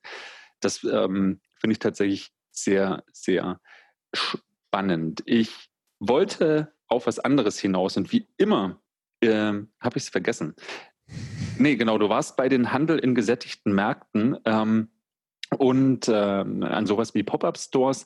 Das 0.61 0.81
ähm, 0.85 1.41
finde 1.59 1.73
ich 1.73 1.79
tatsächlich 1.79 2.31
sehr, 2.51 3.03
sehr 3.11 3.59
spannend. 4.13 5.23
Ich 5.25 5.69
wollte 5.99 6.73
auf 6.87 7.07
was 7.07 7.19
anderes 7.19 7.59
hinaus. 7.59 7.97
Und 7.97 8.11
wie 8.11 8.27
immer 8.37 8.81
ähm, 9.21 9.69
habe 9.79 9.97
ich 9.97 10.03
es 10.03 10.09
vergessen. 10.09 10.55
Nee, 11.57 11.75
genau, 11.75 11.97
du 11.97 12.09
warst 12.09 12.37
bei 12.37 12.49
den 12.49 12.71
Handel 12.71 12.99
in 12.99 13.15
gesättigten 13.15 13.73
Märkten. 13.73 14.37
Ähm, 14.45 14.89
und 15.57 16.07
äh, 16.07 16.13
an 16.13 16.85
sowas 16.85 17.13
wie 17.13 17.23
Pop-up-Stores. 17.23 18.05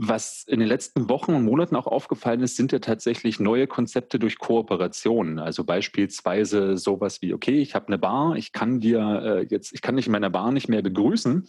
Was 0.00 0.44
in 0.46 0.60
den 0.60 0.68
letzten 0.68 1.08
Wochen 1.08 1.34
und 1.34 1.44
Monaten 1.44 1.74
auch 1.74 1.88
aufgefallen 1.88 2.40
ist, 2.42 2.54
sind 2.54 2.70
ja 2.70 2.78
tatsächlich 2.78 3.40
neue 3.40 3.66
Konzepte 3.66 4.20
durch 4.20 4.38
Kooperationen. 4.38 5.40
Also 5.40 5.64
beispielsweise 5.64 6.76
sowas 6.76 7.20
wie, 7.20 7.34
okay, 7.34 7.60
ich 7.60 7.74
habe 7.74 7.88
eine 7.88 7.98
Bar, 7.98 8.36
ich 8.36 8.52
kann 8.52 8.78
dir 8.78 9.00
äh, 9.00 9.46
jetzt, 9.50 9.72
ich 9.72 9.82
kann 9.82 9.96
dich 9.96 10.06
in 10.06 10.12
meiner 10.12 10.30
Bar 10.30 10.52
nicht 10.52 10.68
mehr 10.68 10.82
begrüßen. 10.82 11.48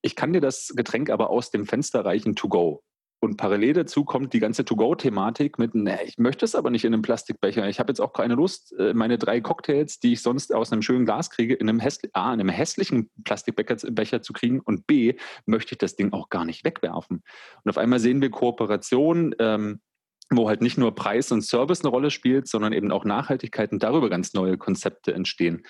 Ich 0.00 0.16
kann 0.16 0.32
dir 0.32 0.40
das 0.40 0.72
Getränk 0.74 1.10
aber 1.10 1.28
aus 1.28 1.50
dem 1.50 1.66
Fenster 1.66 2.06
reichen 2.06 2.34
to 2.34 2.48
go. 2.48 2.82
Und 3.24 3.38
parallel 3.38 3.72
dazu 3.72 4.04
kommt 4.04 4.34
die 4.34 4.38
ganze 4.38 4.66
To-Go-Thematik 4.66 5.58
mit, 5.58 5.74
ne, 5.74 5.98
ich 6.04 6.18
möchte 6.18 6.44
es 6.44 6.54
aber 6.54 6.68
nicht 6.68 6.84
in 6.84 6.92
einem 6.92 7.00
Plastikbecher. 7.00 7.66
Ich 7.70 7.80
habe 7.80 7.90
jetzt 7.90 8.00
auch 8.00 8.12
keine 8.12 8.34
Lust, 8.34 8.74
äh, 8.78 8.92
meine 8.92 9.16
drei 9.16 9.40
Cocktails, 9.40 9.98
die 9.98 10.12
ich 10.12 10.20
sonst 10.20 10.54
aus 10.54 10.70
einem 10.70 10.82
schönen 10.82 11.06
Glas 11.06 11.30
kriege, 11.30 11.54
in 11.54 11.70
einem, 11.70 11.80
A, 11.80 12.34
in 12.34 12.40
einem 12.40 12.50
hässlichen 12.50 13.08
Plastikbecher 13.24 14.20
zu 14.20 14.32
kriegen 14.34 14.60
und 14.60 14.86
B, 14.86 15.14
möchte 15.46 15.72
ich 15.72 15.78
das 15.78 15.96
Ding 15.96 16.12
auch 16.12 16.28
gar 16.28 16.44
nicht 16.44 16.66
wegwerfen. 16.66 17.22
Und 17.64 17.70
auf 17.70 17.78
einmal 17.78 17.98
sehen 17.98 18.20
wir 18.20 18.30
Kooperationen, 18.30 19.34
ähm, 19.38 19.80
wo 20.28 20.50
halt 20.50 20.60
nicht 20.60 20.76
nur 20.76 20.94
Preis 20.94 21.32
und 21.32 21.40
Service 21.40 21.80
eine 21.80 21.88
Rolle 21.88 22.10
spielt, 22.10 22.46
sondern 22.46 22.74
eben 22.74 22.92
auch 22.92 23.06
Nachhaltigkeit 23.06 23.72
und 23.72 23.82
darüber 23.82 24.10
ganz 24.10 24.34
neue 24.34 24.58
Konzepte 24.58 25.14
entstehen. 25.14 25.62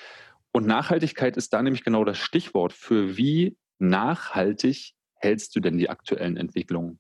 Und 0.50 0.66
Nachhaltigkeit 0.66 1.36
ist 1.36 1.52
da 1.52 1.62
nämlich 1.62 1.84
genau 1.84 2.04
das 2.04 2.18
Stichwort. 2.18 2.72
Für 2.72 3.16
wie 3.16 3.56
nachhaltig 3.78 4.94
hältst 5.14 5.54
du 5.54 5.60
denn 5.60 5.78
die 5.78 5.88
aktuellen 5.88 6.36
Entwicklungen? 6.36 6.98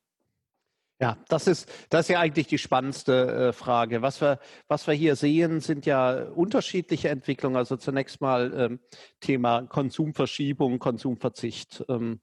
Ja, 1.00 1.18
das 1.28 1.48
ist, 1.48 1.68
das 1.90 2.02
ist 2.02 2.10
ja 2.10 2.20
eigentlich 2.20 2.46
die 2.46 2.58
spannendste 2.58 3.48
äh, 3.48 3.52
Frage. 3.52 4.00
Was 4.00 4.20
wir, 4.20 4.38
was 4.68 4.86
wir 4.86 4.94
hier 4.94 5.16
sehen, 5.16 5.60
sind 5.60 5.86
ja 5.86 6.22
unterschiedliche 6.30 7.08
Entwicklungen. 7.08 7.56
Also 7.56 7.76
zunächst 7.76 8.20
mal 8.20 8.52
ähm, 8.56 8.80
Thema 9.20 9.62
Konsumverschiebung, 9.62 10.78
Konsumverzicht. 10.78 11.84
Ähm, 11.88 12.20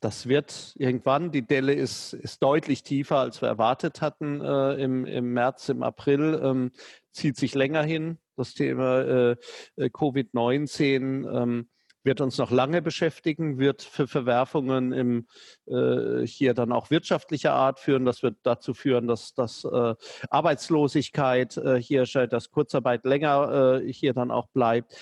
das 0.00 0.28
wird 0.28 0.74
irgendwann, 0.78 1.30
die 1.30 1.46
Delle 1.46 1.74
ist, 1.74 2.14
ist 2.14 2.42
deutlich 2.42 2.84
tiefer, 2.84 3.18
als 3.18 3.42
wir 3.42 3.48
erwartet 3.48 4.00
hatten 4.00 4.40
äh, 4.40 4.74
im, 4.74 5.04
im 5.04 5.32
März, 5.34 5.68
im 5.68 5.82
April, 5.82 6.40
ähm, 6.42 6.70
zieht 7.12 7.36
sich 7.36 7.54
länger 7.54 7.82
hin. 7.82 8.18
Das 8.36 8.54
Thema 8.54 9.00
äh, 9.00 9.36
äh 9.76 9.90
Covid-19 9.90 11.42
ähm, 11.42 11.68
wird 12.02 12.20
uns 12.20 12.38
noch 12.38 12.50
lange 12.50 12.82
beschäftigen, 12.82 13.58
wird 13.58 13.82
für 13.82 14.06
Verwerfungen 14.06 14.92
im, 14.92 15.26
äh, 15.66 16.26
hier 16.26 16.54
dann 16.54 16.72
auch 16.72 16.90
wirtschaftlicher 16.90 17.52
Art 17.52 17.78
führen. 17.78 18.04
Das 18.04 18.22
wird 18.22 18.38
dazu 18.42 18.74
führen, 18.74 19.06
dass, 19.06 19.34
dass 19.34 19.64
äh, 19.64 19.94
Arbeitslosigkeit 20.30 21.56
äh, 21.56 21.80
hier 21.80 22.04
dass 22.04 22.50
Kurzarbeit 22.50 23.04
länger 23.04 23.80
äh, 23.82 23.92
hier 23.92 24.14
dann 24.14 24.30
auch 24.30 24.48
bleibt. 24.48 24.96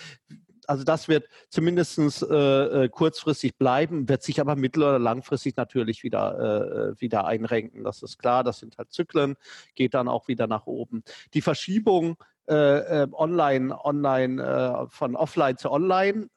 Also 0.66 0.84
das 0.84 1.08
wird 1.08 1.28
zumindest 1.48 1.98
äh, 1.98 2.84
äh, 2.84 2.88
kurzfristig 2.90 3.56
bleiben, 3.56 4.08
wird 4.08 4.22
sich 4.22 4.38
aber 4.40 4.54
mittel- 4.54 4.82
oder 4.82 4.98
langfristig 4.98 5.56
natürlich 5.56 6.02
wieder, 6.02 6.94
wieder 6.98 7.24
einrenken. 7.26 7.84
Das 7.84 8.02
ist 8.02 8.18
klar, 8.18 8.44
das 8.44 8.58
sind 8.58 8.76
halt 8.76 8.92
Zyklen, 8.92 9.36
geht 9.74 9.94
dann 9.94 10.08
auch 10.08 10.28
wieder 10.28 10.46
nach 10.46 10.66
oben. 10.66 11.02
Die 11.32 11.40
Verschiebung 11.40 12.16
online, 12.50 13.84
online 13.84 14.88
von 14.90 15.16
offline 15.16 15.58
zu 15.58 15.70
online 15.70 16.30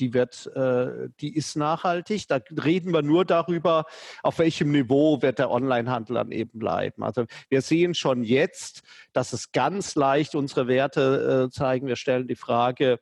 die 0.00 0.14
wird, 0.14 0.50
äh, 0.54 1.08
die 1.20 1.34
ist 1.34 1.56
nachhaltig. 1.56 2.28
Da 2.28 2.40
reden 2.64 2.92
wir 2.92 3.02
nur 3.02 3.24
darüber, 3.24 3.84
auf 4.22 4.38
welchem 4.38 4.70
Niveau 4.70 5.22
wird 5.22 5.38
der 5.38 5.50
Onlinehandel 5.50 6.14
dann 6.14 6.32
eben 6.32 6.58
bleiben. 6.58 7.02
Also 7.02 7.24
wir 7.48 7.62
sehen 7.62 7.94
schon 7.94 8.24
jetzt, 8.24 8.82
dass 9.12 9.32
es 9.32 9.52
ganz 9.52 9.94
leicht 9.94 10.34
unsere 10.34 10.68
Werte 10.68 11.46
äh, 11.46 11.50
zeigen. 11.50 11.86
Wir 11.86 11.96
stellen 11.96 12.26
die 12.26 12.36
Frage, 12.36 12.98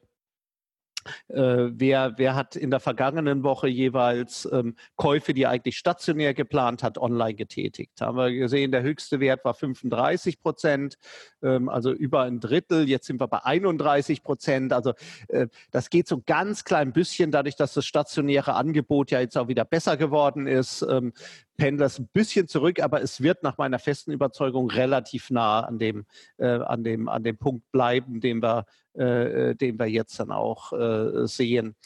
äh, 1.28 1.68
wer, 1.70 2.14
wer 2.16 2.34
hat 2.34 2.56
in 2.56 2.70
der 2.70 2.80
vergangenen 2.80 3.42
Woche 3.42 3.68
jeweils 3.68 4.48
ähm, 4.52 4.76
Käufe, 4.96 5.34
die 5.34 5.42
er 5.42 5.50
eigentlich 5.50 5.78
stationär 5.78 6.34
geplant 6.34 6.82
hat, 6.82 6.98
online 6.98 7.34
getätigt? 7.34 8.00
Haben 8.00 8.16
wir 8.16 8.32
gesehen, 8.32 8.72
der 8.72 8.82
höchste 8.82 9.20
Wert 9.20 9.44
war 9.44 9.54
35 9.54 10.40
Prozent, 10.40 10.98
ähm, 11.42 11.68
also 11.68 11.92
über 11.92 12.22
ein 12.22 12.40
Drittel. 12.40 12.88
Jetzt 12.88 13.06
sind 13.06 13.20
wir 13.20 13.28
bei 13.28 13.44
31 13.44 14.22
Prozent. 14.22 14.72
Also 14.72 14.92
äh, 15.28 15.48
das 15.70 15.90
geht 15.90 16.08
so 16.08 16.22
ganz 16.24 16.64
klein 16.64 16.92
bisschen, 16.92 17.30
dadurch, 17.30 17.56
dass 17.56 17.74
das 17.74 17.84
stationäre 17.84 18.54
Angebot 18.54 19.10
ja 19.10 19.20
jetzt 19.20 19.36
auch 19.36 19.48
wieder 19.48 19.64
besser 19.64 19.96
geworden 19.96 20.46
ist. 20.46 20.82
Ähm, 20.82 21.12
pendelt 21.56 21.98
ein 21.98 22.08
bisschen 22.12 22.48
zurück, 22.48 22.80
aber 22.80 23.02
es 23.02 23.20
wird 23.22 23.42
nach 23.42 23.58
meiner 23.58 23.78
festen 23.78 24.12
Überzeugung 24.12 24.70
relativ 24.70 25.30
nah 25.30 25.60
an 25.60 25.78
dem, 25.78 26.06
äh, 26.38 26.46
an 26.46 26.84
dem, 26.84 27.08
an 27.08 27.22
dem 27.22 27.38
Punkt 27.38 27.70
bleiben, 27.72 28.20
den 28.20 28.42
wir, 28.42 28.66
äh, 28.96 29.50
äh 29.50 29.54
den 29.54 29.78
wir 29.78 29.86
jetzt 29.86 30.18
dann 30.18 30.32
auch 30.32 30.72
äh, 30.72 31.26
sehen. 31.26 31.76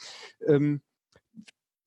Ähm, 0.46 0.80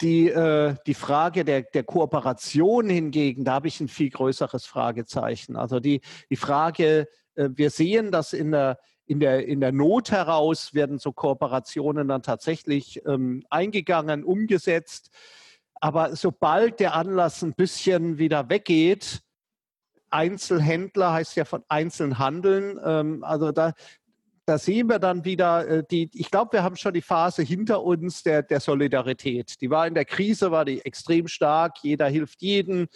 die, 0.01 0.29
äh, 0.29 0.75
die 0.85 0.93
Frage 0.93 1.43
der, 1.43 1.63
der 1.63 1.83
Kooperation 1.83 2.89
hingegen, 2.89 3.43
da 3.43 3.53
habe 3.53 3.67
ich 3.67 3.79
ein 3.81 3.89
viel 3.89 4.09
größeres 4.09 4.65
Fragezeichen. 4.65 5.55
Also 5.55 5.79
die, 5.79 6.01
die 6.29 6.37
Frage, 6.37 7.07
äh, 7.35 7.49
wir 7.53 7.69
sehen, 7.69 8.11
dass 8.11 8.33
in 8.33 8.51
der, 8.51 8.79
in 9.05 9.19
der, 9.19 9.45
in 9.45 9.59
der 9.59 9.71
Not 9.71 10.11
heraus 10.11 10.73
werden 10.73 10.99
so 10.99 11.11
Kooperationen 11.11 12.07
dann 12.07 12.23
tatsächlich 12.23 13.01
ähm, 13.05 13.43
eingegangen, 13.49 14.23
umgesetzt. 14.23 15.09
Aber 15.79 16.15
sobald 16.15 16.79
der 16.79 16.95
Anlass 16.95 17.41
ein 17.41 17.53
bisschen 17.53 18.17
wieder 18.17 18.49
weggeht, 18.49 19.21
Einzelhändler 20.09 21.13
heißt 21.13 21.35
ja 21.35 21.45
von 21.45 21.63
einzeln 21.67 22.19
handeln. 22.19 22.79
Ähm, 22.83 23.23
also 23.23 23.51
da, 23.51 23.73
da 24.45 24.57
sehen 24.57 24.89
wir 24.89 24.97
dann 24.97 25.25
wieder 25.25 25.67
äh, 25.67 25.83
die, 25.89 26.09
ich 26.13 26.31
glaube, 26.31 26.53
wir 26.53 26.63
haben 26.63 26.75
schon 26.75 26.93
die 26.93 27.03
Phase 27.03 27.43
hinter 27.43 27.83
uns 27.83 28.23
der, 28.23 28.41
der 28.41 28.59
Solidarität. 28.59 29.61
Die 29.61 29.69
war 29.69 29.85
in 29.85 29.93
der 29.93 30.05
Krise, 30.05 30.51
war 30.51 30.65
die 30.65 30.83
extrem 30.83 31.27
stark. 31.27 31.77
Jeder 31.83 32.07
hilft 32.07 32.41
jedem. 32.41 32.87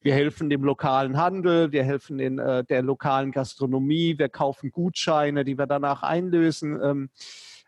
Wir 0.00 0.14
helfen 0.14 0.48
dem 0.48 0.62
lokalen 0.62 1.16
Handel, 1.16 1.72
wir 1.72 1.82
helfen 1.82 2.18
den, 2.18 2.38
äh, 2.38 2.64
der 2.64 2.82
lokalen 2.82 3.32
Gastronomie, 3.32 4.18
wir 4.18 4.28
kaufen 4.28 4.70
Gutscheine, 4.70 5.44
die 5.44 5.58
wir 5.58 5.66
danach 5.66 6.02
einlösen. 6.04 6.80
Ähm, 6.80 7.10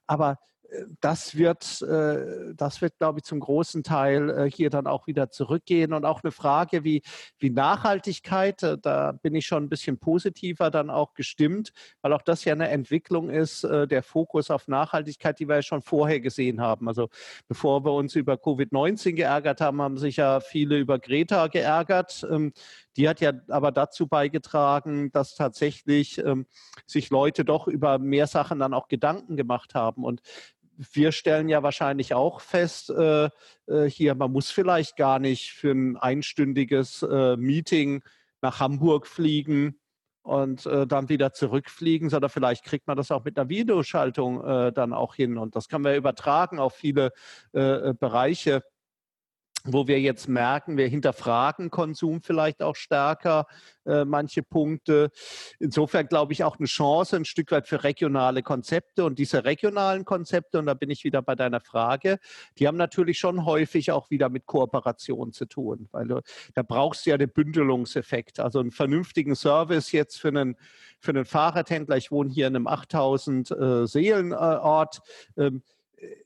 aber 0.06 0.38
das 1.00 1.36
wird, 1.36 1.82
äh, 1.82 2.54
das 2.54 2.80
wird, 2.80 2.98
glaube 2.98 3.18
ich, 3.18 3.24
zum 3.24 3.40
großen 3.40 3.82
Teil 3.82 4.30
äh, 4.30 4.50
hier 4.50 4.70
dann 4.70 4.86
auch 4.86 5.06
wieder 5.06 5.30
zurückgehen. 5.30 5.92
Und 5.92 6.04
auch 6.04 6.22
eine 6.22 6.32
Frage 6.32 6.84
wie, 6.84 7.02
wie 7.38 7.50
Nachhaltigkeit, 7.50 8.62
äh, 8.62 8.78
da 8.80 9.12
bin 9.12 9.34
ich 9.34 9.46
schon 9.46 9.64
ein 9.64 9.68
bisschen 9.68 9.98
positiver 9.98 10.70
dann 10.70 10.90
auch 10.90 11.14
gestimmt, 11.14 11.72
weil 12.02 12.12
auch 12.12 12.22
das 12.22 12.44
ja 12.44 12.52
eine 12.52 12.68
Entwicklung 12.68 13.30
ist, 13.30 13.64
der 13.64 14.02
Fokus 14.02 14.50
auf 14.50 14.68
Nachhaltigkeit, 14.68 15.38
die 15.38 15.48
wir 15.48 15.56
ja 15.56 15.62
schon 15.62 15.82
vorher 15.82 16.20
gesehen 16.20 16.60
haben. 16.60 16.88
Also 16.88 17.08
bevor 17.48 17.84
wir 17.84 17.92
uns 17.92 18.14
über 18.14 18.34
Covid-19 18.34 19.12
geärgert 19.12 19.60
haben, 19.60 19.80
haben 19.80 19.98
sich 19.98 20.16
ja 20.16 20.40
viele 20.40 20.78
über 20.78 20.98
Greta 20.98 21.46
geärgert. 21.48 22.26
Ähm, 22.30 22.52
die 22.96 23.08
hat 23.08 23.20
ja 23.20 23.32
aber 23.48 23.72
dazu 23.72 24.06
beigetragen, 24.06 25.10
dass 25.12 25.34
tatsächlich 25.34 26.18
ähm, 26.18 26.46
sich 26.86 27.10
Leute 27.10 27.44
doch 27.44 27.66
über 27.66 27.98
mehr 27.98 28.26
Sachen 28.26 28.58
dann 28.58 28.74
auch 28.74 28.88
Gedanken 28.88 29.36
gemacht 29.36 29.74
haben. 29.74 30.04
Und 30.04 30.20
wir 30.76 31.12
stellen 31.12 31.48
ja 31.48 31.62
wahrscheinlich 31.62 32.14
auch 32.14 32.40
fest, 32.40 32.90
äh, 32.90 33.28
äh, 33.66 33.84
hier, 33.88 34.14
man 34.14 34.32
muss 34.32 34.50
vielleicht 34.50 34.96
gar 34.96 35.18
nicht 35.18 35.52
für 35.52 35.72
ein 35.72 35.96
einstündiges 35.96 37.02
äh, 37.02 37.36
Meeting 37.36 38.02
nach 38.40 38.60
Hamburg 38.60 39.06
fliegen 39.06 39.78
und 40.22 40.64
äh, 40.66 40.86
dann 40.86 41.08
wieder 41.08 41.32
zurückfliegen, 41.32 42.08
sondern 42.08 42.30
vielleicht 42.30 42.64
kriegt 42.64 42.86
man 42.86 42.96
das 42.96 43.10
auch 43.10 43.24
mit 43.24 43.38
einer 43.38 43.48
Videoschaltung 43.48 44.44
äh, 44.44 44.72
dann 44.72 44.92
auch 44.92 45.14
hin. 45.14 45.36
Und 45.36 45.54
das 45.54 45.68
kann 45.68 45.82
man 45.82 45.94
übertragen 45.96 46.58
auf 46.58 46.74
viele 46.74 47.12
äh, 47.52 47.92
Bereiche 47.94 48.62
wo 49.64 49.88
wir 49.88 49.98
jetzt 50.00 50.28
merken, 50.28 50.76
wir 50.76 50.86
hinterfragen 50.86 51.70
Konsum 51.70 52.20
vielleicht 52.22 52.62
auch 52.62 52.76
stärker, 52.76 53.46
äh, 53.86 54.04
manche 54.04 54.42
Punkte. 54.42 55.10
Insofern 55.58 56.06
glaube 56.06 56.34
ich 56.34 56.44
auch 56.44 56.58
eine 56.58 56.66
Chance 56.66 57.16
ein 57.16 57.24
Stück 57.24 57.50
weit 57.50 57.66
für 57.66 57.82
regionale 57.82 58.42
Konzepte 58.42 59.04
und 59.04 59.18
diese 59.18 59.44
regionalen 59.44 60.04
Konzepte, 60.04 60.58
und 60.58 60.66
da 60.66 60.74
bin 60.74 60.90
ich 60.90 61.04
wieder 61.04 61.22
bei 61.22 61.34
deiner 61.34 61.60
Frage, 61.60 62.18
die 62.58 62.68
haben 62.68 62.76
natürlich 62.76 63.18
schon 63.18 63.46
häufig 63.46 63.90
auch 63.90 64.10
wieder 64.10 64.28
mit 64.28 64.44
Kooperation 64.46 65.32
zu 65.32 65.46
tun, 65.46 65.88
weil 65.92 66.08
du, 66.08 66.20
da 66.54 66.62
brauchst 66.62 67.06
du 67.06 67.10
ja 67.10 67.18
den 67.18 67.30
Bündelungseffekt, 67.30 68.40
also 68.40 68.60
einen 68.60 68.70
vernünftigen 68.70 69.34
Service 69.34 69.92
jetzt 69.92 70.20
für 70.20 70.28
einen, 70.28 70.56
für 71.00 71.12
einen 71.12 71.24
Fahrradhändler. 71.24 71.96
Ich 71.96 72.10
wohne 72.10 72.30
hier 72.30 72.48
in 72.48 72.56
einem 72.56 72.66
8000 72.66 73.50
äh, 73.50 73.86
Seelenort. 73.86 75.00
Ähm, 75.38 75.62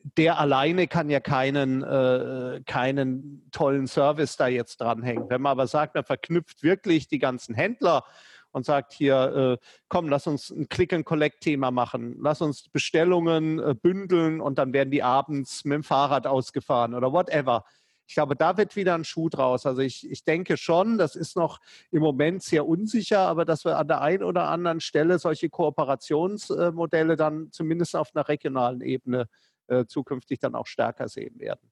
der 0.02 0.38
alleine 0.38 0.86
kann 0.86 1.10
ja 1.10 1.20
keinen, 1.20 1.82
äh, 1.82 2.62
keinen 2.66 3.48
tollen 3.52 3.86
Service 3.86 4.36
da 4.36 4.48
jetzt 4.48 4.80
dranhängen. 4.80 5.28
Wenn 5.28 5.42
man 5.42 5.52
aber 5.52 5.66
sagt, 5.66 5.94
man 5.94 6.04
verknüpft 6.04 6.62
wirklich 6.62 7.08
die 7.08 7.18
ganzen 7.18 7.54
Händler 7.54 8.04
und 8.52 8.64
sagt 8.64 8.92
hier, 8.92 9.58
äh, 9.60 9.64
komm, 9.88 10.08
lass 10.08 10.26
uns 10.26 10.50
ein 10.50 10.68
Click-and-Collect-Thema 10.68 11.70
machen, 11.70 12.16
lass 12.20 12.40
uns 12.40 12.68
Bestellungen 12.68 13.58
äh, 13.58 13.74
bündeln 13.74 14.40
und 14.40 14.58
dann 14.58 14.72
werden 14.72 14.90
die 14.90 15.02
abends 15.02 15.64
mit 15.64 15.76
dem 15.76 15.84
Fahrrad 15.84 16.26
ausgefahren 16.26 16.94
oder 16.94 17.12
whatever. 17.12 17.64
Ich 18.06 18.14
glaube, 18.14 18.36
da 18.36 18.56
wird 18.56 18.74
wieder 18.74 18.94
ein 18.94 19.04
Schuh 19.04 19.28
draus. 19.28 19.66
Also 19.66 19.82
ich, 19.82 20.10
ich 20.10 20.24
denke 20.24 20.56
schon, 20.56 20.96
das 20.96 21.14
ist 21.14 21.36
noch 21.36 21.60
im 21.90 22.00
Moment 22.00 22.42
sehr 22.42 22.66
unsicher, 22.66 23.20
aber 23.20 23.44
dass 23.44 23.66
wir 23.66 23.76
an 23.76 23.86
der 23.86 24.00
einen 24.00 24.22
oder 24.22 24.48
anderen 24.48 24.80
Stelle 24.80 25.18
solche 25.18 25.50
Kooperationsmodelle 25.50 27.16
dann 27.16 27.52
zumindest 27.52 27.94
auf 27.94 28.08
einer 28.14 28.26
regionalen 28.26 28.80
Ebene 28.80 29.28
äh, 29.68 29.86
zukünftig 29.86 30.38
dann 30.40 30.54
auch 30.54 30.66
stärker 30.66 31.08
sehen 31.08 31.38
werden. 31.38 31.70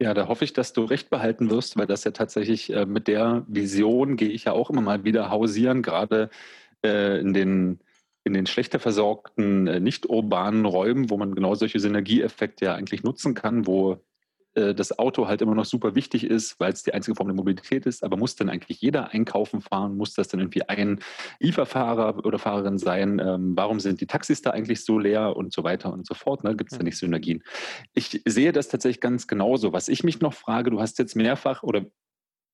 Ja, 0.00 0.14
da 0.14 0.28
hoffe 0.28 0.44
ich, 0.44 0.52
dass 0.52 0.72
du 0.72 0.84
recht 0.84 1.10
behalten 1.10 1.50
wirst, 1.50 1.76
weil 1.76 1.86
das 1.86 2.04
ja 2.04 2.12
tatsächlich 2.12 2.72
äh, 2.72 2.86
mit 2.86 3.08
der 3.08 3.44
Vision 3.48 4.16
gehe 4.16 4.28
ich 4.28 4.44
ja 4.44 4.52
auch 4.52 4.70
immer 4.70 4.80
mal 4.80 5.04
wieder 5.04 5.30
hausieren, 5.30 5.82
gerade 5.82 6.30
äh, 6.84 7.20
in 7.20 7.32
den 7.32 7.80
in 8.24 8.34
den 8.34 8.46
schlechter 8.46 8.78
versorgten, 8.78 9.66
äh, 9.66 9.80
nicht 9.80 10.08
urbanen 10.08 10.66
Räumen, 10.66 11.10
wo 11.10 11.16
man 11.16 11.34
genau 11.34 11.54
solche 11.54 11.80
Synergieeffekte 11.80 12.66
ja 12.66 12.74
eigentlich 12.74 13.02
nutzen 13.02 13.34
kann, 13.34 13.66
wo 13.66 14.04
äh, 14.58 14.74
das 14.74 14.98
Auto 14.98 15.28
halt 15.28 15.40
immer 15.40 15.54
noch 15.54 15.64
super 15.64 15.94
wichtig 15.94 16.24
ist, 16.24 16.58
weil 16.58 16.72
es 16.72 16.82
die 16.82 16.92
einzige 16.92 17.14
Form 17.14 17.28
der 17.28 17.36
Mobilität 17.36 17.86
ist. 17.86 18.04
Aber 18.04 18.16
muss 18.16 18.36
dann 18.36 18.48
eigentlich 18.48 18.80
jeder 18.80 19.12
einkaufen 19.12 19.60
fahren? 19.60 19.96
Muss 19.96 20.14
das 20.14 20.28
dann 20.28 20.40
irgendwie 20.40 20.62
ein 20.68 21.00
Lieferfahrer 21.38 22.24
oder 22.24 22.38
Fahrerin 22.38 22.78
sein? 22.78 23.18
Ähm, 23.18 23.56
warum 23.56 23.80
sind 23.80 24.00
die 24.00 24.06
Taxis 24.06 24.42
da 24.42 24.50
eigentlich 24.50 24.84
so 24.84 24.98
leer 24.98 25.36
und 25.36 25.52
so 25.52 25.64
weiter 25.64 25.92
und 25.92 26.06
so 26.06 26.14
fort? 26.14 26.44
Ne? 26.44 26.56
Gibt 26.56 26.72
es 26.72 26.78
da 26.78 26.84
nicht 26.84 26.98
Synergien? 26.98 27.42
Ich 27.94 28.22
sehe 28.26 28.52
das 28.52 28.68
tatsächlich 28.68 29.00
ganz 29.00 29.26
genauso. 29.26 29.72
Was 29.72 29.88
ich 29.88 30.04
mich 30.04 30.20
noch 30.20 30.34
frage, 30.34 30.70
du 30.70 30.80
hast 30.80 30.98
jetzt 30.98 31.16
mehrfach 31.16 31.62
oder 31.62 31.86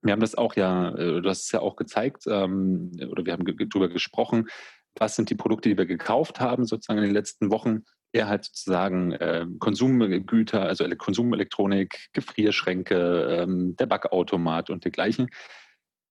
wir 0.02 0.12
haben 0.12 0.20
das 0.20 0.34
auch 0.34 0.54
ja, 0.54 0.90
äh, 0.94 1.22
du 1.22 1.28
hast 1.28 1.46
es 1.46 1.52
ja 1.52 1.60
auch 1.60 1.76
gezeigt 1.76 2.24
ähm, 2.26 2.92
oder 3.10 3.24
wir 3.24 3.32
haben 3.32 3.44
darüber 3.44 3.88
gesprochen, 3.88 4.48
was 4.96 5.16
sind 5.16 5.30
die 5.30 5.34
Produkte, 5.34 5.68
die 5.68 5.78
wir 5.78 5.86
gekauft 5.86 6.40
haben, 6.40 6.66
sozusagen 6.66 6.98
in 6.98 7.06
den 7.06 7.14
letzten 7.14 7.50
Wochen 7.50 7.84
eher 8.14 8.28
halt 8.28 8.44
sozusagen 8.44 9.12
äh, 9.12 9.46
Konsumgüter, 9.58 10.62
also 10.62 10.84
Konsumelektronik, 10.96 12.08
Gefrierschränke, 12.12 13.40
ähm, 13.42 13.76
der 13.76 13.86
Backautomat 13.86 14.70
und 14.70 14.84
dergleichen. 14.84 15.28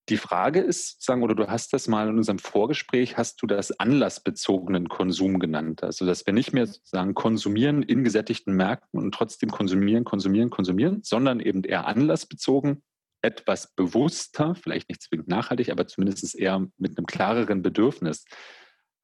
Die 0.10 0.18
Frage 0.18 0.60
ist, 0.60 1.02
sagen, 1.02 1.24
oder 1.24 1.34
du 1.34 1.48
hast 1.48 1.72
das 1.72 1.88
mal 1.88 2.10
in 2.10 2.18
unserem 2.18 2.40
Vorgespräch, 2.40 3.16
hast 3.16 3.42
du 3.42 3.48
das 3.48 3.80
anlassbezogenen 3.80 4.90
Konsum 4.90 5.40
genannt? 5.40 5.82
Also, 5.82 6.06
dass 6.06 6.26
wir 6.26 6.34
nicht 6.34 6.52
mehr 6.52 6.68
sozusagen 6.68 7.14
konsumieren 7.14 7.84
in 7.84 8.04
gesättigten 8.04 8.54
Märkten 8.54 9.00
und 9.00 9.14
trotzdem 9.14 9.50
konsumieren, 9.50 10.04
konsumieren, 10.04 10.50
konsumieren, 10.50 11.00
sondern 11.04 11.40
eben 11.40 11.64
eher 11.64 11.88
anlassbezogen, 11.88 12.84
etwas 13.22 13.74
bewusster, 13.76 14.56
vielleicht 14.56 14.90
nicht 14.90 15.04
zwingend 15.04 15.30
nachhaltig, 15.30 15.72
aber 15.72 15.88
zumindest 15.88 16.36
eher 16.36 16.68
mit 16.78 16.98
einem 16.98 17.06
klareren 17.06 17.62
Bedürfnis. 17.62 18.26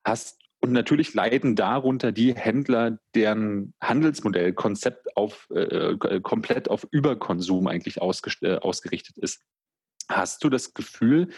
Hast 0.03 0.37
und 0.61 0.73
natürlich 0.73 1.13
leiden 1.13 1.55
darunter 1.55 2.11
die 2.11 2.35
Händler, 2.35 2.99
deren 3.15 3.73
Handelsmodell, 3.81 4.53
Konzept 4.53 5.15
auf, 5.15 5.47
äh, 5.51 5.93
äh 5.93 6.21
komplett 6.21 6.69
auf 6.69 6.85
Überkonsum 6.91 7.67
eigentlich 7.67 7.97
äh, 7.97 8.55
ausgerichtet 8.57 9.17
ist. 9.17 9.41
Hast 10.09 10.43
du 10.43 10.49
das 10.49 10.73
Gefühl, 10.73 11.29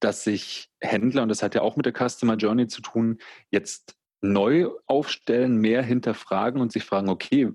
dass 0.00 0.24
sich 0.24 0.68
Händler, 0.80 1.22
und 1.22 1.30
das 1.30 1.42
hat 1.42 1.54
ja 1.54 1.62
auch 1.62 1.76
mit 1.76 1.86
der 1.86 1.94
Customer 1.94 2.36
Journey 2.36 2.66
zu 2.66 2.82
tun, 2.82 3.18
jetzt 3.50 3.96
neu 4.20 4.68
aufstellen, 4.86 5.56
mehr 5.56 5.82
hinterfragen 5.82 6.60
und 6.60 6.72
sich 6.72 6.84
fragen, 6.84 7.08
okay, 7.08 7.52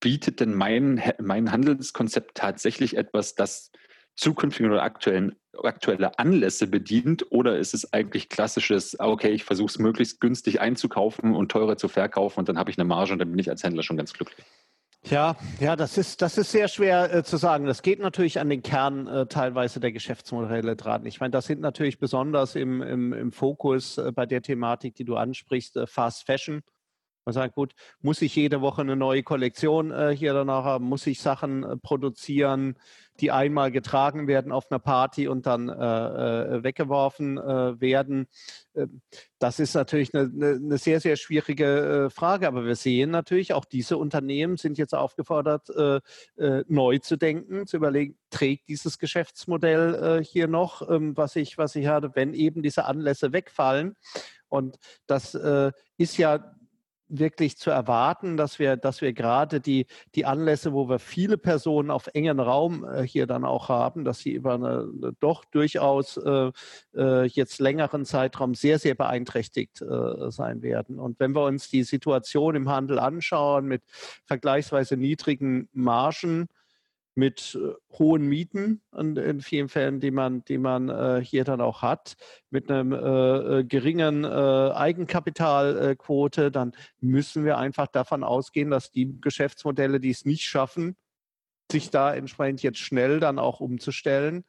bietet 0.00 0.40
denn 0.40 0.54
mein, 0.54 1.02
mein 1.20 1.52
Handelskonzept 1.52 2.36
tatsächlich 2.36 2.96
etwas, 2.96 3.34
das 3.34 3.70
zukünftigen 4.16 4.70
oder 4.70 4.82
aktuellen, 4.82 5.36
aktuelle 5.62 6.18
Anlässe 6.18 6.66
bedient 6.66 7.26
oder 7.30 7.58
ist 7.58 7.74
es 7.74 7.92
eigentlich 7.92 8.28
klassisches, 8.28 8.98
ah, 9.00 9.08
okay, 9.08 9.30
ich 9.30 9.44
versuche 9.44 9.70
es 9.70 9.78
möglichst 9.78 10.20
günstig 10.20 10.60
einzukaufen 10.60 11.34
und 11.34 11.50
teurer 11.50 11.76
zu 11.76 11.88
verkaufen 11.88 12.40
und 12.40 12.48
dann 12.48 12.58
habe 12.58 12.70
ich 12.70 12.78
eine 12.78 12.86
Marge 12.86 13.12
und 13.12 13.18
dann 13.18 13.30
bin 13.30 13.38
ich 13.38 13.50
als 13.50 13.62
Händler 13.62 13.82
schon 13.82 13.96
ganz 13.96 14.12
glücklich? 14.12 14.44
Ja, 15.04 15.36
ja, 15.60 15.76
das 15.76 15.96
ist, 15.96 16.20
das 16.20 16.36
ist 16.36 16.52
sehr 16.52 16.68
schwer 16.68 17.12
äh, 17.12 17.24
zu 17.24 17.38
sagen. 17.38 17.64
Das 17.64 17.80
geht 17.80 18.00
natürlich 18.00 18.38
an 18.38 18.50
den 18.50 18.62
Kern 18.62 19.06
äh, 19.06 19.26
teilweise 19.26 19.80
der 19.80 19.92
Geschäftsmodelle 19.92 20.76
dran. 20.76 21.06
Ich 21.06 21.20
meine, 21.20 21.30
das 21.30 21.46
sind 21.46 21.60
natürlich 21.60 21.98
besonders 21.98 22.54
im, 22.54 22.82
im, 22.82 23.12
im 23.14 23.32
Fokus 23.32 23.96
äh, 23.96 24.12
bei 24.12 24.26
der 24.26 24.42
Thematik, 24.42 24.94
die 24.96 25.04
du 25.04 25.16
ansprichst, 25.16 25.76
äh, 25.76 25.86
Fast 25.86 26.26
Fashion. 26.26 26.60
Man 27.30 27.34
sagt, 27.34 27.54
gut, 27.54 27.74
muss 28.02 28.22
ich 28.22 28.34
jede 28.34 28.60
Woche 28.60 28.80
eine 28.80 28.96
neue 28.96 29.22
Kollektion 29.22 29.92
äh, 29.92 30.12
hier 30.16 30.34
danach 30.34 30.64
haben? 30.64 30.86
Muss 30.86 31.06
ich 31.06 31.20
Sachen 31.20 31.62
äh, 31.62 31.76
produzieren, 31.76 32.74
die 33.20 33.30
einmal 33.30 33.70
getragen 33.70 34.26
werden 34.26 34.50
auf 34.50 34.68
einer 34.68 34.80
Party 34.80 35.28
und 35.28 35.46
dann 35.46 35.68
äh, 35.68 35.74
äh 35.74 36.64
weggeworfen 36.64 37.38
äh, 37.38 37.80
werden? 37.80 38.26
Ähm, 38.74 39.00
das 39.38 39.60
ist 39.60 39.74
natürlich 39.74 40.12
eine, 40.12 40.56
eine 40.56 40.76
sehr, 40.76 40.98
sehr 40.98 41.14
schwierige 41.14 42.06
äh, 42.06 42.10
Frage. 42.10 42.48
Aber 42.48 42.64
wir 42.64 42.74
sehen 42.74 43.12
natürlich, 43.12 43.54
auch 43.54 43.64
diese 43.64 43.96
Unternehmen 43.96 44.56
sind 44.56 44.76
jetzt 44.76 44.96
aufgefordert, 44.96 45.68
neu 46.66 46.98
zu 46.98 47.16
denken, 47.16 47.68
zu 47.68 47.76
überlegen, 47.76 48.18
trägt 48.30 48.68
dieses 48.68 48.98
Geschäftsmodell 48.98 50.24
hier 50.24 50.48
noch, 50.48 50.90
ähm, 50.90 51.16
was 51.16 51.36
ich, 51.36 51.58
was 51.58 51.76
ich 51.76 51.86
hatte, 51.86 52.10
wenn 52.14 52.34
eben 52.34 52.60
diese 52.60 52.86
Anlässe 52.86 53.32
wegfallen. 53.32 53.94
Und 54.48 54.78
das 55.06 55.38
ist 55.96 56.18
ja 56.18 56.56
wirklich 57.10 57.58
zu 57.58 57.70
erwarten, 57.70 58.36
dass 58.36 58.58
wir, 58.58 58.76
dass 58.76 59.00
wir 59.00 59.12
gerade 59.12 59.60
die, 59.60 59.86
die 60.14 60.24
Anlässe, 60.24 60.72
wo 60.72 60.88
wir 60.88 60.98
viele 60.98 61.36
Personen 61.36 61.90
auf 61.90 62.08
engen 62.14 62.40
Raum 62.40 62.84
äh, 62.84 63.02
hier 63.02 63.26
dann 63.26 63.44
auch 63.44 63.68
haben, 63.68 64.04
dass 64.04 64.20
sie 64.20 64.32
über 64.32 64.54
eine, 64.54 65.14
doch 65.20 65.44
durchaus 65.44 66.16
äh, 66.16 66.52
äh, 66.94 67.26
jetzt 67.26 67.60
längeren 67.60 68.04
Zeitraum 68.04 68.54
sehr, 68.54 68.78
sehr 68.78 68.94
beeinträchtigt 68.94 69.82
äh, 69.82 70.30
sein 70.30 70.62
werden. 70.62 70.98
Und 70.98 71.18
wenn 71.20 71.34
wir 71.34 71.44
uns 71.44 71.68
die 71.68 71.82
Situation 71.82 72.54
im 72.54 72.68
Handel 72.68 72.98
anschauen 72.98 73.66
mit 73.66 73.82
vergleichsweise 74.24 74.96
niedrigen 74.96 75.68
Margen, 75.72 76.48
mit 77.14 77.58
äh, 77.60 77.74
hohen 77.98 78.26
Mieten 78.26 78.80
in, 78.96 79.16
in, 79.16 79.40
vielen 79.40 79.68
Fällen, 79.68 80.00
die 80.00 80.10
man, 80.10 80.44
die 80.44 80.58
man 80.58 80.88
äh, 80.88 81.22
hier 81.24 81.44
dann 81.44 81.60
auch 81.60 81.82
hat, 81.82 82.16
mit 82.50 82.70
einer 82.70 82.96
äh, 82.96 83.58
äh, 83.58 83.64
geringen 83.64 84.24
äh, 84.24 84.28
Eigenkapitalquote, 84.28 86.50
dann 86.50 86.72
müssen 87.00 87.44
wir 87.44 87.58
einfach 87.58 87.88
davon 87.88 88.24
ausgehen, 88.24 88.70
dass 88.70 88.90
die 88.90 89.20
Geschäftsmodelle, 89.20 90.00
die 90.00 90.10
es 90.10 90.24
nicht 90.24 90.44
schaffen, 90.44 90.96
sich 91.70 91.90
da 91.90 92.14
entsprechend 92.14 92.62
jetzt 92.62 92.78
schnell 92.78 93.20
dann 93.20 93.38
auch 93.38 93.60
umzustellen, 93.60 94.44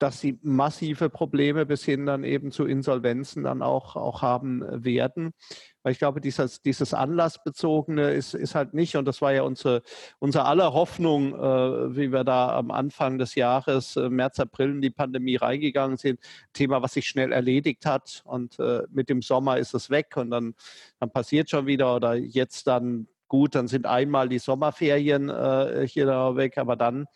dass 0.00 0.18
sie 0.18 0.38
massive 0.42 1.10
Probleme 1.10 1.66
bis 1.66 1.84
hin 1.84 2.06
dann 2.06 2.24
eben 2.24 2.50
zu 2.50 2.64
Insolvenzen 2.64 3.44
dann 3.44 3.62
auch, 3.62 3.96
auch 3.96 4.22
haben 4.22 4.64
werden. 4.82 5.34
Weil 5.82 5.92
ich 5.92 5.98
glaube, 5.98 6.22
dieses, 6.22 6.62
dieses 6.62 6.94
Anlassbezogene 6.94 8.10
ist, 8.10 8.34
ist 8.34 8.54
halt 8.54 8.72
nicht, 8.72 8.96
und 8.96 9.04
das 9.04 9.20
war 9.20 9.32
ja 9.32 9.42
unsere, 9.42 9.82
unsere 10.18 10.46
aller 10.46 10.72
Hoffnung, 10.72 11.34
äh, 11.34 11.96
wie 11.96 12.12
wir 12.12 12.24
da 12.24 12.56
am 12.56 12.70
Anfang 12.70 13.18
des 13.18 13.34
Jahres, 13.34 13.96
äh, 13.96 14.08
März, 14.08 14.40
April 14.40 14.70
in 14.70 14.80
die 14.80 14.90
Pandemie 14.90 15.36
reingegangen 15.36 15.98
sind, 15.98 16.18
Thema, 16.54 16.80
was 16.80 16.94
sich 16.94 17.06
schnell 17.06 17.32
erledigt 17.32 17.84
hat. 17.84 18.22
Und 18.24 18.58
äh, 18.58 18.82
mit 18.90 19.10
dem 19.10 19.20
Sommer 19.20 19.58
ist 19.58 19.74
es 19.74 19.90
weg 19.90 20.16
und 20.16 20.30
dann, 20.30 20.54
dann 20.98 21.10
passiert 21.10 21.50
schon 21.50 21.66
wieder 21.66 21.94
oder 21.94 22.14
jetzt 22.14 22.66
dann 22.66 23.06
Gut, 23.30 23.54
dann 23.54 23.68
sind 23.68 23.86
einmal 23.86 24.28
die 24.28 24.40
Sommerferien 24.40 25.28
äh, 25.28 25.86
hier 25.86 26.04
da 26.04 26.34
weg, 26.34 26.58
aber 26.58 26.74
dann, 26.74 27.06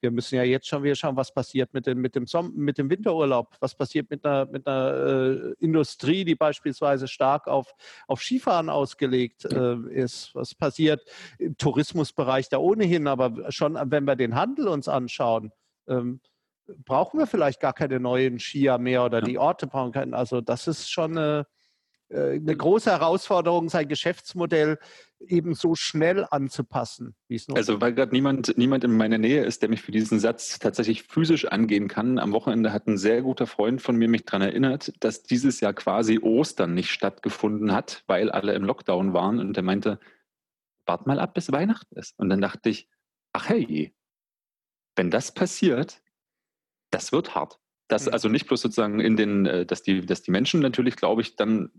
wir 0.00 0.10
müssen 0.10 0.34
ja 0.34 0.42
jetzt 0.42 0.66
schon 0.66 0.82
wieder 0.82 0.94
schauen, 0.94 1.16
was 1.16 1.32
passiert 1.32 1.72
mit 1.72 1.86
dem, 1.86 1.98
mit 2.02 2.14
dem, 2.14 2.26
Som 2.26 2.52
mit 2.54 2.76
dem 2.76 2.90
Winterurlaub, 2.90 3.56
was 3.58 3.74
passiert 3.74 4.10
mit 4.10 4.22
einer, 4.26 4.44
mit 4.44 4.66
einer 4.66 4.92
äh, 4.92 5.54
Industrie, 5.60 6.26
die 6.26 6.34
beispielsweise 6.34 7.08
stark 7.08 7.48
auf, 7.48 7.74
auf 8.06 8.20
Skifahren 8.20 8.68
ausgelegt 8.68 9.46
äh, 9.46 9.76
ist, 9.88 10.34
was 10.34 10.54
passiert 10.54 11.10
im 11.38 11.56
Tourismusbereich 11.56 12.50
da 12.50 12.58
ohnehin, 12.58 13.06
aber 13.06 13.50
schon, 13.50 13.78
wenn 13.82 14.04
wir 14.04 14.14
den 14.14 14.34
Handel 14.34 14.68
uns 14.68 14.88
anschauen, 14.88 15.52
ähm, 15.88 16.20
brauchen 16.84 17.18
wir 17.18 17.26
vielleicht 17.26 17.60
gar 17.60 17.72
keine 17.72 17.98
neuen 17.98 18.38
Skier 18.38 18.76
mehr 18.76 19.06
oder 19.06 19.20
ja. 19.20 19.24
die 19.24 19.38
Orte 19.38 19.66
brauchen 19.66 19.92
keinen. 19.92 20.12
Also 20.12 20.42
das 20.42 20.66
ist 20.66 20.92
schon 20.92 21.16
eine 21.16 21.40
äh, 21.40 21.61
eine 22.14 22.56
große 22.56 22.90
Herausforderung, 22.90 23.68
sein 23.68 23.88
Geschäftsmodell 23.88 24.78
eben 25.20 25.54
so 25.54 25.74
schnell 25.74 26.26
anzupassen, 26.30 27.14
wie 27.28 27.36
es 27.36 27.48
noch 27.48 27.56
Also 27.56 27.80
weil 27.80 27.94
gerade 27.94 28.12
niemand, 28.12 28.56
niemand 28.58 28.84
in 28.84 28.96
meiner 28.96 29.18
Nähe 29.18 29.44
ist, 29.44 29.62
der 29.62 29.68
mich 29.68 29.82
für 29.82 29.92
diesen 29.92 30.20
Satz 30.20 30.58
tatsächlich 30.58 31.04
physisch 31.04 31.46
angehen 31.46 31.88
kann. 31.88 32.18
Am 32.18 32.32
Wochenende 32.32 32.72
hat 32.72 32.86
ein 32.86 32.98
sehr 32.98 33.22
guter 33.22 33.46
Freund 33.46 33.80
von 33.80 33.96
mir 33.96 34.08
mich 34.08 34.24
daran 34.24 34.42
erinnert, 34.42 34.92
dass 35.00 35.22
dieses 35.22 35.60
Jahr 35.60 35.72
quasi 35.72 36.18
Ostern 36.20 36.74
nicht 36.74 36.90
stattgefunden 36.90 37.72
hat, 37.72 38.04
weil 38.06 38.30
alle 38.30 38.54
im 38.54 38.64
Lockdown 38.64 39.12
waren. 39.12 39.38
Und 39.38 39.56
er 39.56 39.62
meinte, 39.62 39.98
wart 40.86 41.06
mal 41.06 41.20
ab, 41.20 41.34
bis 41.34 41.52
Weihnachten 41.52 41.96
ist. 41.96 42.18
Und 42.18 42.28
dann 42.28 42.40
dachte 42.40 42.68
ich, 42.68 42.88
ach 43.32 43.48
hey, 43.48 43.94
wenn 44.96 45.10
das 45.10 45.32
passiert, 45.32 46.02
das 46.90 47.12
wird 47.12 47.34
hart. 47.34 47.58
Das 47.88 48.06
mhm. 48.06 48.12
also 48.12 48.28
nicht 48.28 48.46
bloß 48.46 48.60
sozusagen 48.60 49.00
in 49.00 49.16
den, 49.16 49.46
äh, 49.46 49.66
dass 49.66 49.82
die, 49.82 50.04
dass 50.04 50.22
die 50.22 50.30
Menschen 50.30 50.60
natürlich, 50.60 50.96
glaube 50.96 51.22
ich, 51.22 51.36
dann 51.36 51.70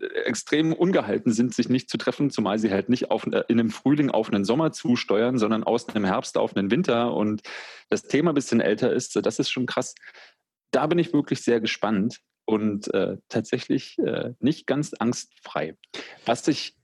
äh, 0.00 0.06
extrem 0.24 0.72
ungehalten 0.72 1.32
sind, 1.32 1.54
sich 1.54 1.68
nicht 1.68 1.90
zu 1.90 1.98
treffen, 1.98 2.30
zumal 2.30 2.58
sie 2.58 2.70
halt 2.70 2.88
nicht 2.88 3.10
auf, 3.10 3.26
äh, 3.26 3.42
in 3.48 3.58
einem 3.58 3.70
Frühling 3.70 4.10
auf 4.10 4.32
einen 4.32 4.44
Sommer 4.44 4.72
zusteuern, 4.72 5.38
sondern 5.38 5.64
aus 5.64 5.88
einem 5.88 6.04
Herbst 6.04 6.36
auf 6.38 6.56
einen 6.56 6.70
Winter 6.70 7.14
und 7.14 7.42
das 7.88 8.02
Thema 8.02 8.32
ein 8.32 8.34
bisschen 8.34 8.60
älter 8.60 8.92
ist. 8.92 9.16
Das 9.24 9.38
ist 9.38 9.50
schon 9.50 9.66
krass. 9.66 9.94
Da 10.70 10.86
bin 10.86 10.98
ich 10.98 11.12
wirklich 11.12 11.42
sehr 11.42 11.60
gespannt 11.60 12.20
und 12.44 12.92
äh, 12.94 13.16
tatsächlich 13.28 13.98
äh, 13.98 14.34
nicht 14.40 14.66
ganz 14.66 14.92
angstfrei. 14.94 15.76
Was 16.26 16.46
ich 16.48 16.76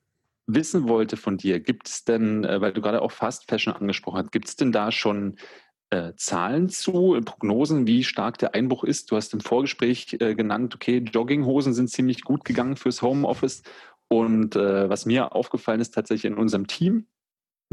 wissen 0.46 0.88
wollte 0.88 1.16
von 1.16 1.36
dir, 1.36 1.60
gibt 1.60 1.88
es 1.88 2.04
denn, 2.04 2.44
äh, 2.44 2.60
weil 2.60 2.72
du 2.72 2.80
gerade 2.80 3.02
auch 3.02 3.12
Fast 3.12 3.48
Fashion 3.48 3.74
angesprochen 3.74 4.18
hast, 4.18 4.32
gibt 4.32 4.48
es 4.48 4.56
denn 4.56 4.72
da 4.72 4.92
schon 4.92 5.36
äh, 5.90 6.12
Zahlen 6.16 6.68
zu, 6.68 7.18
Prognosen, 7.24 7.86
wie 7.86 8.04
stark 8.04 8.38
der 8.38 8.54
Einbruch 8.54 8.84
ist. 8.84 9.10
Du 9.10 9.16
hast 9.16 9.32
im 9.34 9.40
Vorgespräch 9.40 10.16
äh, 10.20 10.34
genannt, 10.34 10.74
okay, 10.74 10.98
Jogginghosen 10.98 11.74
sind 11.74 11.90
ziemlich 11.90 12.22
gut 12.22 12.44
gegangen 12.44 12.76
fürs 12.76 13.02
Homeoffice. 13.02 13.62
Und 14.08 14.56
äh, 14.56 14.88
was 14.88 15.06
mir 15.06 15.34
aufgefallen 15.34 15.80
ist 15.80 15.94
tatsächlich 15.94 16.32
in 16.32 16.38
unserem 16.38 16.66
Team, 16.66 17.06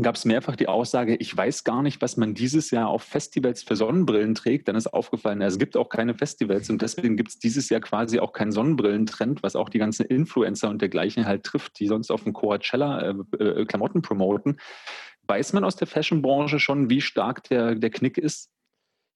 gab 0.01 0.15
es 0.15 0.25
mehrfach 0.25 0.55
die 0.55 0.67
Aussage, 0.67 1.15
ich 1.15 1.35
weiß 1.35 1.63
gar 1.63 1.83
nicht, 1.83 2.01
was 2.01 2.17
man 2.17 2.33
dieses 2.33 2.71
Jahr 2.71 2.87
auf 2.87 3.03
Festivals 3.03 3.61
für 3.61 3.75
Sonnenbrillen 3.75 4.33
trägt. 4.33 4.67
Dann 4.67 4.75
ist 4.75 4.87
aufgefallen, 4.87 5.41
es 5.41 5.59
gibt 5.59 5.77
auch 5.77 5.89
keine 5.89 6.15
Festivals 6.15 6.69
und 6.71 6.81
deswegen 6.81 7.15
gibt 7.15 7.29
es 7.29 7.39
dieses 7.39 7.69
Jahr 7.69 7.81
quasi 7.81 8.19
auch 8.19 8.33
keinen 8.33 8.51
Sonnenbrillentrend, 8.51 9.43
was 9.43 9.55
auch 9.55 9.69
die 9.69 9.77
ganzen 9.77 10.07
Influencer 10.07 10.69
und 10.69 10.81
dergleichen 10.81 11.27
halt 11.27 11.43
trifft, 11.43 11.79
die 11.79 11.87
sonst 11.87 12.09
auf 12.09 12.23
dem 12.23 12.33
Coachella 12.33 13.01
äh, 13.01 13.43
äh, 13.43 13.65
Klamotten 13.65 14.01
promoten. 14.01 14.59
Weiß 15.27 15.53
man 15.53 15.63
aus 15.63 15.75
der 15.75 15.87
Fashionbranche 15.87 16.59
schon, 16.59 16.89
wie 16.89 17.01
stark 17.01 17.43
der, 17.43 17.75
der 17.75 17.89
Knick 17.89 18.17
ist? 18.17 18.49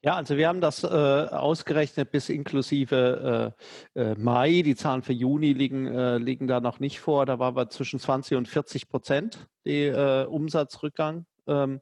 Ja, 0.04 0.16
also 0.16 0.38
wir 0.38 0.48
haben 0.48 0.62
das 0.62 0.84
äh, 0.84 0.88
ausgerechnet 0.88 2.12
bis 2.12 2.30
inklusive 2.30 3.56
äh, 3.96 4.00
äh, 4.00 4.16
Mai. 4.16 4.62
Die 4.62 4.76
Zahlen 4.76 5.02
für 5.02 5.14
Juni 5.14 5.54
liegen, 5.54 5.88
äh, 5.88 6.18
liegen 6.18 6.48
da 6.48 6.62
noch 6.62 6.80
nicht 6.80 7.00
vor. 7.00 7.26
Da 7.26 7.40
waren 7.40 7.56
wir 7.56 7.70
zwischen 7.70 8.00
20 8.00 8.38
und 8.38 8.48
40 8.48 8.90
Prozent 8.90 9.48
die 9.66 9.86
äh, 9.86 10.26
Umsatzrückgang. 10.26 11.26
Ähm, 11.48 11.80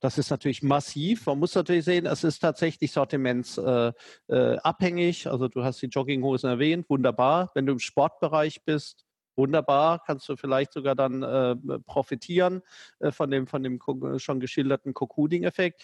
das 0.00 0.18
ist 0.18 0.30
natürlich 0.30 0.62
massiv. 0.62 1.24
Man 1.26 1.38
muss 1.38 1.54
natürlich 1.54 1.86
sehen, 1.86 2.04
es 2.04 2.22
ist 2.22 2.40
tatsächlich 2.40 2.92
sortimentsabhängig. 2.92 5.26
Äh, 5.26 5.28
also 5.28 5.48
du 5.48 5.64
hast 5.64 5.80
die 5.80 5.86
Jogginghosen 5.86 6.50
erwähnt, 6.50 6.90
wunderbar. 6.90 7.50
Wenn 7.54 7.64
du 7.64 7.72
im 7.72 7.78
Sportbereich 7.78 8.62
bist, 8.64 9.06
wunderbar, 9.36 10.02
kannst 10.04 10.28
du 10.28 10.36
vielleicht 10.36 10.72
sogar 10.72 10.94
dann 10.94 11.22
äh, 11.22 11.56
profitieren 11.86 12.62
äh, 13.00 13.12
von 13.12 13.30
dem, 13.30 13.46
von 13.46 13.62
dem 13.62 13.80
schon 14.18 14.40
geschilderten 14.40 14.94
Cocooning-Effekt. 14.94 15.82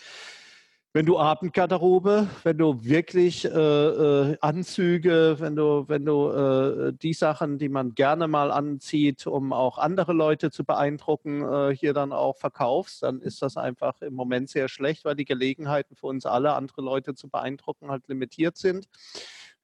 Wenn 0.92 1.06
du 1.06 1.20
Abendgarderobe, 1.20 2.26
wenn 2.42 2.58
du 2.58 2.82
wirklich 2.82 3.44
äh, 3.44 3.48
äh, 3.48 4.36
Anzüge, 4.40 5.36
wenn 5.38 5.54
du, 5.54 5.84
wenn 5.86 6.04
du 6.04 6.30
äh, 6.30 6.92
die 6.92 7.12
Sachen, 7.12 7.58
die 7.58 7.68
man 7.68 7.94
gerne 7.94 8.26
mal 8.26 8.50
anzieht, 8.50 9.24
um 9.28 9.52
auch 9.52 9.78
andere 9.78 10.12
Leute 10.12 10.50
zu 10.50 10.64
beeindrucken, 10.64 11.44
äh, 11.44 11.76
hier 11.76 11.94
dann 11.94 12.12
auch 12.12 12.38
verkaufst, 12.38 13.04
dann 13.04 13.20
ist 13.20 13.40
das 13.40 13.56
einfach 13.56 14.02
im 14.02 14.14
Moment 14.14 14.50
sehr 14.50 14.68
schlecht, 14.68 15.04
weil 15.04 15.14
die 15.14 15.24
Gelegenheiten 15.24 15.94
für 15.94 16.08
uns 16.08 16.26
alle, 16.26 16.54
andere 16.54 16.82
Leute 16.82 17.14
zu 17.14 17.28
beeindrucken, 17.28 17.88
halt 17.88 18.08
limitiert 18.08 18.56
sind. 18.56 18.88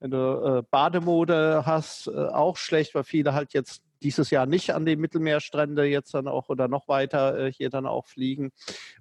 Wenn 0.00 0.10
du 0.10 0.58
äh, 0.58 0.62
Bademode 0.70 1.64
hast, 1.64 2.08
äh, 2.08 2.10
auch 2.10 2.56
schlecht, 2.56 2.94
weil 2.94 3.04
viele 3.04 3.34
halt 3.34 3.54
jetzt 3.54 3.82
dieses 4.02 4.30
Jahr 4.30 4.46
nicht 4.46 4.74
an 4.74 4.84
die 4.84 4.96
Mittelmeerstrände 4.96 5.84
jetzt 5.84 6.14
dann 6.14 6.28
auch 6.28 6.48
oder 6.48 6.68
noch 6.68 6.88
weiter 6.88 7.38
äh, 7.38 7.52
hier 7.52 7.70
dann 7.70 7.86
auch 7.86 8.06
fliegen. 8.06 8.52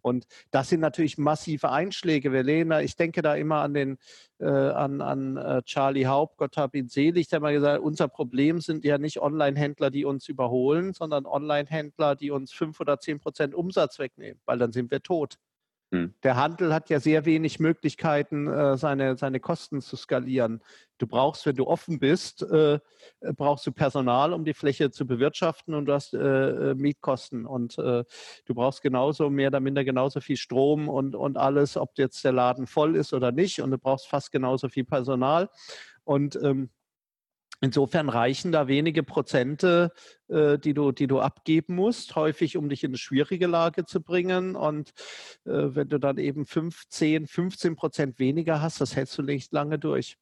Und 0.01 0.25
das 0.51 0.69
sind 0.69 0.79
natürlich 0.79 1.17
massive 1.17 1.69
Einschläge. 1.69 2.31
Wir 2.31 2.43
lehnen, 2.43 2.83
ich 2.83 2.95
denke 2.95 3.21
da 3.21 3.35
immer 3.35 3.61
an 3.61 3.73
den 3.73 3.97
äh, 4.39 4.45
an, 4.45 5.01
an 5.01 5.37
äh, 5.37 5.61
Charlie 5.63 6.07
Haupt, 6.07 6.37
Gott 6.37 6.57
hab 6.57 6.75
ihn 6.75 6.89
selig, 6.89 7.27
der 7.29 7.39
mal 7.39 7.53
gesagt, 7.53 7.81
unser 7.81 8.07
Problem 8.07 8.59
sind 8.59 8.83
ja 8.83 8.97
nicht 8.97 9.21
Online-Händler, 9.21 9.91
die 9.91 10.05
uns 10.05 10.27
überholen, 10.27 10.93
sondern 10.93 11.25
Online-Händler, 11.25 12.15
die 12.15 12.31
uns 12.31 12.51
fünf 12.51 12.79
oder 12.79 12.99
zehn 12.99 13.19
Prozent 13.19 13.53
Umsatz 13.53 13.99
wegnehmen, 13.99 14.41
weil 14.45 14.57
dann 14.57 14.71
sind 14.71 14.91
wir 14.91 15.01
tot. 15.01 15.37
Hm. 15.95 16.13
Der 16.23 16.35
Handel 16.35 16.73
hat 16.73 16.89
ja 16.89 16.99
sehr 16.99 17.23
wenig 17.25 17.59
Möglichkeiten, 17.59 18.47
äh, 18.47 18.75
seine, 18.75 19.17
seine 19.17 19.39
Kosten 19.39 19.79
zu 19.81 19.95
skalieren. 19.95 20.61
Du 20.97 21.07
brauchst, 21.07 21.45
wenn 21.45 21.55
du 21.55 21.67
offen 21.67 21.99
bist, 21.99 22.41
äh, 22.43 22.79
brauchst 23.37 23.65
du 23.65 23.71
Personal, 23.71 24.33
um 24.33 24.43
die 24.43 24.53
Fläche 24.53 24.91
zu 24.91 25.07
bewirtschaften 25.07 25.73
und 25.73 25.85
du 25.85 25.93
hast 25.93 26.13
äh, 26.13 26.73
Mietkosten. 26.75 27.45
Und 27.45 27.77
du 27.77 28.53
brauchst 28.53 28.81
genauso, 28.81 29.29
mehr 29.29 29.49
oder 29.49 29.59
minder 29.59 29.83
genauso 29.83 30.21
viel 30.21 30.37
Strom 30.37 30.89
und, 30.89 31.15
und 31.15 31.37
alles, 31.37 31.77
ob 31.77 31.97
jetzt 31.97 32.23
der 32.23 32.31
Laden 32.31 32.67
voll 32.67 32.95
ist 32.95 33.13
oder 33.13 33.31
nicht. 33.31 33.61
Und 33.61 33.71
du 33.71 33.77
brauchst 33.77 34.07
fast 34.07 34.31
genauso 34.31 34.69
viel 34.69 34.85
Personal. 34.85 35.49
Und 36.03 36.37
ähm, 36.41 36.69
Insofern 37.65 38.09
reichen 38.09 38.51
da 38.51 38.67
wenige 38.67 39.01
Prozente, 39.01 39.91
äh, 40.27 40.59
die, 40.59 40.75
du, 40.75 40.91
die 40.91 41.07
du 41.07 41.19
abgeben 41.19 41.73
musst, 41.73 42.15
häufig 42.15 42.57
um 42.57 42.69
dich 42.69 42.83
in 42.83 42.91
eine 42.91 42.99
schwierige 42.99 43.47
Lage 43.47 43.85
zu 43.85 44.01
bringen. 44.01 44.55
Und 44.55 44.89
äh, 45.45 45.73
wenn 45.73 45.89
du 45.89 45.97
dann 45.97 46.19
eben 46.19 46.45
15, 46.45 47.25
15 47.25 47.75
Prozent 47.75 48.19
weniger 48.19 48.61
hast, 48.61 48.81
das 48.81 48.95
hältst 48.95 49.17
du 49.17 49.23
nicht 49.23 49.51
lange 49.51 49.79
durch. 49.79 50.17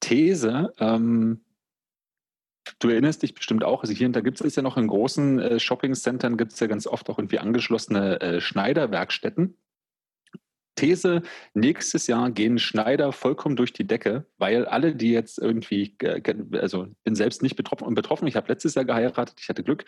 These, 0.00 0.70
ähm, 0.78 1.40
Du 2.80 2.90
erinnerst 2.90 3.22
dich 3.22 3.34
bestimmt 3.34 3.64
auch, 3.64 3.80
also 3.80 3.94
hier 3.94 4.06
und 4.06 4.14
da 4.14 4.20
gibt 4.20 4.42
es 4.42 4.54
ja 4.54 4.62
noch 4.62 4.76
in 4.76 4.88
großen 4.88 5.38
äh, 5.38 5.58
Shopping-Centern, 5.58 6.36
gibt 6.36 6.52
es 6.52 6.60
ja 6.60 6.66
ganz 6.66 6.86
oft 6.86 7.08
auch 7.08 7.18
irgendwie 7.18 7.38
angeschlossene 7.38 8.20
äh, 8.20 8.40
Schneiderwerkstätten. 8.42 9.56
These, 10.78 11.22
nächstes 11.54 12.06
Jahr 12.06 12.30
gehen 12.30 12.58
Schneider 12.58 13.10
vollkommen 13.12 13.56
durch 13.56 13.72
die 13.72 13.86
Decke, 13.86 14.26
weil 14.38 14.64
alle, 14.64 14.94
die 14.94 15.10
jetzt 15.10 15.38
irgendwie, 15.38 15.96
also 16.52 16.86
bin 17.02 17.16
selbst 17.16 17.42
nicht 17.42 17.56
betroffen 17.56 17.84
und 17.86 17.94
betroffen, 17.94 18.28
ich 18.28 18.36
habe 18.36 18.48
letztes 18.48 18.76
Jahr 18.76 18.84
geheiratet, 18.84 19.36
ich 19.40 19.48
hatte 19.48 19.64
Glück, 19.64 19.84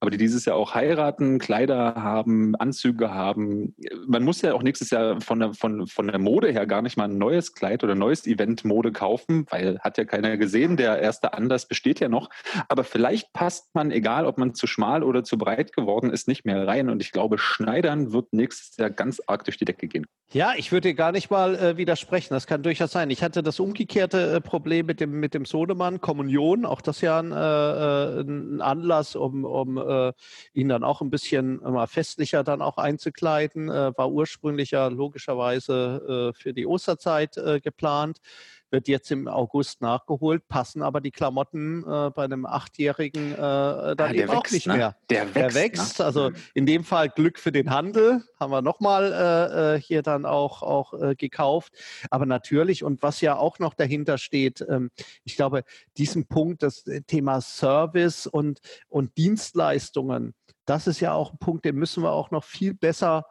aber 0.00 0.10
die 0.10 0.18
dieses 0.18 0.44
Jahr 0.44 0.56
auch 0.56 0.74
heiraten, 0.74 1.38
Kleider 1.38 1.94
haben, 1.94 2.54
Anzüge 2.56 3.14
haben. 3.14 3.74
Man 4.06 4.22
muss 4.22 4.42
ja 4.42 4.52
auch 4.52 4.62
nächstes 4.62 4.90
Jahr 4.90 5.20
von 5.22 5.40
der, 5.40 5.54
von, 5.54 5.86
von 5.86 6.08
der 6.08 6.18
Mode 6.18 6.52
her 6.52 6.66
gar 6.66 6.82
nicht 6.82 6.98
mal 6.98 7.04
ein 7.04 7.16
neues 7.16 7.54
Kleid 7.54 7.82
oder 7.82 7.94
neues 7.94 8.26
Event-Mode 8.26 8.92
kaufen, 8.92 9.46
weil 9.48 9.78
hat 9.80 9.96
ja 9.96 10.04
keiner 10.04 10.36
gesehen, 10.36 10.76
der 10.76 10.98
erste 10.98 11.32
Anlass 11.32 11.66
besteht 11.66 12.00
ja 12.00 12.10
noch. 12.10 12.28
Aber 12.68 12.84
vielleicht 12.84 13.32
passt 13.32 13.74
man, 13.74 13.90
egal 13.90 14.26
ob 14.26 14.36
man 14.36 14.54
zu 14.54 14.66
schmal 14.66 15.02
oder 15.02 15.24
zu 15.24 15.38
breit 15.38 15.72
geworden 15.72 16.10
ist, 16.10 16.28
nicht 16.28 16.44
mehr 16.44 16.66
rein. 16.66 16.90
Und 16.90 17.00
ich 17.00 17.10
glaube, 17.10 17.38
Schneidern 17.38 18.12
wird 18.12 18.32
nächstes 18.34 18.76
Jahr 18.76 18.90
ganz 18.90 19.22
arg 19.26 19.44
durch 19.44 19.56
die 19.56 19.64
Decke 19.64 19.88
gehen. 19.88 20.06
Ja, 20.34 20.54
ich 20.56 20.72
würde 20.72 20.94
gar 20.94 21.12
nicht 21.12 21.30
mal 21.30 21.54
äh, 21.54 21.76
widersprechen. 21.76 22.34
Das 22.34 22.48
kann 22.48 22.64
durchaus 22.64 22.90
sein. 22.90 23.08
Ich 23.10 23.22
hatte 23.22 23.40
das 23.44 23.60
umgekehrte 23.60 24.32
äh, 24.32 24.40
Problem 24.40 24.84
mit 24.84 24.98
dem, 24.98 25.20
mit 25.20 25.32
dem 25.32 25.44
Sodemann, 25.44 26.00
Kommunion, 26.00 26.66
auch 26.66 26.80
das 26.80 27.00
ja 27.02 27.20
ein, 27.20 27.30
äh, 27.30 27.36
äh 27.36 28.20
ein 28.22 28.60
Anlass, 28.60 29.14
um, 29.14 29.44
um 29.44 29.78
äh, 29.78 30.08
äh, 30.08 30.12
ihn 30.52 30.68
dann 30.68 30.82
auch 30.82 31.02
ein 31.02 31.10
bisschen 31.10 31.58
mal 31.58 31.86
festlicher 31.86 32.42
dann 32.42 32.62
auch 32.62 32.78
einzukleiden. 32.78 33.68
Äh, 33.68 33.96
war 33.96 34.10
ursprünglich 34.10 34.72
ja 34.72 34.88
logischerweise 34.88 36.32
äh, 36.34 36.36
für 36.36 36.52
die 36.52 36.66
Osterzeit 36.66 37.36
äh, 37.36 37.60
geplant 37.60 38.18
wird 38.74 38.88
jetzt 38.88 39.12
im 39.12 39.28
August 39.28 39.80
nachgeholt, 39.80 40.48
passen 40.48 40.82
aber 40.82 41.00
die 41.00 41.12
Klamotten 41.12 41.84
äh, 41.84 42.10
bei 42.10 42.24
einem 42.24 42.44
Achtjährigen 42.44 43.32
äh, 43.32 43.36
dann 43.36 43.98
ah, 43.98 44.12
eben 44.12 44.30
auch 44.30 44.50
nicht 44.50 44.66
ne? 44.66 44.76
mehr. 44.76 44.96
Der 45.08 45.32
wächst. 45.32 45.36
Der 45.36 45.54
wächst. 45.54 45.98
Ne? 46.00 46.04
Also 46.04 46.30
mhm. 46.30 46.36
in 46.54 46.66
dem 46.66 46.84
Fall 46.84 47.08
Glück 47.08 47.38
für 47.38 47.52
den 47.52 47.70
Handel, 47.70 48.24
haben 48.40 48.50
wir 48.50 48.62
nochmal 48.62 49.12
äh, 49.12 49.76
äh, 49.76 49.80
hier 49.80 50.02
dann 50.02 50.26
auch, 50.26 50.62
auch 50.62 50.92
äh, 51.00 51.14
gekauft. 51.14 51.72
Aber 52.10 52.26
natürlich, 52.26 52.82
und 52.82 53.00
was 53.02 53.20
ja 53.20 53.36
auch 53.36 53.60
noch 53.60 53.74
dahinter 53.74 54.18
steht, 54.18 54.64
ähm, 54.68 54.90
ich 55.22 55.36
glaube, 55.36 55.62
diesen 55.96 56.26
Punkt, 56.26 56.64
das 56.64 56.84
Thema 57.06 57.40
Service 57.40 58.26
und, 58.26 58.58
und 58.88 59.16
Dienstleistungen, 59.16 60.34
das 60.66 60.88
ist 60.88 60.98
ja 60.98 61.12
auch 61.12 61.32
ein 61.32 61.38
Punkt, 61.38 61.64
den 61.64 61.76
müssen 61.76 62.02
wir 62.02 62.10
auch 62.10 62.32
noch 62.32 62.42
viel 62.42 62.74
besser 62.74 63.24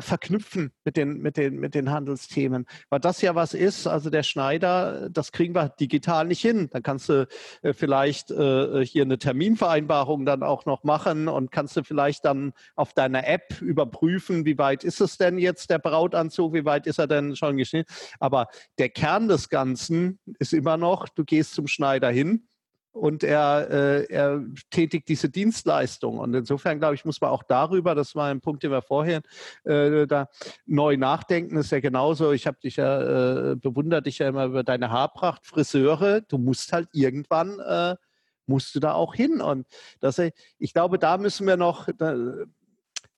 verknüpfen 0.00 0.72
mit 0.84 0.96
den, 0.96 1.18
mit, 1.18 1.36
den, 1.36 1.58
mit 1.58 1.74
den 1.74 1.90
Handelsthemen. 1.90 2.66
Weil 2.88 3.00
das 3.00 3.20
ja 3.20 3.34
was 3.34 3.54
ist, 3.54 3.86
also 3.86 4.10
der 4.10 4.22
Schneider, 4.22 5.08
das 5.10 5.32
kriegen 5.32 5.54
wir 5.54 5.68
digital 5.68 6.26
nicht 6.26 6.40
hin. 6.40 6.68
Dann 6.72 6.82
kannst 6.82 7.08
du 7.08 7.26
äh, 7.62 7.72
vielleicht 7.72 8.30
äh, 8.30 8.84
hier 8.84 9.02
eine 9.02 9.18
Terminvereinbarung 9.18 10.24
dann 10.24 10.42
auch 10.42 10.66
noch 10.66 10.84
machen 10.84 11.28
und 11.28 11.50
kannst 11.50 11.76
du 11.76 11.82
vielleicht 11.82 12.24
dann 12.24 12.52
auf 12.76 12.92
deiner 12.92 13.26
App 13.26 13.60
überprüfen, 13.60 14.44
wie 14.44 14.58
weit 14.58 14.84
ist 14.84 15.00
es 15.00 15.18
denn 15.18 15.38
jetzt 15.38 15.70
der 15.70 15.78
Brautanzug, 15.78 16.54
wie 16.54 16.64
weit 16.64 16.86
ist 16.86 16.98
er 16.98 17.06
denn 17.06 17.36
schon 17.36 17.56
geschnitten. 17.56 17.92
Aber 18.20 18.48
der 18.78 18.88
Kern 18.88 19.28
des 19.28 19.48
Ganzen 19.48 20.20
ist 20.38 20.52
immer 20.52 20.76
noch, 20.76 21.08
du 21.08 21.24
gehst 21.24 21.54
zum 21.54 21.66
Schneider 21.66 22.10
hin 22.10 22.46
und 22.92 23.24
er, 23.24 23.68
äh, 23.70 24.04
er 24.12 24.44
tätigt 24.70 25.08
diese 25.08 25.28
Dienstleistung. 25.28 26.18
Und 26.18 26.34
insofern, 26.34 26.78
glaube 26.78 26.94
ich, 26.94 27.04
muss 27.04 27.20
man 27.20 27.30
auch 27.30 27.42
darüber, 27.42 27.94
das 27.94 28.14
war 28.14 28.28
ein 28.28 28.40
Punkt, 28.40 28.62
den 28.62 28.70
wir 28.70 28.82
vorher 28.82 29.22
äh, 29.64 30.06
da 30.06 30.28
neu 30.66 30.96
nachdenken, 30.96 31.56
das 31.56 31.66
ist 31.66 31.72
ja 31.72 31.80
genauso, 31.80 32.32
ich 32.32 32.46
habe 32.46 32.58
dich 32.62 32.76
ja, 32.76 33.52
äh, 33.52 33.56
bewundert 33.56 34.06
dich 34.06 34.18
ja 34.18 34.28
immer 34.28 34.44
über 34.44 34.62
deine 34.62 34.90
Haarpracht, 34.90 35.46
Friseure, 35.46 36.20
du 36.20 36.38
musst 36.38 36.72
halt 36.72 36.88
irgendwann, 36.92 37.58
äh, 37.60 37.96
musst 38.46 38.74
du 38.74 38.80
da 38.80 38.92
auch 38.92 39.14
hin. 39.14 39.40
Und 39.40 39.66
das, 40.00 40.20
ich 40.58 40.72
glaube, 40.74 40.98
da 40.98 41.16
müssen 41.16 41.46
wir 41.46 41.56
noch, 41.56 41.88
da, 41.96 42.14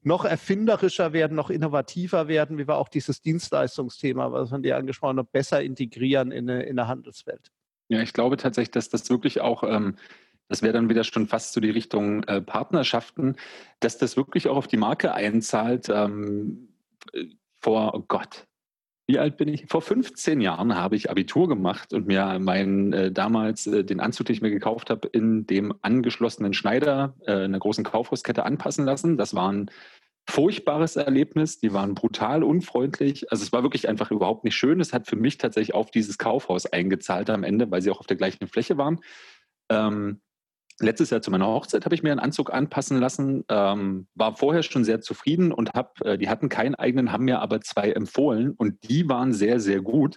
noch 0.02 0.24
erfinderischer 0.24 1.12
werden, 1.12 1.34
noch 1.34 1.50
innovativer 1.50 2.28
werden, 2.28 2.58
wie 2.58 2.68
wir 2.68 2.76
auch 2.76 2.88
dieses 2.88 3.22
Dienstleistungsthema, 3.22 4.30
was 4.30 4.50
man 4.50 4.62
dir 4.62 4.76
angesprochen 4.76 5.18
hat, 5.18 5.32
besser 5.32 5.62
integrieren 5.62 6.30
in, 6.30 6.48
in 6.48 6.76
der 6.76 6.88
Handelswelt. 6.88 7.50
Ja, 7.88 8.00
ich 8.00 8.12
glaube 8.12 8.36
tatsächlich, 8.36 8.70
dass 8.72 8.88
das 8.88 9.10
wirklich 9.10 9.40
auch, 9.40 9.62
ähm, 9.62 9.96
das 10.48 10.62
wäre 10.62 10.72
dann 10.72 10.88
wieder 10.88 11.04
schon 11.04 11.26
fast 11.26 11.52
so 11.52 11.60
die 11.60 11.70
Richtung 11.70 12.22
äh, 12.24 12.40
Partnerschaften, 12.40 13.36
dass 13.80 13.98
das 13.98 14.16
wirklich 14.16 14.48
auch 14.48 14.56
auf 14.56 14.68
die 14.68 14.76
Marke 14.76 15.14
einzahlt. 15.14 15.88
Ähm, 15.88 16.68
äh, 17.12 17.26
vor, 17.60 17.94
oh 17.94 18.04
Gott, 18.06 18.46
wie 19.06 19.18
alt 19.18 19.36
bin 19.36 19.48
ich? 19.48 19.66
Vor 19.68 19.82
15 19.82 20.40
Jahren 20.40 20.74
habe 20.74 20.96
ich 20.96 21.10
Abitur 21.10 21.46
gemacht 21.48 21.92
und 21.92 22.06
mir 22.06 22.38
meinen 22.38 22.92
äh, 22.94 23.12
damals 23.12 23.66
äh, 23.66 23.84
den 23.84 24.00
Anzug, 24.00 24.26
den 24.26 24.34
ich 24.34 24.42
mir 24.42 24.50
gekauft 24.50 24.88
habe, 24.88 25.08
in 25.08 25.46
dem 25.46 25.74
angeschlossenen 25.82 26.54
Schneider 26.54 27.14
äh, 27.26 27.44
einer 27.44 27.58
großen 27.58 27.84
Kaufhauskette 27.84 28.44
anpassen 28.44 28.86
lassen. 28.86 29.18
Das 29.18 29.34
waren 29.34 29.70
furchtbares 30.28 30.96
Erlebnis. 30.96 31.60
Die 31.60 31.72
waren 31.72 31.94
brutal 31.94 32.42
unfreundlich. 32.42 33.30
Also 33.30 33.42
es 33.42 33.52
war 33.52 33.62
wirklich 33.62 33.88
einfach 33.88 34.10
überhaupt 34.10 34.44
nicht 34.44 34.56
schön. 34.56 34.80
Es 34.80 34.92
hat 34.92 35.06
für 35.06 35.16
mich 35.16 35.38
tatsächlich 35.38 35.74
auf 35.74 35.90
dieses 35.90 36.18
Kaufhaus 36.18 36.66
eingezahlt 36.66 37.30
am 37.30 37.44
Ende, 37.44 37.70
weil 37.70 37.82
sie 37.82 37.90
auch 37.90 38.00
auf 38.00 38.06
der 38.06 38.16
gleichen 38.16 38.48
Fläche 38.48 38.78
waren. 38.78 39.00
Ähm, 39.70 40.20
letztes 40.80 41.10
Jahr 41.10 41.22
zu 41.22 41.30
meiner 41.30 41.46
Hochzeit 41.46 41.84
habe 41.84 41.94
ich 41.94 42.02
mir 42.02 42.10
einen 42.10 42.20
Anzug 42.20 42.52
anpassen 42.52 42.98
lassen, 42.98 43.44
ähm, 43.48 44.08
war 44.14 44.36
vorher 44.36 44.62
schon 44.62 44.84
sehr 44.84 45.00
zufrieden 45.00 45.52
und 45.52 45.72
habe, 45.74 45.92
äh, 46.04 46.18
die 46.18 46.28
hatten 46.28 46.48
keinen 46.48 46.74
eigenen, 46.74 47.12
haben 47.12 47.24
mir 47.24 47.40
aber 47.40 47.60
zwei 47.60 47.92
empfohlen 47.92 48.52
und 48.52 48.88
die 48.88 49.08
waren 49.08 49.32
sehr, 49.32 49.60
sehr 49.60 49.80
gut. 49.80 50.16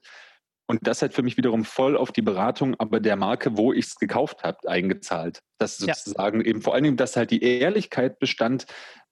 Und 0.69 0.85
das 0.85 1.01
hat 1.01 1.13
für 1.13 1.23
mich 1.23 1.37
wiederum 1.37 1.63
voll 1.63 1.95
auf 1.95 2.11
die 2.11 2.21
Beratung, 2.21 2.75
aber 2.77 2.99
der 2.99 3.15
Marke, 3.15 3.57
wo 3.57 3.71
ich 3.71 3.85
es 3.85 3.95
gekauft 3.95 4.43
habe, 4.43 4.67
eingezahlt. 4.67 5.39
Das 5.59 5.77
sozusagen 5.77 6.41
ja. 6.41 6.47
eben 6.47 6.61
vor 6.61 6.73
allen 6.73 6.83
Dingen, 6.83 6.97
dass 6.97 7.15
halt 7.15 7.31
die 7.31 7.41
Ehrlichkeit 7.41 8.19
bestand, 8.19 8.65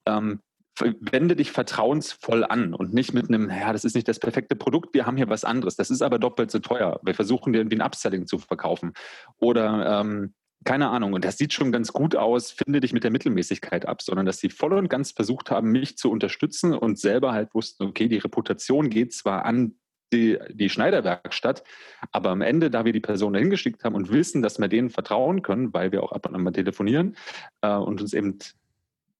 ähm, 0.05 0.41
wende 0.79 1.35
dich 1.35 1.51
vertrauensvoll 1.51 2.43
an 2.43 2.73
und 2.73 2.93
nicht 2.93 3.13
mit 3.13 3.29
einem, 3.29 3.49
ja, 3.49 3.71
das 3.71 3.85
ist 3.85 3.95
nicht 3.95 4.07
das 4.07 4.19
perfekte 4.19 4.55
Produkt, 4.55 4.93
wir 4.93 5.05
haben 5.05 5.17
hier 5.17 5.29
was 5.29 5.43
anderes. 5.43 5.75
Das 5.75 5.89
ist 5.89 6.01
aber 6.01 6.19
doppelt 6.19 6.51
so 6.51 6.59
teuer. 6.59 6.99
Wir 7.03 7.15
versuchen 7.15 7.53
dir 7.53 7.59
irgendwie 7.59 7.77
ein 7.77 7.85
Upselling 7.85 8.27
zu 8.27 8.37
verkaufen. 8.37 8.93
Oder 9.37 10.01
ähm, 10.01 10.33
keine 10.65 10.89
Ahnung, 10.89 11.13
und 11.13 11.23
das 11.23 11.37
sieht 11.37 11.53
schon 11.53 11.71
ganz 11.71 11.93
gut 11.93 12.15
aus, 12.15 12.51
finde 12.51 12.79
dich 12.79 12.91
mit 12.91 13.03
der 13.03 13.11
Mittelmäßigkeit 13.11 13.87
ab, 13.87 14.01
sondern 14.01 14.25
dass 14.25 14.39
sie 14.39 14.49
voll 14.49 14.73
und 14.73 14.89
ganz 14.89 15.11
versucht 15.11 15.51
haben, 15.51 15.71
mich 15.71 15.97
zu 15.97 16.09
unterstützen 16.11 16.73
und 16.73 16.99
selber 16.99 17.33
halt 17.33 17.53
wussten, 17.53 17.83
okay, 17.83 18.07
die 18.07 18.17
Reputation 18.17 18.89
geht 18.89 19.13
zwar 19.13 19.45
an 19.45 19.75
die, 20.11 20.39
die 20.51 20.69
Schneiderwerkstatt, 20.69 21.63
aber 22.11 22.29
am 22.29 22.41
Ende, 22.41 22.69
da 22.69 22.85
wir 22.85 22.93
die 22.93 22.99
Person 22.99 23.33
dahin 23.33 23.49
geschickt 23.49 23.83
haben 23.83 23.95
und 23.95 24.11
wissen, 24.11 24.41
dass 24.41 24.59
wir 24.59 24.67
denen 24.67 24.89
vertrauen 24.89 25.41
können, 25.41 25.73
weil 25.73 25.91
wir 25.91 26.03
auch 26.03 26.11
ab 26.11 26.25
und 26.27 26.35
an 26.35 26.43
mal 26.43 26.51
telefonieren 26.51 27.15
äh, 27.61 27.75
und 27.75 28.01
uns 28.01 28.13
eben 28.13 28.39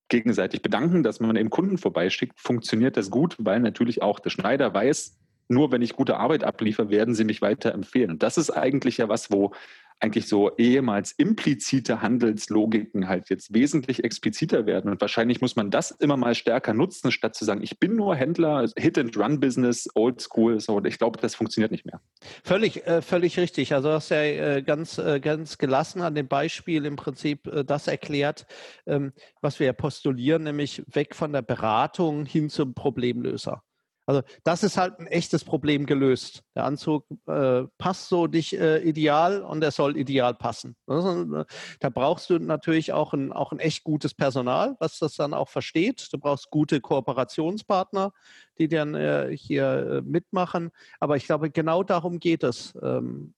gegenseitig 0.10 0.62
bedanken, 0.62 1.04
dass 1.04 1.20
man 1.20 1.36
eben 1.36 1.50
Kunden 1.50 1.78
vorbeischickt, 1.78 2.40
funktioniert 2.40 2.98
das 2.98 3.10
gut, 3.10 3.36
weil 3.40 3.60
natürlich 3.60 4.02
auch 4.02 4.20
der 4.20 4.30
Schneider 4.30 4.74
weiß, 4.74 5.18
nur 5.48 5.72
wenn 5.72 5.82
ich 5.82 5.96
gute 5.96 6.18
Arbeit 6.18 6.44
abliefere, 6.44 6.90
werden 6.90 7.14
sie 7.14 7.24
mich 7.24 7.42
weiterempfehlen. 7.42 8.12
Und 8.12 8.24
das 8.24 8.38
ist 8.38 8.50
eigentlich 8.50 8.98
ja 8.98 9.10
was, 9.10 9.32
wo 9.32 9.54
eigentlich 10.00 10.28
so 10.28 10.56
ehemals 10.58 11.14
implizite 11.14 12.02
Handelslogiken 12.02 13.08
halt 13.08 13.30
jetzt 13.30 13.54
wesentlich 13.54 14.04
expliziter 14.04 14.66
werden. 14.66 14.92
Und 14.92 15.02
wahrscheinlich 15.02 15.42
muss 15.42 15.56
man 15.56 15.72
das 15.72 15.92
immer 15.92 16.18
mal 16.18 16.36
stärker 16.36 16.74
nutzen, 16.74 17.12
statt 17.12 17.36
zu 17.36 17.46
sagen, 17.46 17.62
ich 17.64 17.80
bin 17.80 17.96
nur 17.96 18.16
Händler, 18.16 18.68
Hit-and-Run-Business, 18.78 19.90
Oldschool. 19.96 20.60
So. 20.60 20.76
Und 20.76 20.88
ich 20.88 20.98
glaube, 20.98 21.20
das 21.20 21.36
funktioniert 21.36 21.72
nicht 21.72 21.86
mehr. 21.86 22.02
Völlig, 22.44 22.86
äh, 22.86 23.02
völlig 23.02 23.40
richtig. 23.40 23.74
Also 23.74 23.90
du 23.90 23.96
hast 23.96 24.10
ja 24.10 24.22
äh, 24.22 24.62
ganz, 24.62 24.98
äh, 24.98 25.20
ganz 25.20 25.58
gelassen 25.58 26.02
an 26.02 26.16
dem 26.16 26.28
Beispiel 26.28 26.86
im 26.86 26.98
Prinzip 26.98 27.48
äh, 27.48 27.64
das 27.64 27.88
erklärt, 27.88 28.46
ähm, 28.86 29.14
was 29.42 29.60
wir 29.60 29.68
ja 29.68 29.74
postulieren, 29.74 30.44
nämlich 30.44 30.84
weg 30.88 31.16
von 31.16 31.32
der 31.32 31.42
Beratung 31.42 32.26
hin 32.26 32.50
zum 32.50 32.74
Problemlöser. 32.74 33.64
Also 34.06 34.22
das 34.44 34.64
ist 34.64 34.78
halt 34.78 35.00
ein 35.00 35.08
echtes 35.08 35.44
Problem 35.44 35.86
gelöst. 35.86 36.44
Der 36.56 36.66
Anzug 36.66 37.06
äh, 37.28 37.64
passt 37.78 38.10
so 38.10 38.28
nicht 38.28 38.54
äh, 38.54 38.80
ideal 38.80 39.42
und 39.42 39.64
er 39.64 39.72
soll 39.72 39.98
ideal 39.98 40.36
passen. 40.36 40.76
Äh, 40.88 41.46
da 41.80 41.90
brauchst 41.90 42.30
du 42.30 42.38
natürlich 42.38 42.94
auch 42.94 43.14
ein, 43.14 43.34
auch 43.34 43.52
ein 43.52 43.60
echt 43.60 43.84
gutes 43.84 44.14
Personal, 44.14 44.76
was 44.80 45.00
das 45.00 45.16
dann 45.16 45.34
auch 45.34 45.50
versteht. 45.50 46.08
Du 46.12 46.20
brauchst 46.20 46.52
gute 46.52 46.82
Kooperationspartner, 46.82 48.14
die 48.60 48.68
dann 48.68 48.94
äh, 48.94 49.36
hier 49.36 49.66
äh, 49.66 50.02
mitmachen. 50.02 50.72
Aber 51.00 51.16
ich 51.16 51.26
glaube, 51.26 51.50
genau 51.50 51.84
darum 51.84 52.20
geht 52.20 52.44
es. 52.44 52.74
Ähm, 52.82 53.34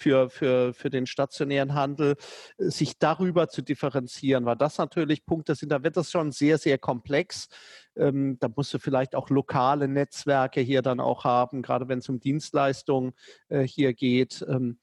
für, 0.00 0.30
für, 0.30 0.72
für 0.72 0.90
den 0.90 1.06
stationären 1.06 1.74
Handel, 1.74 2.16
äh, 2.58 2.70
sich 2.70 2.98
darüber 2.98 3.48
zu 3.48 3.62
differenzieren, 3.62 4.46
weil 4.46 4.56
das 4.56 4.78
natürlich 4.78 5.26
Punkte 5.26 5.54
sind, 5.54 5.70
da 5.70 5.82
wird 5.82 5.96
das 5.96 6.10
schon 6.10 6.32
sehr, 6.32 6.58
sehr 6.58 6.78
komplex. 6.78 7.48
Ähm, 7.96 8.38
da 8.40 8.48
musst 8.48 8.72
du 8.72 8.78
vielleicht 8.78 9.14
auch 9.14 9.30
lokale 9.30 9.88
Netzwerke 9.88 10.60
hier 10.60 10.82
dann 10.82 11.00
auch 11.00 11.24
haben, 11.24 11.62
gerade 11.62 11.88
wenn 11.88 11.98
es 11.98 12.08
um 12.08 12.18
Dienstleistungen 12.18 13.12
äh, 13.48 13.62
hier 13.62 13.92
geht. 13.92 14.44
Ähm, 14.48 14.78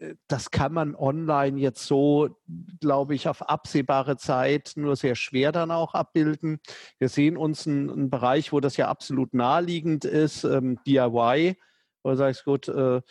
äh, 0.00 0.14
das 0.26 0.50
kann 0.50 0.72
man 0.72 0.94
online 0.94 1.58
jetzt 1.60 1.86
so, 1.86 2.36
glaube 2.80 3.14
ich, 3.14 3.28
auf 3.28 3.48
absehbare 3.48 4.16
Zeit 4.16 4.72
nur 4.76 4.96
sehr 4.96 5.14
schwer 5.14 5.52
dann 5.52 5.70
auch 5.70 5.94
abbilden. 5.94 6.60
Wir 6.98 7.08
sehen 7.08 7.36
uns 7.36 7.66
einen, 7.66 8.10
Bereich, 8.10 8.52
wo 8.52 8.60
das 8.60 8.76
ja 8.76 8.88
absolut 8.88 9.34
naheliegend 9.34 10.04
ist, 10.04 10.44
ähm, 10.44 10.78
DIY, 10.86 11.56
wo 12.02 12.10
du 12.10 12.16
sagst, 12.16 12.44
gut, 12.44 12.68
äh, 12.68 13.02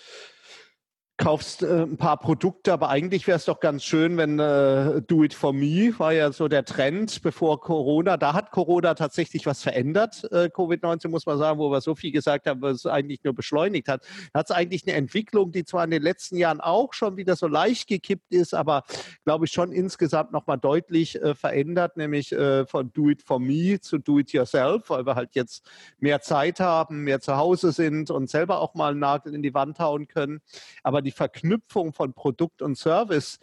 kaufst 1.17 1.63
äh, 1.63 1.81
ein 1.81 1.97
paar 1.97 2.17
Produkte, 2.17 2.71
aber 2.71 2.89
eigentlich 2.89 3.25
wäre 3.25 3.37
es 3.37 3.45
doch 3.45 3.59
ganz 3.59 3.83
schön, 3.83 4.17
wenn 4.17 4.39
äh, 4.39 5.01
Do 5.01 5.23
It 5.23 5.33
For 5.33 5.51
Me 5.51 5.91
war 5.97 6.13
ja 6.13 6.31
so 6.31 6.47
der 6.47 6.63
Trend 6.63 7.23
bevor 7.23 7.59
Corona. 7.59 8.17
Da 8.17 8.33
hat 8.33 8.51
Corona 8.51 8.93
tatsächlich 8.93 9.47
was 9.47 9.63
verändert, 9.63 10.23
äh, 10.31 10.49
Covid-19 10.53 11.07
muss 11.09 11.25
man 11.25 11.39
sagen, 11.39 11.57
wo 11.57 11.71
wir 11.71 11.81
so 11.81 11.95
viel 11.95 12.11
gesagt 12.11 12.45
haben, 12.45 12.61
was 12.61 12.77
es 12.77 12.85
eigentlich 12.85 13.23
nur 13.23 13.33
beschleunigt 13.33 13.87
hat. 13.87 14.05
Da 14.31 14.39
hat 14.39 14.49
es 14.51 14.55
eigentlich 14.55 14.85
eine 14.85 14.95
Entwicklung, 14.95 15.51
die 15.51 15.65
zwar 15.65 15.83
in 15.83 15.91
den 15.91 16.03
letzten 16.03 16.37
Jahren 16.37 16.61
auch 16.61 16.93
schon 16.93 17.17
wieder 17.17 17.35
so 17.35 17.47
leicht 17.47 17.87
gekippt 17.87 18.31
ist, 18.31 18.53
aber 18.53 18.83
glaube 19.23 19.45
ich 19.45 19.51
schon 19.51 19.71
insgesamt 19.71 20.31
nochmal 20.31 20.59
deutlich 20.59 21.19
äh, 21.19 21.33
verändert, 21.33 21.97
nämlich 21.97 22.31
äh, 22.31 22.67
von 22.67 22.93
Do 22.93 23.09
It 23.09 23.23
For 23.23 23.39
Me 23.39 23.79
zu 23.81 23.97
Do 23.97 24.19
It 24.19 24.33
Yourself, 24.33 24.91
weil 24.91 25.07
wir 25.07 25.15
halt 25.15 25.33
jetzt 25.33 25.67
mehr 25.99 26.21
Zeit 26.21 26.59
haben, 26.59 27.03
mehr 27.03 27.21
zu 27.21 27.37
Hause 27.37 27.71
sind 27.71 28.11
und 28.11 28.29
selber 28.29 28.61
auch 28.61 28.75
mal 28.75 28.91
einen 28.91 28.99
Nagel 28.99 29.33
in 29.33 29.41
die 29.41 29.55
Wand 29.55 29.79
hauen 29.79 30.07
können. 30.07 30.41
Aber 30.83 31.01
die 31.07 31.11
Verknüpfung 31.11 31.93
von 31.93 32.13
Produkt 32.13 32.61
und 32.61 32.77
Service, 32.77 33.39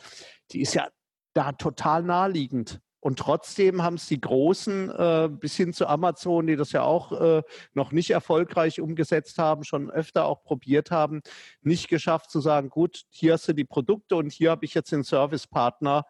die 0.52 0.60
ist 0.60 0.74
ja 0.74 0.88
da 1.32 1.52
total 1.52 2.02
naheliegend. 2.02 2.80
Und 3.00 3.18
trotzdem 3.18 3.82
haben 3.82 3.96
es 3.96 4.06
die 4.06 4.20
Großen 4.20 4.90
äh, 4.90 5.28
bis 5.30 5.56
hin 5.56 5.74
zu 5.74 5.86
Amazon, 5.86 6.46
die 6.46 6.56
das 6.56 6.72
ja 6.72 6.82
auch 6.84 7.12
äh, 7.12 7.42
noch 7.74 7.92
nicht 7.92 8.10
erfolgreich 8.10 8.80
umgesetzt 8.80 9.36
haben, 9.38 9.64
schon 9.64 9.90
öfter 9.90 10.24
auch 10.24 10.42
probiert 10.42 10.90
haben, 10.90 11.20
nicht 11.60 11.88
geschafft 11.88 12.30
zu 12.30 12.40
sagen, 12.40 12.70
gut, 12.70 13.02
hier 13.10 13.34
hast 13.34 13.46
du 13.46 13.52
die 13.52 13.66
Produkte 13.66 14.16
und 14.16 14.32
hier 14.32 14.50
habe 14.50 14.64
ich 14.64 14.72
jetzt 14.72 14.90
den 14.90 15.02
Servicepartner, 15.02 16.06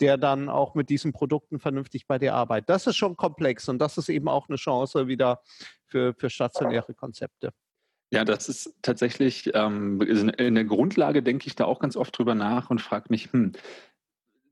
der 0.00 0.16
dann 0.16 0.48
auch 0.48 0.74
mit 0.74 0.88
diesen 0.88 1.12
Produkten 1.12 1.58
vernünftig 1.58 2.06
bei 2.06 2.18
dir 2.18 2.34
arbeitet. 2.34 2.70
Das 2.70 2.86
ist 2.86 2.96
schon 2.96 3.16
komplex 3.16 3.68
und 3.68 3.78
das 3.78 3.98
ist 3.98 4.08
eben 4.08 4.28
auch 4.28 4.48
eine 4.48 4.56
Chance 4.56 5.06
wieder 5.06 5.42
für, 5.84 6.14
für 6.14 6.30
stationäre 6.30 6.94
Konzepte. 6.94 7.52
Ja, 8.10 8.24
das 8.24 8.48
ist 8.48 8.74
tatsächlich, 8.80 9.50
ähm, 9.54 10.00
in 10.00 10.54
der 10.54 10.64
Grundlage 10.64 11.22
denke 11.22 11.46
ich 11.46 11.56
da 11.56 11.66
auch 11.66 11.78
ganz 11.78 11.96
oft 11.96 12.16
drüber 12.16 12.34
nach 12.34 12.70
und 12.70 12.80
frage 12.80 13.06
mich, 13.10 13.32
hm, 13.32 13.52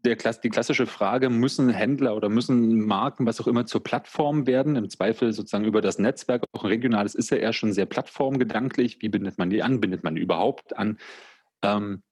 der, 0.05 0.17
die 0.17 0.51
klassische 0.51 0.87
Frage, 0.87 1.31
müssen 1.31 1.69
Händler 1.71 2.17
oder 2.17 2.29
müssen 2.29 2.81
Marken, 2.87 3.27
was 3.27 3.41
auch 3.41 3.47
immer, 3.47 3.67
zur 3.67 3.83
Plattform 3.83 4.47
werden? 4.47 4.77
Im 4.77 4.89
Zweifel 4.91 5.33
sozusagen 5.33 5.65
über 5.65 5.81
das 5.81 5.99
Netzwerk, 5.99 6.45
auch 6.53 6.65
ein 6.65 6.69
regionales 6.69 7.15
ist 7.15 7.31
ja 7.31 7.39
eher 7.39 7.53
schon 7.53 7.73
sehr 7.73 7.87
plattformgedanklich. 7.87 8.99
Wie 9.01 9.09
bindet 9.09 9.39
man 9.39 9.51
die 9.51 9.63
an? 9.63 9.81
Bindet 9.81 10.05
man 10.05 10.15
die 10.15 10.23
überhaupt 10.23 10.77
an? 10.77 10.99
Ähm, 11.63 12.03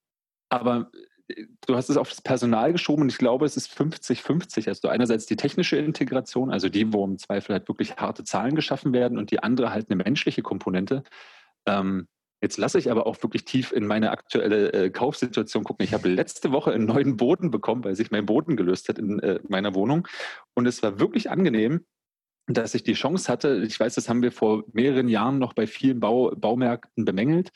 aber 0.49 0.91
du 1.29 1.75
hast 1.75 1.89
es 1.89 1.97
auf 1.97 2.09
das 2.09 2.21
Personal 2.21 2.73
geschoben 2.73 3.03
und 3.03 3.09
ich 3.11 3.19
glaube, 3.19 3.47
es 3.47 3.57
ist 3.57 3.73
50-50. 3.73 4.69
Also 4.69 4.89
einerseits 4.89 5.27
die 5.27 5.37
technische 5.37 5.77
Integration, 5.77 6.51
also 6.51 6.69
die, 6.69 6.93
wo 6.93 7.05
im 7.05 7.19
Zweifel 7.19 7.55
halt 7.55 7.69
wirklich 7.69 7.97
harte 7.97 8.25
Zahlen 8.25 8.55
geschaffen 8.55 8.93
werden 8.93 9.19
und 9.19 9.31
die 9.31 9.43
andere 9.43 9.71
halt 9.71 9.91
eine 9.91 10.03
menschliche 10.03 10.43
Komponente. 10.43 11.03
Ähm, 11.67 12.09
jetzt 12.43 12.59
lasse 12.59 12.79
ich 12.79 12.91
aber 12.91 13.07
auch 13.07 13.23
wirklich 13.23 13.45
tief 13.45 13.73
in 13.73 13.87
meine 13.87 14.11
aktuelle 14.11 14.73
äh, 14.73 14.91
Kaufsituation 14.91 15.65
gucken. 15.65 15.85
Ich 15.85 15.95
habe 15.95 16.09
letzte 16.09 16.53
Woche 16.53 16.73
einen 16.73 16.87
neuen 16.87 17.17
Boden 17.17 17.51
bekommen, 17.51 17.85
weil 17.85 17.97
sich 17.97 18.11
mein 18.11 18.27
Boden 18.27 18.57
gelöst 18.57 18.89
hat 18.89 18.99
in 18.99 19.19
äh, 19.21 19.41
meiner 19.49 19.75
Wohnung. 19.75 20.07
Und 20.55 20.67
es 20.67 20.83
war 20.83 21.01
wirklich 21.01 21.31
angenehm, 21.31 21.87
dass 22.47 22.75
ich 22.75 22.83
die 22.83 22.93
Chance 22.93 23.33
hatte, 23.33 23.65
ich 23.67 23.81
weiß, 23.81 23.95
das 23.95 24.11
haben 24.11 24.23
wir 24.23 24.31
vor 24.31 24.65
mehreren 24.73 25.09
Jahren 25.09 25.39
noch 25.39 25.55
bei 25.55 25.67
vielen 25.67 26.01
Bau, 26.01 26.31
Baumärkten 26.37 27.07
bemängelt, 27.07 27.53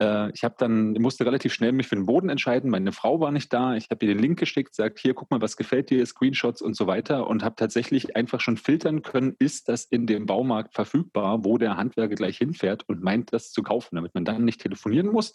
äh, 0.00 0.30
ich 0.32 0.44
habe 0.44 0.54
dann, 0.58 0.92
musste 0.94 1.24
relativ 1.24 1.52
schnell 1.52 1.72
mich 1.72 1.88
für 1.88 1.96
den 1.96 2.06
Boden 2.06 2.28
entscheiden. 2.28 2.70
Meine 2.70 2.92
Frau 2.92 3.20
war 3.20 3.30
nicht 3.30 3.52
da. 3.52 3.76
Ich 3.76 3.88
habe 3.90 4.04
ihr 4.04 4.14
den 4.14 4.22
Link 4.22 4.38
geschickt, 4.38 4.74
sagt, 4.74 4.98
hier, 4.98 5.14
guck 5.14 5.30
mal, 5.30 5.40
was 5.40 5.56
gefällt 5.56 5.90
dir, 5.90 6.04
Screenshots 6.04 6.62
und 6.62 6.76
so 6.76 6.86
weiter 6.86 7.26
und 7.26 7.42
habe 7.42 7.56
tatsächlich 7.56 8.16
einfach 8.16 8.40
schon 8.40 8.56
filtern 8.56 9.02
können, 9.02 9.34
ist 9.38 9.68
das 9.68 9.84
in 9.84 10.06
dem 10.06 10.26
Baumarkt 10.26 10.74
verfügbar, 10.74 11.44
wo 11.44 11.58
der 11.58 11.76
Handwerker 11.76 12.14
gleich 12.14 12.38
hinfährt 12.38 12.84
und 12.88 13.02
meint, 13.02 13.32
das 13.32 13.52
zu 13.52 13.62
kaufen, 13.62 13.96
damit 13.96 14.14
man 14.14 14.24
dann 14.24 14.44
nicht 14.44 14.60
telefonieren 14.60 15.08
muss. 15.08 15.34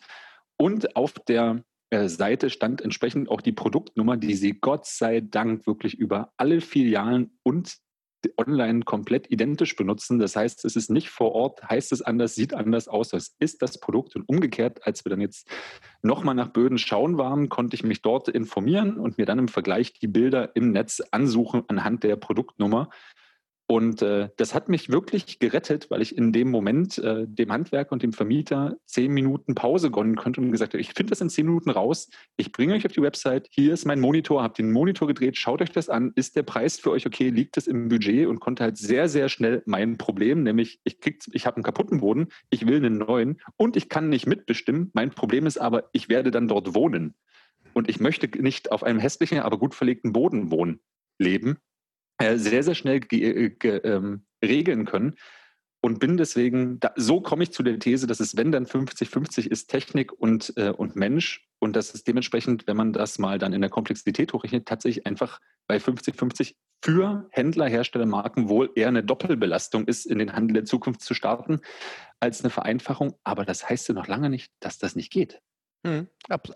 Und 0.57 0.95
auf 0.95 1.13
der 1.27 1.63
äh, 1.89 2.07
Seite 2.07 2.49
stand 2.49 2.81
entsprechend 2.81 3.29
auch 3.29 3.41
die 3.41 3.51
Produktnummer, 3.51 4.17
die 4.17 4.35
sie 4.35 4.53
Gott 4.53 4.85
sei 4.85 5.21
Dank 5.21 5.65
wirklich 5.65 5.95
über 5.95 6.31
alle 6.37 6.61
Filialen 6.61 7.37
und 7.43 7.77
online 8.37 8.81
komplett 8.81 9.31
identisch 9.31 9.75
benutzen. 9.75 10.19
Das 10.19 10.35
heißt, 10.35 10.65
es 10.65 10.75
ist 10.75 10.89
nicht 10.89 11.09
vor 11.09 11.33
Ort, 11.33 11.63
heißt 11.69 11.91
es 11.91 12.01
anders, 12.01 12.35
sieht 12.35 12.53
anders 12.53 12.87
aus. 12.87 13.09
Das 13.09 13.35
ist 13.39 13.61
das 13.61 13.79
Produkt. 13.79 14.15
Und 14.15 14.27
umgekehrt, 14.27 14.85
als 14.85 15.05
wir 15.05 15.09
dann 15.09 15.21
jetzt 15.21 15.47
nochmal 16.01 16.35
nach 16.35 16.49
Böden 16.49 16.77
schauen 16.77 17.17
waren, 17.17 17.49
konnte 17.49 17.75
ich 17.75 17.83
mich 17.83 18.01
dort 18.01 18.27
informieren 18.29 18.97
und 18.97 19.17
mir 19.17 19.25
dann 19.25 19.39
im 19.39 19.47
Vergleich 19.47 19.93
die 19.93 20.07
Bilder 20.07 20.55
im 20.55 20.71
Netz 20.71 21.01
ansuchen 21.11 21.63
anhand 21.67 22.03
der 22.03 22.15
Produktnummer. 22.15 22.89
Und 23.71 24.01
äh, 24.01 24.27
das 24.35 24.53
hat 24.53 24.67
mich 24.67 24.89
wirklich 24.89 25.39
gerettet, 25.39 25.89
weil 25.89 26.01
ich 26.01 26.17
in 26.17 26.33
dem 26.33 26.51
Moment 26.51 26.97
äh, 26.97 27.25
dem 27.25 27.53
Handwerker 27.53 27.93
und 27.93 28.03
dem 28.03 28.11
Vermieter 28.11 28.75
zehn 28.85 29.13
Minuten 29.13 29.55
Pause 29.55 29.89
gönnen 29.89 30.17
konnte 30.17 30.41
und 30.41 30.51
gesagt 30.51 30.73
habe, 30.73 30.81
ich 30.81 30.91
finde 30.93 31.11
das 31.11 31.21
in 31.21 31.29
zehn 31.29 31.45
Minuten 31.45 31.69
raus, 31.69 32.09
ich 32.35 32.51
bringe 32.51 32.73
euch 32.73 32.85
auf 32.85 32.91
die 32.91 33.01
Website, 33.01 33.47
hier 33.49 33.71
ist 33.71 33.85
mein 33.85 34.01
Monitor, 34.01 34.43
habt 34.43 34.57
den 34.57 34.73
Monitor 34.73 35.07
gedreht, 35.07 35.37
schaut 35.37 35.61
euch 35.61 35.71
das 35.71 35.87
an, 35.87 36.11
ist 36.15 36.35
der 36.35 36.43
Preis 36.43 36.81
für 36.81 36.91
euch 36.91 37.05
okay, 37.05 37.29
liegt 37.29 37.55
es 37.55 37.65
im 37.65 37.87
Budget? 37.87 38.27
Und 38.27 38.41
konnte 38.41 38.61
halt 38.61 38.77
sehr, 38.77 39.07
sehr 39.07 39.29
schnell 39.29 39.63
mein 39.65 39.97
Problem, 39.97 40.43
nämlich 40.43 40.81
ich, 40.83 40.97
ich 41.31 41.45
habe 41.45 41.55
einen 41.55 41.63
kaputten 41.63 42.01
Boden, 42.01 42.27
ich 42.49 42.67
will 42.67 42.75
einen 42.75 42.97
neuen. 42.97 43.39
Und 43.55 43.77
ich 43.77 43.87
kann 43.87 44.09
nicht 44.09 44.27
mitbestimmen. 44.27 44.91
Mein 44.91 45.11
Problem 45.11 45.45
ist 45.45 45.57
aber, 45.57 45.85
ich 45.93 46.09
werde 46.09 46.31
dann 46.31 46.49
dort 46.49 46.75
wohnen. 46.75 47.15
Und 47.71 47.89
ich 47.89 48.01
möchte 48.01 48.27
nicht 48.41 48.69
auf 48.73 48.83
einem 48.83 48.99
hässlichen, 48.99 49.39
aber 49.39 49.57
gut 49.57 49.75
verlegten 49.75 50.11
Boden 50.11 50.51
wohnen, 50.51 50.81
leben, 51.17 51.57
sehr, 52.37 52.63
sehr 52.63 52.75
schnell 52.75 53.01
ähm, 53.11 54.25
regeln 54.43 54.85
können. 54.85 55.15
Und 55.83 55.99
bin 55.99 56.15
deswegen, 56.15 56.79
da, 56.79 56.93
so 56.95 57.21
komme 57.21 57.43
ich 57.43 57.51
zu 57.51 57.63
der 57.63 57.79
These, 57.79 58.05
dass 58.05 58.19
es, 58.19 58.37
wenn 58.37 58.51
dann 58.51 58.67
50-50 58.67 59.47
ist, 59.47 59.67
Technik 59.67 60.13
und, 60.13 60.53
äh, 60.55 60.69
und 60.69 60.95
Mensch. 60.95 61.47
Und 61.57 61.75
dass 61.75 61.93
es 61.93 62.03
dementsprechend, 62.03 62.67
wenn 62.67 62.77
man 62.77 62.93
das 62.93 63.17
mal 63.17 63.39
dann 63.39 63.53
in 63.53 63.61
der 63.61 63.69
Komplexität 63.69 64.31
hochrechnet, 64.33 64.67
tatsächlich 64.67 65.07
einfach 65.07 65.39
bei 65.67 65.77
50-50 65.77 66.53
für 66.83 67.27
Händler, 67.31 67.67
Hersteller, 67.67 68.05
Marken 68.05 68.47
wohl 68.47 68.71
eher 68.75 68.89
eine 68.89 69.03
Doppelbelastung 69.03 69.85
ist, 69.85 70.05
in 70.05 70.19
den 70.19 70.33
Handel 70.33 70.53
der 70.53 70.65
Zukunft 70.65 71.01
zu 71.01 71.15
starten, 71.15 71.61
als 72.19 72.41
eine 72.41 72.51
Vereinfachung. 72.51 73.15
Aber 73.23 73.43
das 73.45 73.67
heißt 73.67 73.87
ja 73.87 73.95
noch 73.95 74.07
lange 74.07 74.29
nicht, 74.29 74.51
dass 74.59 74.77
das 74.77 74.95
nicht 74.95 75.11
geht. 75.11 75.41
Hm, 75.83 76.07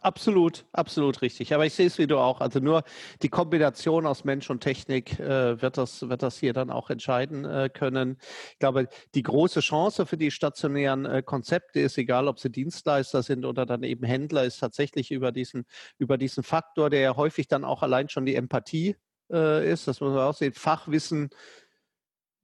absolut, 0.04 0.66
absolut 0.72 1.24
richtig. 1.24 1.52
Aber 1.56 1.66
ich 1.66 1.74
sehe 1.74 1.88
es 1.88 1.98
wie 1.98 2.06
du 2.06 2.20
auch. 2.20 2.42
Also 2.42 2.60
nur 2.60 2.84
die 3.24 3.30
Kombination 3.30 4.06
aus 4.06 4.24
Mensch 4.24 4.52
und 4.52 4.60
Technik 4.62 5.20
äh, 5.20 5.60
wird, 5.60 5.78
das, 5.80 6.08
wird 6.08 6.22
das 6.22 6.38
hier 6.38 6.54
dann 6.54 6.70
auch 6.70 6.92
entscheiden 6.92 7.44
äh, 7.44 7.70
können. 7.74 8.18
Ich 8.54 8.60
glaube, 8.60 8.88
die 9.16 9.24
große 9.24 9.62
Chance 9.62 10.06
für 10.06 10.18
die 10.18 10.30
stationären 10.30 11.06
äh, 11.06 11.24
Konzepte 11.24 11.80
ist, 11.80 11.98
egal 11.98 12.28
ob 12.28 12.40
sie 12.40 12.52
Dienstleister 12.52 13.24
sind 13.24 13.46
oder 13.46 13.66
dann 13.66 13.82
eben 13.82 14.06
Händler, 14.06 14.44
ist 14.44 14.60
tatsächlich 14.60 15.10
über 15.10 15.32
diesen, 15.32 15.66
über 15.98 16.20
diesen 16.20 16.44
Faktor, 16.44 16.92
der 16.92 17.00
ja 17.00 17.16
häufig 17.16 17.48
dann 17.48 17.64
auch 17.66 17.82
allein 17.82 18.10
schon 18.10 18.28
die 18.28 18.36
Empathie 18.36 18.96
äh, 19.32 19.68
ist. 19.72 19.88
Das 19.88 20.02
muss 20.02 20.14
man 20.14 20.20
auch 20.22 20.36
sehen. 20.36 20.54
Fachwissen 20.54 21.30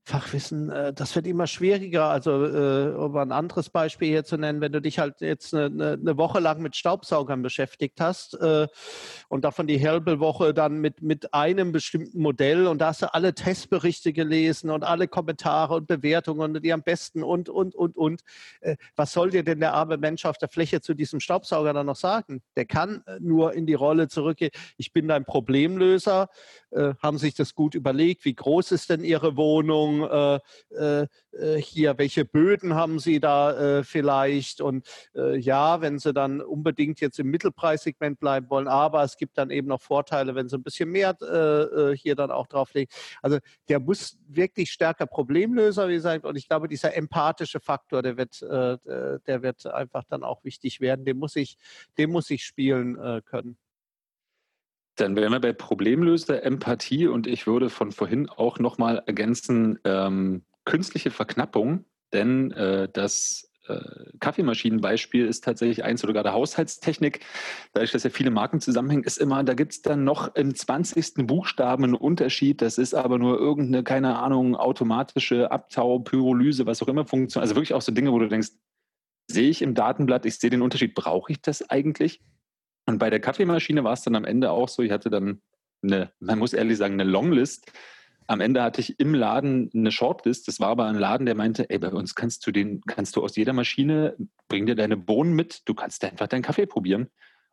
Fachwissen, 0.03 0.71
äh, 0.71 0.93
das 0.93 1.15
wird 1.15 1.27
immer 1.27 1.45
schwieriger. 1.45 2.05
Also, 2.05 2.45
äh, 2.45 2.95
um 2.95 3.15
ein 3.17 3.31
anderes 3.31 3.69
Beispiel 3.69 4.07
hier 4.07 4.23
zu 4.23 4.35
nennen, 4.35 4.59
wenn 4.59 4.71
du 4.71 4.81
dich 4.81 4.97
halt 4.97 5.21
jetzt 5.21 5.53
eine, 5.53 5.91
eine 5.93 6.17
Woche 6.17 6.39
lang 6.39 6.61
mit 6.61 6.75
Staubsaugern 6.75 7.43
beschäftigt 7.43 8.01
hast 8.01 8.33
äh, 8.33 8.67
und 9.29 9.45
davon 9.45 9.67
die 9.67 9.77
Helbel-Woche 9.77 10.55
dann 10.55 10.79
mit, 10.79 11.03
mit 11.03 11.33
einem 11.35 11.71
bestimmten 11.71 12.19
Modell 12.19 12.65
und 12.65 12.79
da 12.79 12.87
hast 12.87 13.03
du 13.03 13.13
alle 13.13 13.35
Testberichte 13.35 14.11
gelesen 14.11 14.71
und 14.71 14.83
alle 14.83 15.07
Kommentare 15.07 15.75
und 15.75 15.87
Bewertungen 15.87 16.55
und 16.55 16.65
die 16.65 16.73
am 16.73 16.81
besten 16.81 17.23
und, 17.23 17.47
und, 17.49 17.75
und, 17.75 17.95
und. 17.95 18.21
Was 18.95 19.13
soll 19.13 19.29
dir 19.29 19.43
denn 19.43 19.59
der 19.59 19.73
arme 19.73 19.97
Mensch 19.97 20.25
auf 20.25 20.37
der 20.37 20.49
Fläche 20.49 20.81
zu 20.81 20.93
diesem 20.93 21.19
Staubsauger 21.19 21.73
dann 21.73 21.85
noch 21.85 21.95
sagen? 21.95 22.41
Der 22.55 22.65
kann 22.65 23.03
nur 23.19 23.53
in 23.53 23.65
die 23.65 23.73
Rolle 23.73 24.07
zurückgehen. 24.07 24.51
Ich 24.77 24.93
bin 24.93 25.07
dein 25.07 25.25
Problemlöser. 25.25 26.29
Haben 27.01 27.17
sich 27.17 27.35
das 27.35 27.53
gut 27.55 27.75
überlegt? 27.75 28.25
Wie 28.25 28.35
groß 28.35 28.71
ist 28.71 28.89
denn 28.89 29.03
Ihre 29.03 29.37
Wohnung? 29.37 29.90
Äh, 29.99 30.39
äh, 30.75 31.07
äh, 31.31 31.61
hier, 31.61 31.97
welche 31.97 32.25
Böden 32.25 32.75
haben 32.75 32.99
Sie 32.99 33.19
da 33.19 33.79
äh, 33.79 33.83
vielleicht? 33.83 34.61
Und 34.61 34.87
äh, 35.15 35.37
ja, 35.37 35.81
wenn 35.81 35.99
Sie 35.99 36.13
dann 36.13 36.41
unbedingt 36.41 37.01
jetzt 37.01 37.19
im 37.19 37.27
Mittelpreissegment 37.27 38.19
bleiben 38.19 38.49
wollen, 38.49 38.67
aber 38.67 39.03
es 39.03 39.17
gibt 39.17 39.37
dann 39.37 39.49
eben 39.49 39.67
noch 39.67 39.81
Vorteile, 39.81 40.35
wenn 40.35 40.49
Sie 40.49 40.55
ein 40.55 40.63
bisschen 40.63 40.89
mehr 40.89 41.15
äh, 41.21 41.95
hier 41.95 42.15
dann 42.15 42.31
auch 42.31 42.47
drauflegen. 42.47 42.93
Also 43.21 43.39
der 43.67 43.79
muss 43.79 44.17
wirklich 44.27 44.71
stärker 44.71 45.05
Problemlöser, 45.05 45.89
wie 45.89 45.93
gesagt, 45.93 46.25
und 46.25 46.35
ich 46.35 46.47
glaube, 46.47 46.67
dieser 46.67 46.95
empathische 46.95 47.59
Faktor, 47.59 48.01
der 48.01 48.17
wird, 48.17 48.41
der 48.41 49.43
wird 49.43 49.65
einfach 49.65 50.03
dann 50.05 50.23
auch 50.23 50.43
wichtig 50.43 50.79
werden. 50.79 51.05
Den 51.05 51.17
muss 51.17 51.35
ich, 51.35 51.57
den 51.97 52.11
muss 52.11 52.29
ich 52.29 52.45
spielen 52.45 52.97
können. 53.25 53.57
Dann 55.01 55.15
wären 55.15 55.31
wir 55.31 55.39
bei 55.39 55.51
Problemlöser, 55.51 56.43
Empathie 56.43 57.07
und 57.07 57.25
ich 57.25 57.47
würde 57.47 57.71
von 57.71 57.91
vorhin 57.91 58.29
auch 58.29 58.59
nochmal 58.59 59.01
ergänzen, 59.07 59.79
ähm, 59.83 60.43
künstliche 60.63 61.09
Verknappung, 61.09 61.85
denn 62.13 62.51
äh, 62.51 62.87
das 62.93 63.51
äh, 63.67 63.79
Kaffeemaschinenbeispiel 64.19 65.25
ist 65.25 65.43
tatsächlich 65.43 65.83
eins 65.83 66.03
oder 66.03 66.13
gerade 66.13 66.33
Haushaltstechnik. 66.33 67.21
Dadurch, 67.73 67.91
dass 67.91 68.03
ja 68.03 68.11
viele 68.11 68.29
Marken 68.29 68.61
zusammenhängen, 68.61 69.03
ist 69.03 69.17
immer, 69.17 69.43
da 69.43 69.55
gibt 69.55 69.71
es 69.71 69.81
dann 69.81 70.03
noch 70.03 70.35
im 70.35 70.53
20. 70.53 71.25
Buchstaben 71.25 71.83
einen 71.83 71.95
Unterschied. 71.95 72.61
Das 72.61 72.77
ist 72.77 72.93
aber 72.93 73.17
nur 73.17 73.39
irgendeine, 73.39 73.83
keine 73.83 74.19
Ahnung, 74.19 74.55
automatische 74.55 75.49
Abtau, 75.49 75.97
Pyrolyse, 75.97 76.67
was 76.67 76.83
auch 76.83 76.87
immer 76.87 77.07
funktioniert. 77.07 77.41
Also 77.41 77.55
wirklich 77.55 77.73
auch 77.73 77.81
so 77.81 77.91
Dinge, 77.91 78.11
wo 78.11 78.19
du 78.19 78.27
denkst, 78.27 78.49
sehe 79.31 79.49
ich 79.49 79.63
im 79.63 79.73
Datenblatt, 79.73 80.27
ich 80.27 80.37
sehe 80.37 80.51
den 80.51 80.61
Unterschied, 80.61 80.93
brauche 80.93 81.31
ich 81.31 81.41
das 81.41 81.67
eigentlich? 81.71 82.21
Und 82.85 82.97
bei 82.97 83.09
der 83.09 83.19
Kaffeemaschine 83.19 83.83
war 83.83 83.93
es 83.93 84.01
dann 84.01 84.15
am 84.15 84.25
Ende 84.25 84.51
auch 84.51 84.69
so, 84.69 84.81
ich 84.81 84.91
hatte 84.91 85.09
dann 85.09 85.41
eine, 85.83 86.11
man 86.19 86.39
muss 86.39 86.53
ehrlich 86.53 86.77
sagen, 86.77 86.93
eine 86.93 87.09
Longlist. 87.09 87.71
Am 88.27 88.39
Ende 88.39 88.61
hatte 88.63 88.81
ich 88.81 88.99
im 88.99 89.13
Laden 89.13 89.69
eine 89.73 89.91
Shortlist. 89.91 90.47
Das 90.47 90.59
war 90.59 90.69
aber 90.69 90.85
ein 90.85 90.95
Laden, 90.95 91.25
der 91.25 91.35
meinte, 91.35 91.69
ey, 91.69 91.79
bei 91.79 91.89
uns 91.89 92.15
kannst 92.15 92.45
du 92.45 92.51
den, 92.51 92.81
kannst 92.81 93.15
du 93.15 93.23
aus 93.23 93.35
jeder 93.35 93.53
Maschine, 93.53 94.15
bring 94.47 94.65
dir 94.65 94.75
deine 94.75 94.97
Bohnen 94.97 95.33
mit, 95.33 95.61
du 95.65 95.73
kannst 95.73 96.03
einfach 96.03 96.27
deinen 96.27 96.43
Kaffee 96.43 96.65
probieren. 96.65 97.09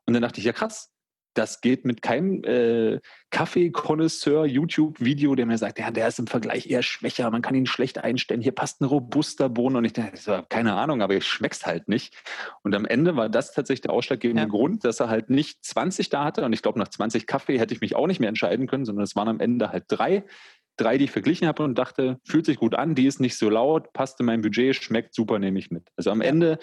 Und 0.06 0.14
dann 0.14 0.22
dachte 0.22 0.40
ich, 0.40 0.46
ja 0.46 0.52
krass, 0.52 0.92
das 1.38 1.60
geht 1.60 1.84
mit 1.84 2.02
keinem 2.02 2.42
äh, 2.42 2.98
Kaffee-Konnoisseur-YouTube-Video, 3.30 5.36
der 5.36 5.46
mir 5.46 5.56
sagt, 5.56 5.78
ja, 5.78 5.92
der 5.92 6.08
ist 6.08 6.18
im 6.18 6.26
Vergleich 6.26 6.68
eher 6.68 6.82
schwächer, 6.82 7.30
man 7.30 7.42
kann 7.42 7.54
ihn 7.54 7.66
schlecht 7.66 7.98
einstellen, 7.98 8.40
hier 8.40 8.52
passt 8.52 8.80
ein 8.80 8.86
robuster 8.86 9.48
Bohnen 9.48 9.76
und 9.76 9.84
ich 9.84 9.92
dachte, 9.92 10.44
keine 10.48 10.74
Ahnung, 10.74 11.00
aber 11.00 11.14
ich 11.14 11.24
schmeck's 11.24 11.64
halt 11.64 11.88
nicht. 11.88 12.16
Und 12.62 12.74
am 12.74 12.84
Ende 12.84 13.16
war 13.16 13.28
das 13.28 13.52
tatsächlich 13.52 13.82
der 13.82 13.92
ausschlaggebende 13.92 14.42
ja. 14.42 14.48
Grund, 14.48 14.84
dass 14.84 15.00
er 15.00 15.08
halt 15.08 15.30
nicht 15.30 15.64
20 15.64 16.08
da 16.08 16.24
hatte 16.24 16.44
und 16.44 16.52
ich 16.52 16.62
glaube, 16.62 16.78
nach 16.78 16.88
20 16.88 17.26
Kaffee 17.26 17.58
hätte 17.58 17.72
ich 17.72 17.80
mich 17.80 17.94
auch 17.94 18.08
nicht 18.08 18.18
mehr 18.18 18.28
entscheiden 18.28 18.66
können, 18.66 18.84
sondern 18.84 19.04
es 19.04 19.14
waren 19.14 19.28
am 19.28 19.40
Ende 19.40 19.70
halt 19.70 19.84
drei. 19.88 20.24
Drei, 20.76 20.96
die 20.96 21.06
ich 21.06 21.10
verglichen 21.10 21.48
habe 21.48 21.64
und 21.64 21.76
dachte, 21.76 22.20
fühlt 22.24 22.46
sich 22.46 22.56
gut 22.56 22.76
an, 22.76 22.94
die 22.94 23.06
ist 23.06 23.18
nicht 23.18 23.36
so 23.36 23.50
laut, 23.50 23.92
passt 23.92 24.20
in 24.20 24.26
mein 24.26 24.42
Budget, 24.42 24.76
schmeckt 24.76 25.12
super, 25.12 25.40
nehme 25.40 25.58
ich 25.58 25.72
mit. 25.72 25.88
Also 25.96 26.12
am. 26.12 26.20
Ende 26.20 26.60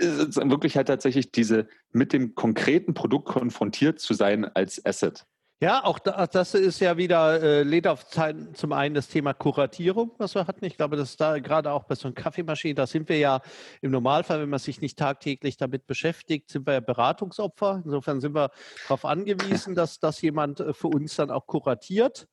ist 0.00 0.36
wirklich 0.36 0.76
halt 0.76 0.88
tatsächlich 0.88 1.30
diese 1.32 1.68
mit 1.92 2.12
dem 2.12 2.34
konkreten 2.34 2.94
Produkt 2.94 3.26
konfrontiert 3.26 4.00
zu 4.00 4.14
sein 4.14 4.44
als 4.44 4.84
Asset. 4.84 5.26
Ja, 5.62 5.84
auch 5.84 5.98
das 5.98 6.54
ist 6.54 6.80
ja 6.80 6.96
wieder, 6.96 7.42
äh, 7.42 7.62
lädt 7.64 7.86
auf 7.86 8.06
zum 8.06 8.72
einen 8.72 8.94
das 8.94 9.08
Thema 9.08 9.34
Kuratierung, 9.34 10.10
was 10.16 10.34
wir 10.34 10.46
hatten. 10.46 10.64
Ich 10.64 10.78
glaube, 10.78 10.96
dass 10.96 11.18
da 11.18 11.38
gerade 11.38 11.70
auch 11.72 11.84
bei 11.84 11.96
so 11.96 12.08
einer 12.08 12.14
Kaffeemaschine, 12.14 12.72
da 12.72 12.86
sind 12.86 13.10
wir 13.10 13.18
ja 13.18 13.42
im 13.82 13.90
Normalfall, 13.90 14.40
wenn 14.40 14.48
man 14.48 14.58
sich 14.58 14.80
nicht 14.80 14.98
tagtäglich 14.98 15.58
damit 15.58 15.86
beschäftigt, 15.86 16.48
sind 16.48 16.66
wir 16.66 16.72
ja 16.72 16.80
Beratungsopfer. 16.80 17.82
Insofern 17.84 18.22
sind 18.22 18.34
wir 18.34 18.50
darauf 18.84 19.04
angewiesen, 19.04 19.74
dass 19.74 19.98
das 19.98 20.22
jemand 20.22 20.60
äh, 20.60 20.72
für 20.72 20.88
uns 20.88 21.16
dann 21.16 21.30
auch 21.30 21.46
kuratiert. 21.46 22.26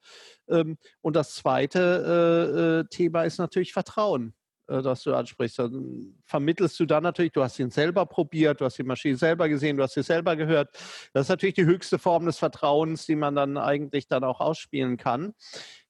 Ähm, 0.48 0.78
und 1.02 1.18
das 1.18 1.36
zweite 1.36 2.86
äh, 2.86 2.96
Thema 2.96 3.24
ist 3.24 3.40
natürlich 3.40 3.74
Vertrauen. 3.74 4.37
Äh, 4.68 4.82
das 4.82 5.04
du 5.04 5.14
ansprichst, 5.14 5.60
dann 5.60 6.16
vermittelst 6.26 6.80
du 6.80 6.86
dann 6.86 7.04
natürlich, 7.04 7.32
du 7.32 7.44
hast 7.44 7.60
ihn 7.60 7.70
selber 7.70 8.06
probiert, 8.06 8.62
du 8.62 8.66
hast 8.66 8.78
die 8.78 8.84
Maschine 8.84 9.18
selber 9.18 9.50
gesehen, 9.50 9.78
du 9.78 9.84
hast 9.84 9.94
sie 9.94 10.04
selber 10.04 10.36
gehört. 10.36 10.70
Das 11.14 11.24
ist 11.24 11.30
natürlich 11.30 11.56
die 11.56 11.66
höchste 11.66 12.00
Form 12.00 12.26
des 12.26 12.38
Vertrauens, 12.38 13.06
die 13.06 13.16
man 13.16 13.36
dann 13.36 13.58
eigentlich 13.58 14.08
dann 14.08 14.24
auch 14.24 14.40
ausspielen 14.40 14.98
kann. 14.98 15.34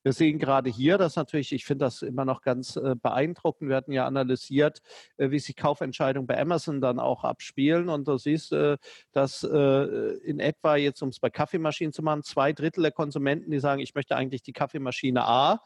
Wir 0.03 0.13
sehen 0.13 0.39
gerade 0.39 0.69
hier, 0.69 0.97
dass 0.97 1.17
natürlich, 1.17 1.51
ich 1.51 1.65
finde 1.65 1.86
das 1.86 2.01
immer 2.01 2.23
noch 2.23 2.41
ganz 2.41 2.78
äh, 2.78 2.95
beeindruckend. 2.95 3.69
Wir 3.69 3.75
hatten 3.75 3.91
ja 3.91 4.05
analysiert, 4.05 4.80
äh, 5.17 5.32
wie 5.32 5.39
sich 5.39 5.55
Kaufentscheidungen 5.55 6.28
bei 6.28 6.39
Amazon 6.39 6.80
dann 6.80 6.99
auch 6.99 7.23
abspielen. 7.23 7.89
Und 7.89 8.07
du 8.07 8.17
siehst, 8.17 8.55
dass 9.11 9.43
in 9.43 10.39
etwa, 10.39 10.75
jetzt 10.75 11.01
um 11.01 11.09
es 11.09 11.19
bei 11.19 11.30
Kaffeemaschinen 11.30 11.91
zu 11.91 12.03
machen, 12.03 12.23
zwei 12.23 12.53
Drittel 12.53 12.84
der 12.84 12.91
Konsumenten, 12.91 13.51
die 13.51 13.59
sagen, 13.59 13.82
ich 13.82 13.95
möchte 13.95 14.15
eigentlich 14.15 14.43
die 14.43 14.53
Kaffeemaschine 14.53 15.25
A. 15.25 15.61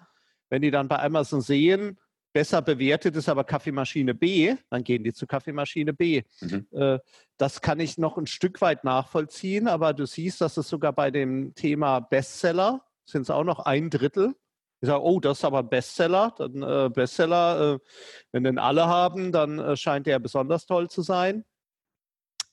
Wenn 0.50 0.62
die 0.62 0.72
dann 0.72 0.88
bei 0.88 1.00
Amazon 1.00 1.42
sehen, 1.42 1.98
besser 2.34 2.62
bewertet 2.62 3.16
ist 3.16 3.30
aber 3.30 3.44
Kaffeemaschine 3.44 4.14
B, 4.14 4.56
dann 4.70 4.84
gehen 4.84 5.04
die 5.04 5.14
zu 5.14 5.28
Kaffeemaschine 5.28 5.94
B. 5.94 6.24
Mhm. 6.42 6.68
Äh, 6.72 7.00
das 7.38 7.62
kann 7.62 7.80
ich 7.80 7.98
noch 7.98 8.18
ein 8.18 8.28
Stück 8.28 8.62
weit 8.62 8.84
nachvollziehen, 8.84 9.68
aber 9.68 9.94
du 9.94 10.06
siehst, 10.06 10.42
dass 10.42 10.58
es 10.58 10.70
sogar 10.70 10.94
bei 10.94 11.12
dem 11.12 11.54
Thema 11.56 12.00
Bestseller 12.00 12.86
sind 13.06 13.24
es 13.24 13.30
auch 13.30 13.44
noch 13.44 13.60
ein 13.60 13.90
Drittel. 13.90 14.36
Ich 14.80 14.88
sage, 14.88 15.04
oh, 15.04 15.20
das 15.20 15.40
ist 15.40 15.46
aber 15.46 15.60
ein 15.60 15.70
Bestseller. 15.70 16.34
Dann 16.38 16.64
äh, 16.64 16.90
Bestseller, 16.90 17.76
äh, 17.76 17.80
wenn 18.32 18.44
den 18.44 18.58
alle 18.58 18.88
haben, 18.88 19.32
dann 19.32 19.60
äh, 19.60 19.78
scheint 19.78 20.08
der 20.08 20.20
besonders 20.20 20.66
toll 20.66 20.90
zu 20.90 21.04
sein. 21.04 21.46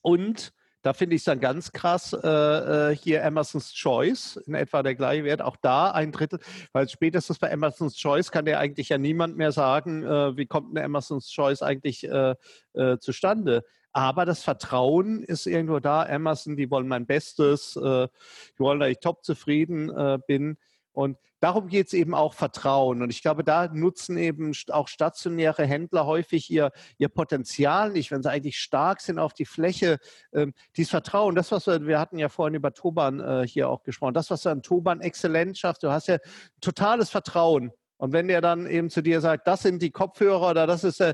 Und 0.01 0.53
da 0.81 0.93
finde 0.93 1.15
ich 1.15 1.21
es 1.21 1.25
dann 1.25 1.39
ganz 1.39 1.71
krass, 1.71 2.13
äh, 2.13 2.27
äh, 2.27 2.95
hier 2.95 3.25
Amazon's 3.25 3.73
Choice, 3.73 4.37
in 4.47 4.53
etwa 4.53 4.81
der 4.81 4.95
gleiche 4.95 5.23
Wert, 5.23 5.41
auch 5.41 5.57
da 5.57 5.91
ein 5.91 6.11
Drittel, 6.11 6.39
weil 6.71 6.87
spätestens 6.87 7.39
bei 7.39 7.51
Amazon's 7.51 7.97
Choice 7.97 8.31
kann 8.31 8.45
ja 8.47 8.59
eigentlich 8.59 8.89
ja 8.89 8.97
niemand 8.97 9.35
mehr 9.35 9.51
sagen, 9.51 10.03
äh, 10.03 10.37
wie 10.37 10.45
kommt 10.45 10.75
eine 10.75 10.85
Amazon's 10.85 11.29
Choice 11.31 11.61
eigentlich 11.61 12.03
äh, 12.07 12.35
äh, 12.73 12.97
zustande. 12.99 13.63
Aber 13.91 14.25
das 14.25 14.43
Vertrauen 14.43 15.23
ist 15.23 15.47
irgendwo 15.47 15.79
da. 15.79 16.03
Amazon, 16.03 16.55
die 16.55 16.69
wollen 16.69 16.87
mein 16.87 17.07
Bestes, 17.07 17.75
äh, 17.75 18.07
die 18.55 18.59
wollen, 18.59 18.79
dass 18.79 18.89
ich 18.89 18.99
top 18.99 19.25
zufrieden 19.25 19.91
bin. 20.27 20.57
Und 20.91 21.17
darum 21.39 21.67
geht 21.67 21.87
es 21.87 21.93
eben 21.93 22.13
auch 22.13 22.33
Vertrauen. 22.33 23.01
Und 23.01 23.09
ich 23.09 23.21
glaube, 23.21 23.43
da 23.43 23.67
nutzen 23.67 24.17
eben 24.17 24.53
auch 24.69 24.87
stationäre 24.87 25.65
Händler 25.65 26.05
häufig 26.05 26.49
ihr, 26.49 26.71
ihr 26.97 27.09
Potenzial 27.09 27.91
nicht, 27.91 28.11
wenn 28.11 28.23
sie 28.23 28.29
eigentlich 28.29 28.59
stark 28.59 29.01
sind 29.01 29.19
auf 29.19 29.33
die 29.33 29.45
Fläche. 29.45 29.99
Ähm, 30.33 30.53
dieses 30.75 30.91
Vertrauen, 30.91 31.35
das, 31.35 31.51
was 31.51 31.67
wir, 31.67 31.85
wir 31.85 31.99
hatten 31.99 32.17
ja 32.17 32.29
vorhin 32.29 32.55
über 32.55 32.73
Toban 32.73 33.19
äh, 33.19 33.47
hier 33.47 33.69
auch 33.69 33.83
gesprochen, 33.83 34.13
das, 34.13 34.29
was 34.29 34.43
du 34.43 34.49
an 34.49 34.61
Toban 34.61 35.01
exzellent 35.01 35.57
schaffst, 35.57 35.83
du 35.83 35.91
hast 35.91 36.07
ja 36.07 36.17
totales 36.61 37.09
Vertrauen. 37.09 37.71
Und 37.97 38.13
wenn 38.13 38.29
der 38.29 38.39
dann 38.39 38.65
eben 38.65 38.89
zu 38.89 39.01
dir 39.01 39.19
sagt, 39.19 39.45
das 39.45 39.61
sind 39.61 39.81
die 39.81 39.91
Kopfhörer 39.91 40.51
oder 40.51 40.65
das 40.65 40.85
ist, 40.85 41.01
äh, 41.01 41.13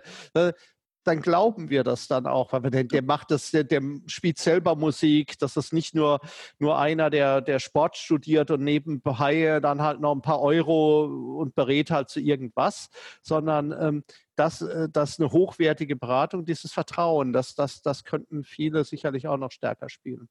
dann 1.05 1.21
glauben 1.21 1.69
wir 1.69 1.83
das 1.83 2.07
dann 2.07 2.25
auch, 2.25 2.51
weil 2.51 2.63
wir 2.63 2.71
denken, 2.71 2.89
der 2.89 3.03
macht 3.03 3.31
das, 3.31 3.51
der, 3.51 3.63
der 3.63 3.81
spielt 4.07 4.37
selber 4.37 4.75
Musik, 4.75 5.37
das 5.39 5.55
ist 5.55 5.71
nicht 5.71 5.95
nur, 5.95 6.19
nur 6.59 6.77
einer, 6.77 7.09
der, 7.09 7.41
der 7.41 7.59
Sport 7.59 7.95
studiert 7.95 8.51
und 8.51 8.63
nebenbei 8.63 9.59
dann 9.61 9.81
halt 9.81 10.01
noch 10.01 10.13
ein 10.13 10.21
paar 10.21 10.41
Euro 10.41 11.05
und 11.39 11.55
berät 11.55 11.91
halt 11.91 12.09
zu 12.09 12.19
irgendwas, 12.19 12.89
sondern 13.21 13.71
ähm, 13.79 14.03
das, 14.35 14.61
äh, 14.61 14.89
das 14.89 15.19
eine 15.19 15.31
hochwertige 15.31 15.95
Beratung, 15.95 16.45
dieses 16.45 16.73
Vertrauen, 16.73 17.33
das, 17.33 17.55
das, 17.55 17.81
das 17.81 18.03
könnten 18.03 18.43
viele 18.43 18.83
sicherlich 18.83 19.27
auch 19.27 19.37
noch 19.37 19.51
stärker 19.51 19.89
spielen. 19.89 20.27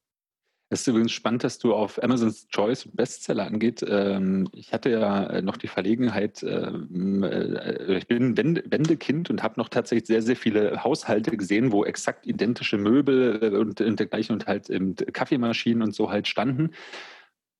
Es 0.69 0.81
ist 0.81 0.87
übrigens 0.87 1.11
spannend, 1.11 1.43
dass 1.43 1.59
du 1.59 1.75
auf 1.75 2.01
Amazon's 2.01 2.47
Choice 2.47 2.89
Bestseller 2.91 3.45
angeht. 3.45 3.85
Ähm, 3.87 4.49
ich 4.51 4.73
hatte 4.73 4.89
ja 4.89 5.25
äh, 5.27 5.41
noch 5.43 5.57
die 5.57 5.67
Verlegenheit, 5.67 6.41
ähm, 6.41 7.21
äh, 7.23 7.97
ich 7.97 8.07
bin 8.07 8.35
Wendekind 8.35 9.29
und 9.29 9.43
habe 9.43 9.59
noch 9.59 9.69
tatsächlich 9.69 10.07
sehr, 10.07 10.23
sehr 10.23 10.35
viele 10.35 10.83
Haushalte 10.83 11.37
gesehen, 11.37 11.71
wo 11.71 11.85
exakt 11.85 12.25
identische 12.25 12.79
Möbel 12.79 13.39
äh, 13.43 13.57
und, 13.57 13.79
und 13.79 13.99
dergleichen 13.99 14.33
und 14.33 14.47
halt 14.47 14.71
Kaffeemaschinen 15.13 15.83
und 15.83 15.93
so 15.93 16.09
halt 16.09 16.27
standen. 16.27 16.71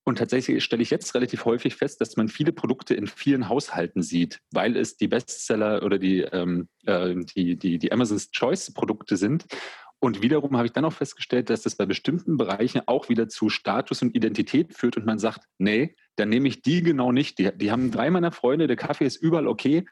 Und 0.03 0.17
tatsächlich 0.17 0.63
stelle 0.63 0.83
ich 0.83 0.89
jetzt 0.89 1.13
relativ 1.15 1.45
häufig 1.45 1.75
fest, 1.75 2.01
dass 2.01 2.15
man 2.15 2.27
viele 2.27 2.51
Produkte 2.53 2.93
in 2.95 3.07
vielen 3.07 3.49
Haushalten 3.49 4.03
sieht, 4.03 4.39
weil 4.51 4.77
es 4.77 4.97
die 4.97 5.07
Bestseller 5.07 5.81
oder 5.83 5.97
die, 5.97 6.21
ähm, 6.21 6.67
die, 6.87 7.55
die, 7.55 7.79
die 7.79 7.91
Amazon's 7.91 8.29
Choice 8.29 8.71
Produkte 8.71 9.17
sind. 9.17 9.45
Und 9.99 10.21
wiederum 10.21 10.55
habe 10.55 10.67
ich 10.67 10.73
dann 10.73 10.85
auch 10.85 10.93
festgestellt, 10.93 11.49
dass 11.49 11.61
das 11.61 11.75
bei 11.75 11.85
bestimmten 11.85 12.37
Bereichen 12.37 12.81
auch 12.85 13.09
wieder 13.09 13.27
zu 13.27 13.49
Status 13.49 14.01
und 14.01 14.15
Identität 14.15 14.75
führt 14.75 14.97
und 14.97 15.05
man 15.05 15.19
sagt, 15.19 15.47
nee, 15.57 15.95
dann 16.15 16.29
nehme 16.29 16.47
ich 16.47 16.61
die 16.61 16.83
genau 16.83 17.11
nicht. 17.11 17.39
Die, 17.39 17.49
die 17.57 17.71
haben 17.71 17.91
drei 17.91 18.11
meiner 18.11 18.31
Freunde, 18.31 18.67
der 18.67 18.75
Kaffee 18.75 19.05
ist 19.05 19.17
überall 19.17 19.47
okay, 19.47 19.85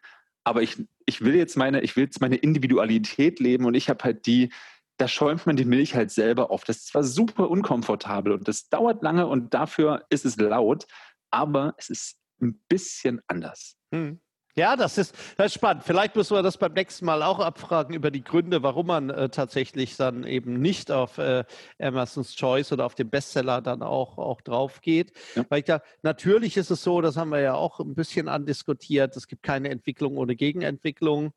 aber 0.43 0.61
ich, 0.61 0.77
ich 1.05 1.21
will 1.21 1.35
jetzt 1.35 1.55
meine, 1.55 1.81
ich 1.81 1.95
will 1.95 2.03
jetzt 2.03 2.21
meine 2.21 2.35
Individualität 2.35 3.39
leben 3.39 3.65
und 3.65 3.75
ich 3.75 3.89
habe 3.89 4.03
halt 4.03 4.25
die, 4.25 4.51
da 4.97 5.07
schäumt 5.07 5.45
man 5.45 5.55
die 5.55 5.65
Milch 5.65 5.95
halt 5.95 6.11
selber 6.11 6.51
auf. 6.51 6.63
Das 6.63 6.77
ist 6.77 6.87
zwar 6.87 7.03
super 7.03 7.49
unkomfortabel 7.49 8.33
und 8.33 8.47
das 8.47 8.69
dauert 8.69 9.01
lange 9.01 9.25
und 9.27 9.53
dafür 9.53 10.05
ist 10.09 10.25
es 10.25 10.37
laut, 10.37 10.85
aber 11.31 11.73
es 11.77 11.89
ist 11.89 12.17
ein 12.41 12.61
bisschen 12.67 13.21
anders. 13.27 13.77
Hm. 13.93 14.19
Ja, 14.55 14.75
das 14.75 14.99
ist, 14.99 15.15
das 15.37 15.47
ist 15.47 15.53
spannend. 15.55 15.83
Vielleicht 15.83 16.15
müssen 16.15 16.35
wir 16.35 16.43
das 16.43 16.57
beim 16.57 16.73
nächsten 16.73 17.05
Mal 17.05 17.23
auch 17.23 17.39
abfragen 17.39 17.95
über 17.95 18.11
die 18.11 18.23
Gründe, 18.23 18.61
warum 18.61 18.85
man 18.85 19.09
äh, 19.09 19.29
tatsächlich 19.29 19.97
dann 19.97 20.25
eben 20.25 20.61
nicht 20.61 20.91
auf 20.91 21.17
äh, 21.17 21.43
Amazon's 21.79 22.35
Choice 22.35 22.71
oder 22.71 22.85
auf 22.85 22.93
den 22.93 23.09
Bestseller 23.09 23.61
dann 23.61 23.81
auch, 23.81 24.19
auch 24.19 24.41
drauf 24.41 24.81
geht. 24.81 25.11
Ja. 25.35 25.43
Weil 25.49 25.59
ich 25.59 25.65
da, 25.65 25.81
natürlich 26.03 26.55
ist 26.55 26.69
es 26.69 26.83
so, 26.83 27.01
das 27.01 27.17
haben 27.17 27.31
wir 27.31 27.39
ja 27.39 27.55
auch 27.55 27.79
ein 27.79 27.95
bisschen 27.95 28.27
andiskutiert, 28.27 29.17
es 29.17 29.27
gibt 29.27 29.41
keine 29.41 29.69
Entwicklung 29.69 30.17
ohne 30.17 30.35
Gegenentwicklung. 30.35 31.33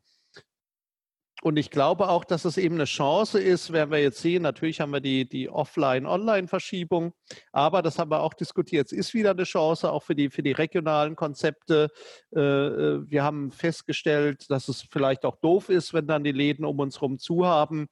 Und 1.46 1.58
ich 1.58 1.70
glaube 1.70 2.08
auch, 2.08 2.24
dass 2.24 2.44
es 2.44 2.56
eben 2.56 2.74
eine 2.74 2.86
Chance 2.86 3.38
ist, 3.38 3.72
werden 3.72 3.92
wir 3.92 4.02
jetzt 4.02 4.20
sehen. 4.20 4.42
Natürlich 4.42 4.80
haben 4.80 4.92
wir 4.92 4.98
die, 4.98 5.28
die 5.28 5.48
Offline-Online-Verschiebung, 5.48 7.12
aber 7.52 7.82
das 7.82 8.00
haben 8.00 8.10
wir 8.10 8.18
auch 8.18 8.34
diskutiert. 8.34 8.86
Es 8.86 8.92
ist 8.92 9.14
wieder 9.14 9.30
eine 9.30 9.44
Chance 9.44 9.92
auch 9.92 10.02
für 10.02 10.16
die, 10.16 10.28
für 10.28 10.42
die 10.42 10.50
regionalen 10.50 11.14
Konzepte. 11.14 11.92
Äh, 12.34 12.40
äh, 12.40 13.08
wir 13.08 13.22
haben 13.22 13.52
festgestellt, 13.52 14.50
dass 14.50 14.66
es 14.66 14.88
vielleicht 14.90 15.24
auch 15.24 15.36
doof 15.36 15.68
ist, 15.68 15.94
wenn 15.94 16.08
dann 16.08 16.24
die 16.24 16.32
Läden 16.32 16.64
um 16.64 16.80
uns 16.80 16.96
herum 16.96 17.16
zu 17.16 17.46
haben. 17.46 17.86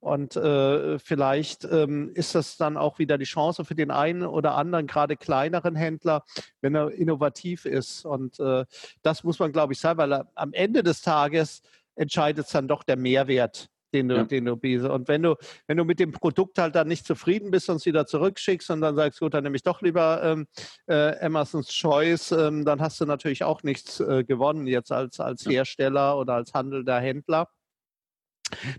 Und 0.00 0.34
äh, 0.36 0.98
vielleicht 0.98 1.64
ähm, 1.64 2.12
ist 2.14 2.34
das 2.34 2.56
dann 2.56 2.78
auch 2.78 2.98
wieder 2.98 3.18
die 3.18 3.26
Chance 3.26 3.66
für 3.66 3.74
den 3.74 3.90
einen 3.90 4.22
oder 4.22 4.54
anderen, 4.54 4.86
gerade 4.86 5.18
kleineren 5.18 5.76
Händler, 5.76 6.24
wenn 6.62 6.74
er 6.74 6.92
innovativ 6.92 7.66
ist. 7.66 8.06
Und 8.06 8.40
äh, 8.40 8.64
das 9.02 9.22
muss 9.22 9.38
man, 9.38 9.52
glaube 9.52 9.74
ich, 9.74 9.80
sagen, 9.80 9.98
weil 9.98 10.24
am 10.34 10.54
Ende 10.54 10.82
des 10.82 11.02
Tages 11.02 11.60
entscheidet 11.96 12.46
es 12.46 12.52
dann 12.52 12.68
doch 12.68 12.84
der 12.84 12.96
Mehrwert, 12.96 13.68
den 13.92 14.08
du, 14.08 14.16
ja. 14.16 14.24
den 14.24 14.44
du 14.44 14.56
bietest. 14.56 14.88
Und 14.88 15.08
wenn 15.08 15.22
du, 15.22 15.36
wenn 15.66 15.76
du 15.76 15.84
mit 15.84 15.98
dem 15.98 16.12
Produkt 16.12 16.58
halt 16.58 16.74
dann 16.74 16.88
nicht 16.88 17.06
zufrieden 17.06 17.50
bist 17.50 17.68
und 17.68 17.76
es 17.76 17.86
wieder 17.86 18.06
zurückschickst 18.06 18.70
und 18.70 18.80
dann 18.80 18.96
sagst, 18.96 19.20
gut, 19.20 19.34
dann 19.34 19.44
nehme 19.44 19.56
ich 19.56 19.62
doch 19.62 19.82
lieber 19.82 20.22
ähm, 20.22 20.46
äh, 20.86 21.18
Amazon's 21.24 21.68
Choice, 21.68 22.32
ähm, 22.32 22.64
dann 22.64 22.80
hast 22.80 23.00
du 23.00 23.06
natürlich 23.06 23.44
auch 23.44 23.62
nichts 23.62 24.00
äh, 24.00 24.24
gewonnen 24.24 24.66
jetzt 24.66 24.92
als, 24.92 25.20
als. 25.20 25.46
Hersteller 25.46 26.18
oder 26.18 26.34
als 26.34 26.54
handelnder 26.54 27.00
Händler. 27.00 27.48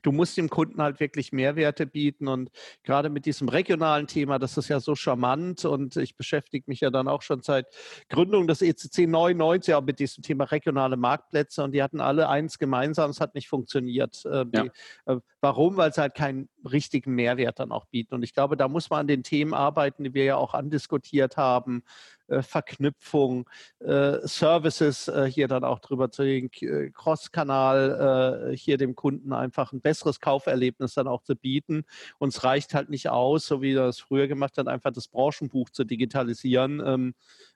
Du 0.02 0.12
musst 0.12 0.38
dem 0.38 0.50
Kunden 0.50 0.82
halt 0.82 1.00
wirklich 1.00 1.32
Mehrwerte 1.32 1.86
bieten 1.86 2.28
und 2.28 2.50
gerade 2.84 3.10
mit 3.10 3.26
diesem 3.26 3.50
regionalen 3.50 4.08
Thema, 4.08 4.40
das 4.40 4.58
ist 4.58 4.70
ja 4.70 4.80
so 4.80 4.96
charmant 4.96 5.66
und 5.66 5.98
ich 5.98 6.16
beschäftige 6.16 6.66
mich 6.68 6.82
ja 6.82 6.90
dann 6.90 7.08
auch 7.08 7.22
schon 7.22 7.42
seit 7.42 7.68
Gründung 8.10 8.48
des 8.48 8.62
ECC 8.62 9.08
99 9.08 9.74
auch 9.74 9.84
mit 9.84 10.00
diesem 10.00 10.24
Thema 10.24 10.46
regionale 10.46 10.98
Marktplätze 10.98 11.64
und 11.64 11.74
die 11.74 11.84
hatten 11.84 12.00
alle 12.00 12.30
eins 12.30 12.60
gemeinsam, 12.60 13.12
es 13.12 13.20
hat 13.20 13.36
nicht 13.36 13.50
funktioniert. 13.50 14.24
Äh, 14.26 14.46
ja. 14.54 14.66
Äh, 15.06 15.18
warum? 15.42 15.78
Weil 15.78 15.94
sie 15.94 16.02
halt 16.02 16.16
keinen 16.16 16.50
richtigen 16.72 17.16
Mehrwert 17.16 17.60
dann 17.60 17.72
auch 17.72 17.86
bieten 17.86 18.16
und 18.16 18.24
ich 18.24 18.34
glaube, 18.34 18.58
da 18.58 18.68
muss 18.68 18.90
man 18.90 19.02
an 19.02 19.08
den 19.08 19.24
Themen 19.24 19.54
arbeiten, 19.54 20.04
die 20.04 20.14
wir 20.14 20.24
ja 20.24 20.36
auch 20.38 20.54
andiskutiert 20.54 21.38
haben, 21.38 21.84
äh, 22.28 22.42
Verknüpfung, 22.42 23.50
äh, 23.80 24.18
Services 24.28 25.08
äh, 25.08 25.32
hier 25.32 25.48
dann 25.48 25.64
auch 25.64 25.80
drüber 25.80 26.12
zu 26.12 26.24
reden, 26.24 26.52
Cross-Kanal 26.94 28.54
hier 28.56 28.78
dem 28.78 28.96
Kunden 28.96 29.34
einfach 29.34 29.72
ein 29.72 29.82
besseres 29.82 30.20
Kauferlebnis 30.20 30.94
dann 30.94 31.08
auch 31.08 31.24
zu 31.24 31.36
bieten. 31.36 31.86
Uns 32.20 32.44
reicht 32.44 32.74
halt 32.74 32.90
nicht 32.90 33.10
aus, 33.10 33.46
so 33.46 33.62
wie 33.62 33.74
das 33.74 34.00
früher 34.00 34.28
gemacht 34.28 34.58
hat, 34.58 34.68
einfach 34.68 34.92
das 34.92 35.08
Branchenbuch 35.08 35.70
zu 35.70 35.84
digitalisieren. 35.84 36.82
Ähm, 36.86 37.16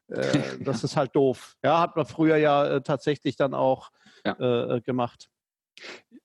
das 0.59 0.83
ist 0.83 0.97
halt 0.97 1.15
doof. 1.15 1.55
Ja, 1.63 1.79
hat 1.79 1.95
man 1.95 2.05
früher 2.05 2.37
ja 2.37 2.79
tatsächlich 2.81 3.35
dann 3.35 3.53
auch 3.53 3.91
ja. 4.25 4.79
gemacht. 4.79 5.29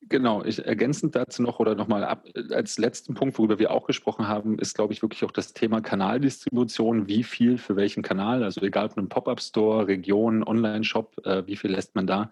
Genau, 0.09 0.44
ich 0.44 0.64
ergänzend 0.64 1.16
dazu 1.16 1.42
noch 1.42 1.59
oder 1.59 1.74
nochmal 1.74 2.05
ab, 2.05 2.28
als 2.51 2.78
letzten 2.78 3.14
Punkt, 3.14 3.38
worüber 3.38 3.59
wir 3.59 3.72
auch 3.72 3.86
gesprochen 3.86 4.28
haben, 4.28 4.57
ist, 4.59 4.74
glaube 4.74 4.92
ich, 4.92 5.03
wirklich 5.03 5.24
auch 5.24 5.32
das 5.32 5.53
Thema 5.53 5.80
Kanaldistribution. 5.80 7.09
Wie 7.09 7.24
viel 7.24 7.59
für 7.59 7.74
welchen 7.74 8.05
Kanal? 8.05 8.44
Also 8.44 8.61
egal 8.62 8.86
ob 8.86 8.97
ein 8.97 9.09
Pop-Up-Store, 9.09 9.88
Region, 9.88 10.44
Online-Shop, 10.44 11.26
äh, 11.26 11.42
wie 11.47 11.57
viel 11.57 11.72
lässt 11.72 11.97
man 11.97 12.07
da? 12.07 12.30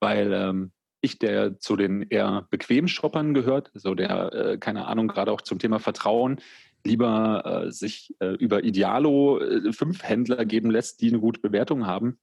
Weil 0.00 0.32
ähm, 0.32 0.72
ich, 1.02 1.18
der 1.18 1.60
zu 1.60 1.76
den 1.76 2.02
eher 2.02 2.48
bequemen 2.50 2.88
Shoppern 2.88 3.32
gehört, 3.32 3.70
also 3.74 3.94
der, 3.94 4.32
äh, 4.32 4.58
keine 4.58 4.86
Ahnung, 4.86 5.06
gerade 5.06 5.30
auch 5.30 5.42
zum 5.42 5.60
Thema 5.60 5.78
Vertrauen, 5.78 6.40
lieber 6.84 7.66
äh, 7.66 7.70
sich 7.70 8.14
äh, 8.18 8.34
über 8.34 8.64
Idealo 8.64 9.38
äh, 9.38 9.72
fünf 9.72 10.02
Händler 10.02 10.44
geben 10.44 10.70
lässt, 10.70 11.00
die 11.00 11.10
eine 11.10 11.20
gute 11.20 11.40
Bewertung 11.40 11.86
haben, 11.86 12.18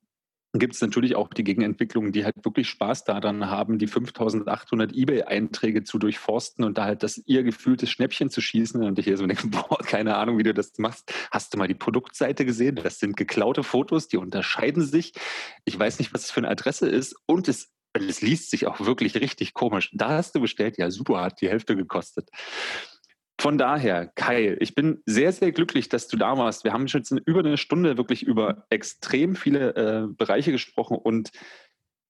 gibt 0.53 0.75
es 0.75 0.81
natürlich 0.81 1.15
auch 1.15 1.29
die 1.29 1.43
Gegenentwicklungen, 1.43 2.11
die 2.11 2.25
halt 2.25 2.35
wirklich 2.43 2.67
Spaß 2.67 3.05
daran 3.05 3.49
haben, 3.49 3.77
die 3.77 3.87
5800 3.87 4.93
Ebay-Einträge 4.93 5.83
zu 5.83 5.97
durchforsten 5.97 6.65
und 6.65 6.77
da 6.77 6.85
halt 6.85 7.03
das 7.03 7.21
ihr 7.25 7.43
gefühltes 7.43 7.89
Schnäppchen 7.89 8.29
zu 8.29 8.41
schießen. 8.41 8.83
Und 8.83 8.99
ich 8.99 9.05
hier 9.05 9.17
so 9.17 9.25
denke, 9.25 9.47
boah, 9.49 9.77
keine 9.79 10.17
Ahnung, 10.17 10.37
wie 10.37 10.43
du 10.43 10.53
das 10.53 10.77
machst. 10.77 11.13
Hast 11.31 11.53
du 11.53 11.57
mal 11.57 11.67
die 11.67 11.75
Produktseite 11.75 12.45
gesehen? 12.45 12.75
Das 12.75 12.99
sind 12.99 13.15
geklaute 13.15 13.63
Fotos, 13.63 14.09
die 14.09 14.17
unterscheiden 14.17 14.83
sich. 14.83 15.13
Ich 15.63 15.77
weiß 15.77 15.99
nicht, 15.99 16.13
was 16.13 16.25
es 16.25 16.31
für 16.31 16.41
eine 16.41 16.49
Adresse 16.49 16.89
ist 16.89 17.15
und 17.25 17.47
es 17.47 17.71
es 17.93 18.21
liest 18.21 18.49
sich 18.51 18.67
auch 18.67 18.79
wirklich 18.79 19.15
richtig 19.15 19.53
komisch. 19.53 19.89
Da 19.93 20.09
hast 20.09 20.33
du 20.33 20.39
bestellt, 20.39 20.77
ja 20.77 20.89
super, 20.89 21.21
hat 21.21 21.41
die 21.41 21.49
Hälfte 21.49 21.75
gekostet. 21.75 22.29
Von 23.41 23.57
daher, 23.57 24.05
Kai, 24.05 24.55
ich 24.59 24.75
bin 24.75 25.01
sehr, 25.07 25.31
sehr 25.31 25.51
glücklich, 25.51 25.89
dass 25.89 26.07
du 26.07 26.15
da 26.15 26.37
warst. 26.37 26.63
Wir 26.63 26.73
haben 26.73 26.87
schon 26.87 27.01
über 27.25 27.39
eine 27.39 27.57
Stunde 27.57 27.97
wirklich 27.97 28.21
über 28.21 28.67
extrem 28.69 29.35
viele 29.35 29.73
äh, 29.75 30.13
Bereiche 30.13 30.51
gesprochen 30.51 30.95
und 30.95 31.31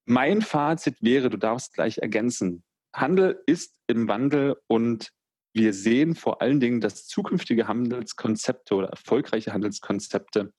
mein 0.03 0.41
Fazit 0.41 0.97
wäre, 0.99 1.29
du 1.29 1.37
darfst 1.37 1.73
gleich 1.73 1.99
ergänzen. 1.99 2.65
Handel 2.93 3.41
ist 3.45 3.77
im 3.87 4.09
Wandel 4.09 4.57
und 4.67 5.13
wir 5.53 5.73
sehen 5.73 6.15
vor 6.15 6.41
allen 6.41 6.59
Dingen, 6.59 6.81
dass 6.81 7.07
zukünftige 7.07 7.65
Handelskonzepte 7.65 8.75
oder 8.75 8.89
erfolgreiche 8.89 9.53
Handelskonzepte 9.53 10.51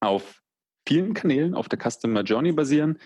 auf 0.00 0.42
vielen 0.84 1.14
Kanälen 1.14 1.54
auf 1.54 1.68
der 1.68 1.78
Customer 1.78 2.22
Journey 2.22 2.50
basieren, 2.50 2.98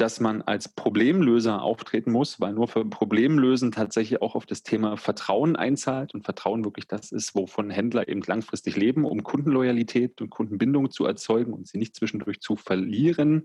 dass 0.00 0.18
man 0.18 0.40
als 0.40 0.68
Problemlöser 0.68 1.60
auftreten 1.60 2.10
muss, 2.10 2.40
weil 2.40 2.54
nur 2.54 2.68
für 2.68 2.86
Problemlösen 2.86 3.70
tatsächlich 3.70 4.22
auch 4.22 4.34
auf 4.34 4.46
das 4.46 4.62
Thema 4.62 4.96
Vertrauen 4.96 5.56
einzahlt 5.56 6.14
und 6.14 6.24
Vertrauen 6.24 6.64
wirklich 6.64 6.86
das 6.86 7.12
ist, 7.12 7.34
wovon 7.34 7.68
Händler 7.68 8.08
eben 8.08 8.22
langfristig 8.22 8.76
leben, 8.76 9.04
um 9.04 9.22
Kundenloyalität 9.22 10.22
und 10.22 10.30
Kundenbindung 10.30 10.90
zu 10.90 11.04
erzeugen 11.04 11.52
und 11.52 11.68
sie 11.68 11.76
nicht 11.76 11.94
zwischendurch 11.94 12.40
zu 12.40 12.56
verlieren 12.56 13.44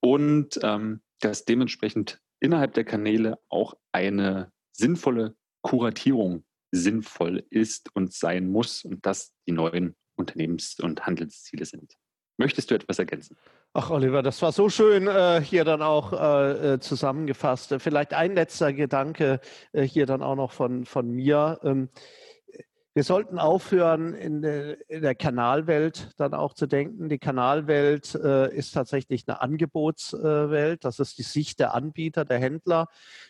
und 0.00 0.58
ähm, 0.62 1.02
dass 1.20 1.44
dementsprechend 1.44 2.20
innerhalb 2.40 2.72
der 2.72 2.84
Kanäle 2.84 3.38
auch 3.50 3.74
eine 3.92 4.50
sinnvolle 4.72 5.36
Kuratierung 5.60 6.44
sinnvoll 6.70 7.44
ist 7.50 7.94
und 7.94 8.14
sein 8.14 8.48
muss 8.48 8.82
und 8.82 9.04
das 9.04 9.34
die 9.46 9.52
neuen 9.52 9.94
Unternehmens- 10.16 10.80
und 10.80 11.04
Handelsziele 11.04 11.66
sind. 11.66 11.96
Möchtest 12.38 12.70
du 12.70 12.74
etwas 12.74 12.98
ergänzen? 12.98 13.36
Ach, 13.74 13.88
Oliver, 13.88 14.22
das 14.22 14.42
war 14.42 14.52
so 14.52 14.68
schön 14.68 15.06
äh, 15.06 15.40
hier 15.40 15.64
dann 15.64 15.80
auch 15.80 16.12
äh, 16.12 16.74
äh 16.74 16.78
zusammengefasst. 16.78 17.74
Vielleicht 17.78 18.12
ein 18.12 18.34
letzter 18.34 18.74
Gedanke 18.74 19.40
äh, 19.72 19.82
hier 19.82 20.04
dann 20.04 20.22
auch 20.22 20.36
noch 20.36 20.52
von, 20.52 20.84
von 20.84 21.10
mir. 21.10 21.58
Ähm, 21.64 21.88
Wir 22.94 23.04
sollten 23.04 23.38
aufhören, 23.38 24.12
in 24.12 24.42
der, 24.42 24.90
in 24.90 25.00
der, 25.00 25.14
Kanalwelt 25.14 26.10
dann 26.18 26.34
auch 26.34 26.52
zu 26.52 26.66
denken. 26.66 27.08
Die 27.08 27.18
Kanalwelt 27.18 28.14
äh, 28.14 28.54
ist 28.54 28.72
tatsächlich 28.72 29.24
eine 29.26 29.40
Angebotswelt. 29.40 30.84
das 30.84 30.98
ist 30.98 31.16
die 31.16 31.22
Sicht 31.22 31.58
der 31.58 31.74
Anbieter, 31.74 32.26
der 32.26 32.38
Händler. 32.40 32.88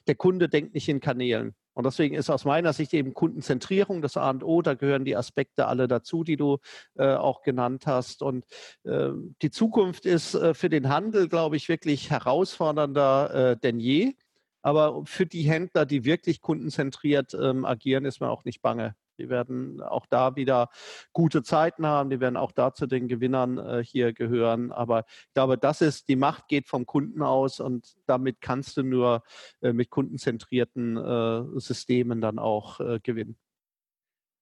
Der 0.08 0.16
Kunde 0.16 0.48
denkt 0.48 0.74
nicht 0.74 0.88
in 0.88 0.98
Kanälen. 0.98 1.54
Und 1.74 1.86
deswegen 1.86 2.14
ist 2.14 2.30
aus 2.30 2.44
meiner 2.44 2.72
Sicht 2.72 2.92
eben 2.94 3.14
Kundenzentrierung 3.14 4.02
das 4.02 4.16
A 4.16 4.30
und 4.30 4.44
O. 4.44 4.62
Da 4.62 4.74
gehören 4.74 5.04
die 5.04 5.16
Aspekte 5.16 5.66
alle 5.66 5.88
dazu, 5.88 6.24
die 6.24 6.36
du 6.36 6.58
äh, 6.96 7.14
auch 7.14 7.42
genannt 7.42 7.86
hast. 7.86 8.22
Und 8.22 8.44
äh, 8.84 9.10
die 9.40 9.50
Zukunft 9.50 10.06
ist 10.06 10.34
äh, 10.34 10.54
für 10.54 10.68
den 10.68 10.88
Handel, 10.88 11.28
glaube 11.28 11.56
ich, 11.56 11.68
wirklich 11.68 12.10
herausfordernder 12.10 13.52
äh, 13.52 13.56
denn 13.56 13.80
je. 13.80 14.14
Aber 14.62 15.02
für 15.06 15.26
die 15.26 15.42
Händler, 15.42 15.86
die 15.86 16.04
wirklich 16.04 16.40
kundenzentriert 16.40 17.34
ähm, 17.34 17.64
agieren, 17.64 18.04
ist 18.04 18.20
man 18.20 18.30
auch 18.30 18.44
nicht 18.44 18.62
bange. 18.62 18.94
Die 19.22 19.28
werden 19.28 19.80
auch 19.80 20.06
da 20.06 20.34
wieder 20.34 20.68
gute 21.12 21.42
Zeiten 21.42 21.86
haben. 21.86 22.10
Die 22.10 22.20
werden 22.20 22.36
auch 22.36 22.52
da 22.52 22.74
zu 22.74 22.86
den 22.86 23.06
Gewinnern 23.06 23.58
äh, 23.58 23.84
hier 23.84 24.12
gehören. 24.12 24.72
Aber 24.72 25.04
ich 25.06 25.34
glaube, 25.34 25.56
das 25.56 25.80
ist, 25.80 26.08
die 26.08 26.16
Macht 26.16 26.48
geht 26.48 26.68
vom 26.68 26.86
Kunden 26.86 27.22
aus 27.22 27.60
und 27.60 27.94
damit 28.06 28.40
kannst 28.40 28.76
du 28.76 28.82
nur 28.82 29.22
äh, 29.60 29.72
mit 29.72 29.90
kundenzentrierten 29.90 30.96
äh, 30.96 31.60
Systemen 31.60 32.20
dann 32.20 32.38
auch 32.38 32.80
äh, 32.80 32.98
gewinnen. 33.00 33.36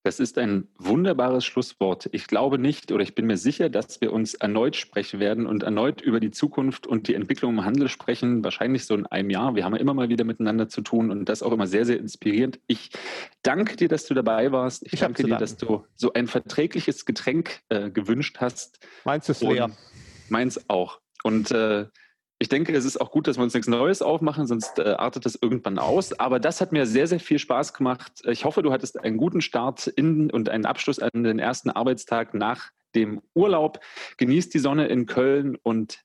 Das 0.03 0.19
ist 0.19 0.39
ein 0.39 0.67
wunderbares 0.79 1.45
Schlusswort. 1.45 2.09
Ich 2.11 2.25
glaube 2.25 2.57
nicht 2.57 2.91
oder 2.91 3.03
ich 3.03 3.13
bin 3.13 3.27
mir 3.27 3.37
sicher, 3.37 3.69
dass 3.69 4.01
wir 4.01 4.11
uns 4.11 4.33
erneut 4.33 4.75
sprechen 4.75 5.19
werden 5.19 5.45
und 5.45 5.61
erneut 5.61 6.01
über 6.01 6.19
die 6.19 6.31
Zukunft 6.31 6.87
und 6.87 7.07
die 7.07 7.13
Entwicklung 7.13 7.53
im 7.53 7.65
Handel 7.65 7.87
sprechen. 7.87 8.43
Wahrscheinlich 8.43 8.85
so 8.85 8.95
in 8.95 9.05
einem 9.05 9.29
Jahr. 9.29 9.55
Wir 9.55 9.63
haben 9.63 9.75
ja 9.75 9.79
immer 9.79 9.93
mal 9.93 10.09
wieder 10.09 10.23
miteinander 10.23 10.67
zu 10.69 10.81
tun 10.81 11.11
und 11.11 11.25
das 11.25 11.43
auch 11.43 11.51
immer 11.51 11.67
sehr, 11.67 11.85
sehr 11.85 11.99
inspirierend. 11.99 12.59
Ich 12.65 12.89
danke 13.43 13.75
dir, 13.75 13.89
dass 13.89 14.05
du 14.05 14.15
dabei 14.15 14.51
warst. 14.51 14.83
Ich, 14.87 14.93
ich 14.93 14.99
danke 15.01 15.23
dir, 15.23 15.37
dass 15.37 15.57
du 15.57 15.85
so 15.95 16.13
ein 16.13 16.25
verträgliches 16.27 17.05
Getränk 17.05 17.61
äh, 17.69 17.91
gewünscht 17.91 18.37
hast. 18.39 18.79
Meins 19.05 19.29
ist 19.29 19.43
leer. 19.43 19.69
Meins 20.29 20.67
auch. 20.67 20.99
Und 21.23 21.51
äh, 21.51 21.85
ich 22.41 22.49
denke, 22.49 22.73
es 22.75 22.85
ist 22.85 22.99
auch 22.99 23.11
gut, 23.11 23.27
dass 23.27 23.37
wir 23.37 23.43
uns 23.43 23.53
nichts 23.53 23.67
Neues 23.67 24.01
aufmachen, 24.01 24.47
sonst 24.47 24.79
äh, 24.79 24.95
artet 24.97 25.27
das 25.27 25.37
irgendwann 25.39 25.77
aus. 25.77 26.19
Aber 26.19 26.39
das 26.39 26.59
hat 26.59 26.71
mir 26.71 26.87
sehr, 26.87 27.05
sehr 27.05 27.19
viel 27.19 27.37
Spaß 27.37 27.71
gemacht. 27.75 28.23
Ich 28.25 28.45
hoffe, 28.45 28.63
du 28.63 28.71
hattest 28.71 28.99
einen 28.99 29.17
guten 29.17 29.41
Start 29.41 29.85
in 29.85 30.31
und 30.31 30.49
einen 30.49 30.65
Abschluss 30.65 30.97
an 30.97 31.23
den 31.23 31.37
ersten 31.37 31.69
Arbeitstag 31.69 32.33
nach 32.33 32.71
dem 32.95 33.21
Urlaub. 33.35 33.79
Genießt 34.17 34.51
die 34.55 34.59
Sonne 34.59 34.87
in 34.87 35.05
Köln 35.05 35.55
und 35.61 36.03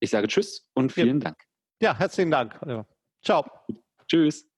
ich 0.00 0.08
sage 0.08 0.26
Tschüss 0.26 0.66
und 0.72 0.90
vielen 0.90 1.20
ja. 1.20 1.24
Dank. 1.24 1.36
Ja, 1.82 1.98
herzlichen 1.98 2.30
Dank. 2.30 2.58
Ciao. 3.22 3.44
Tschüss. 4.08 4.53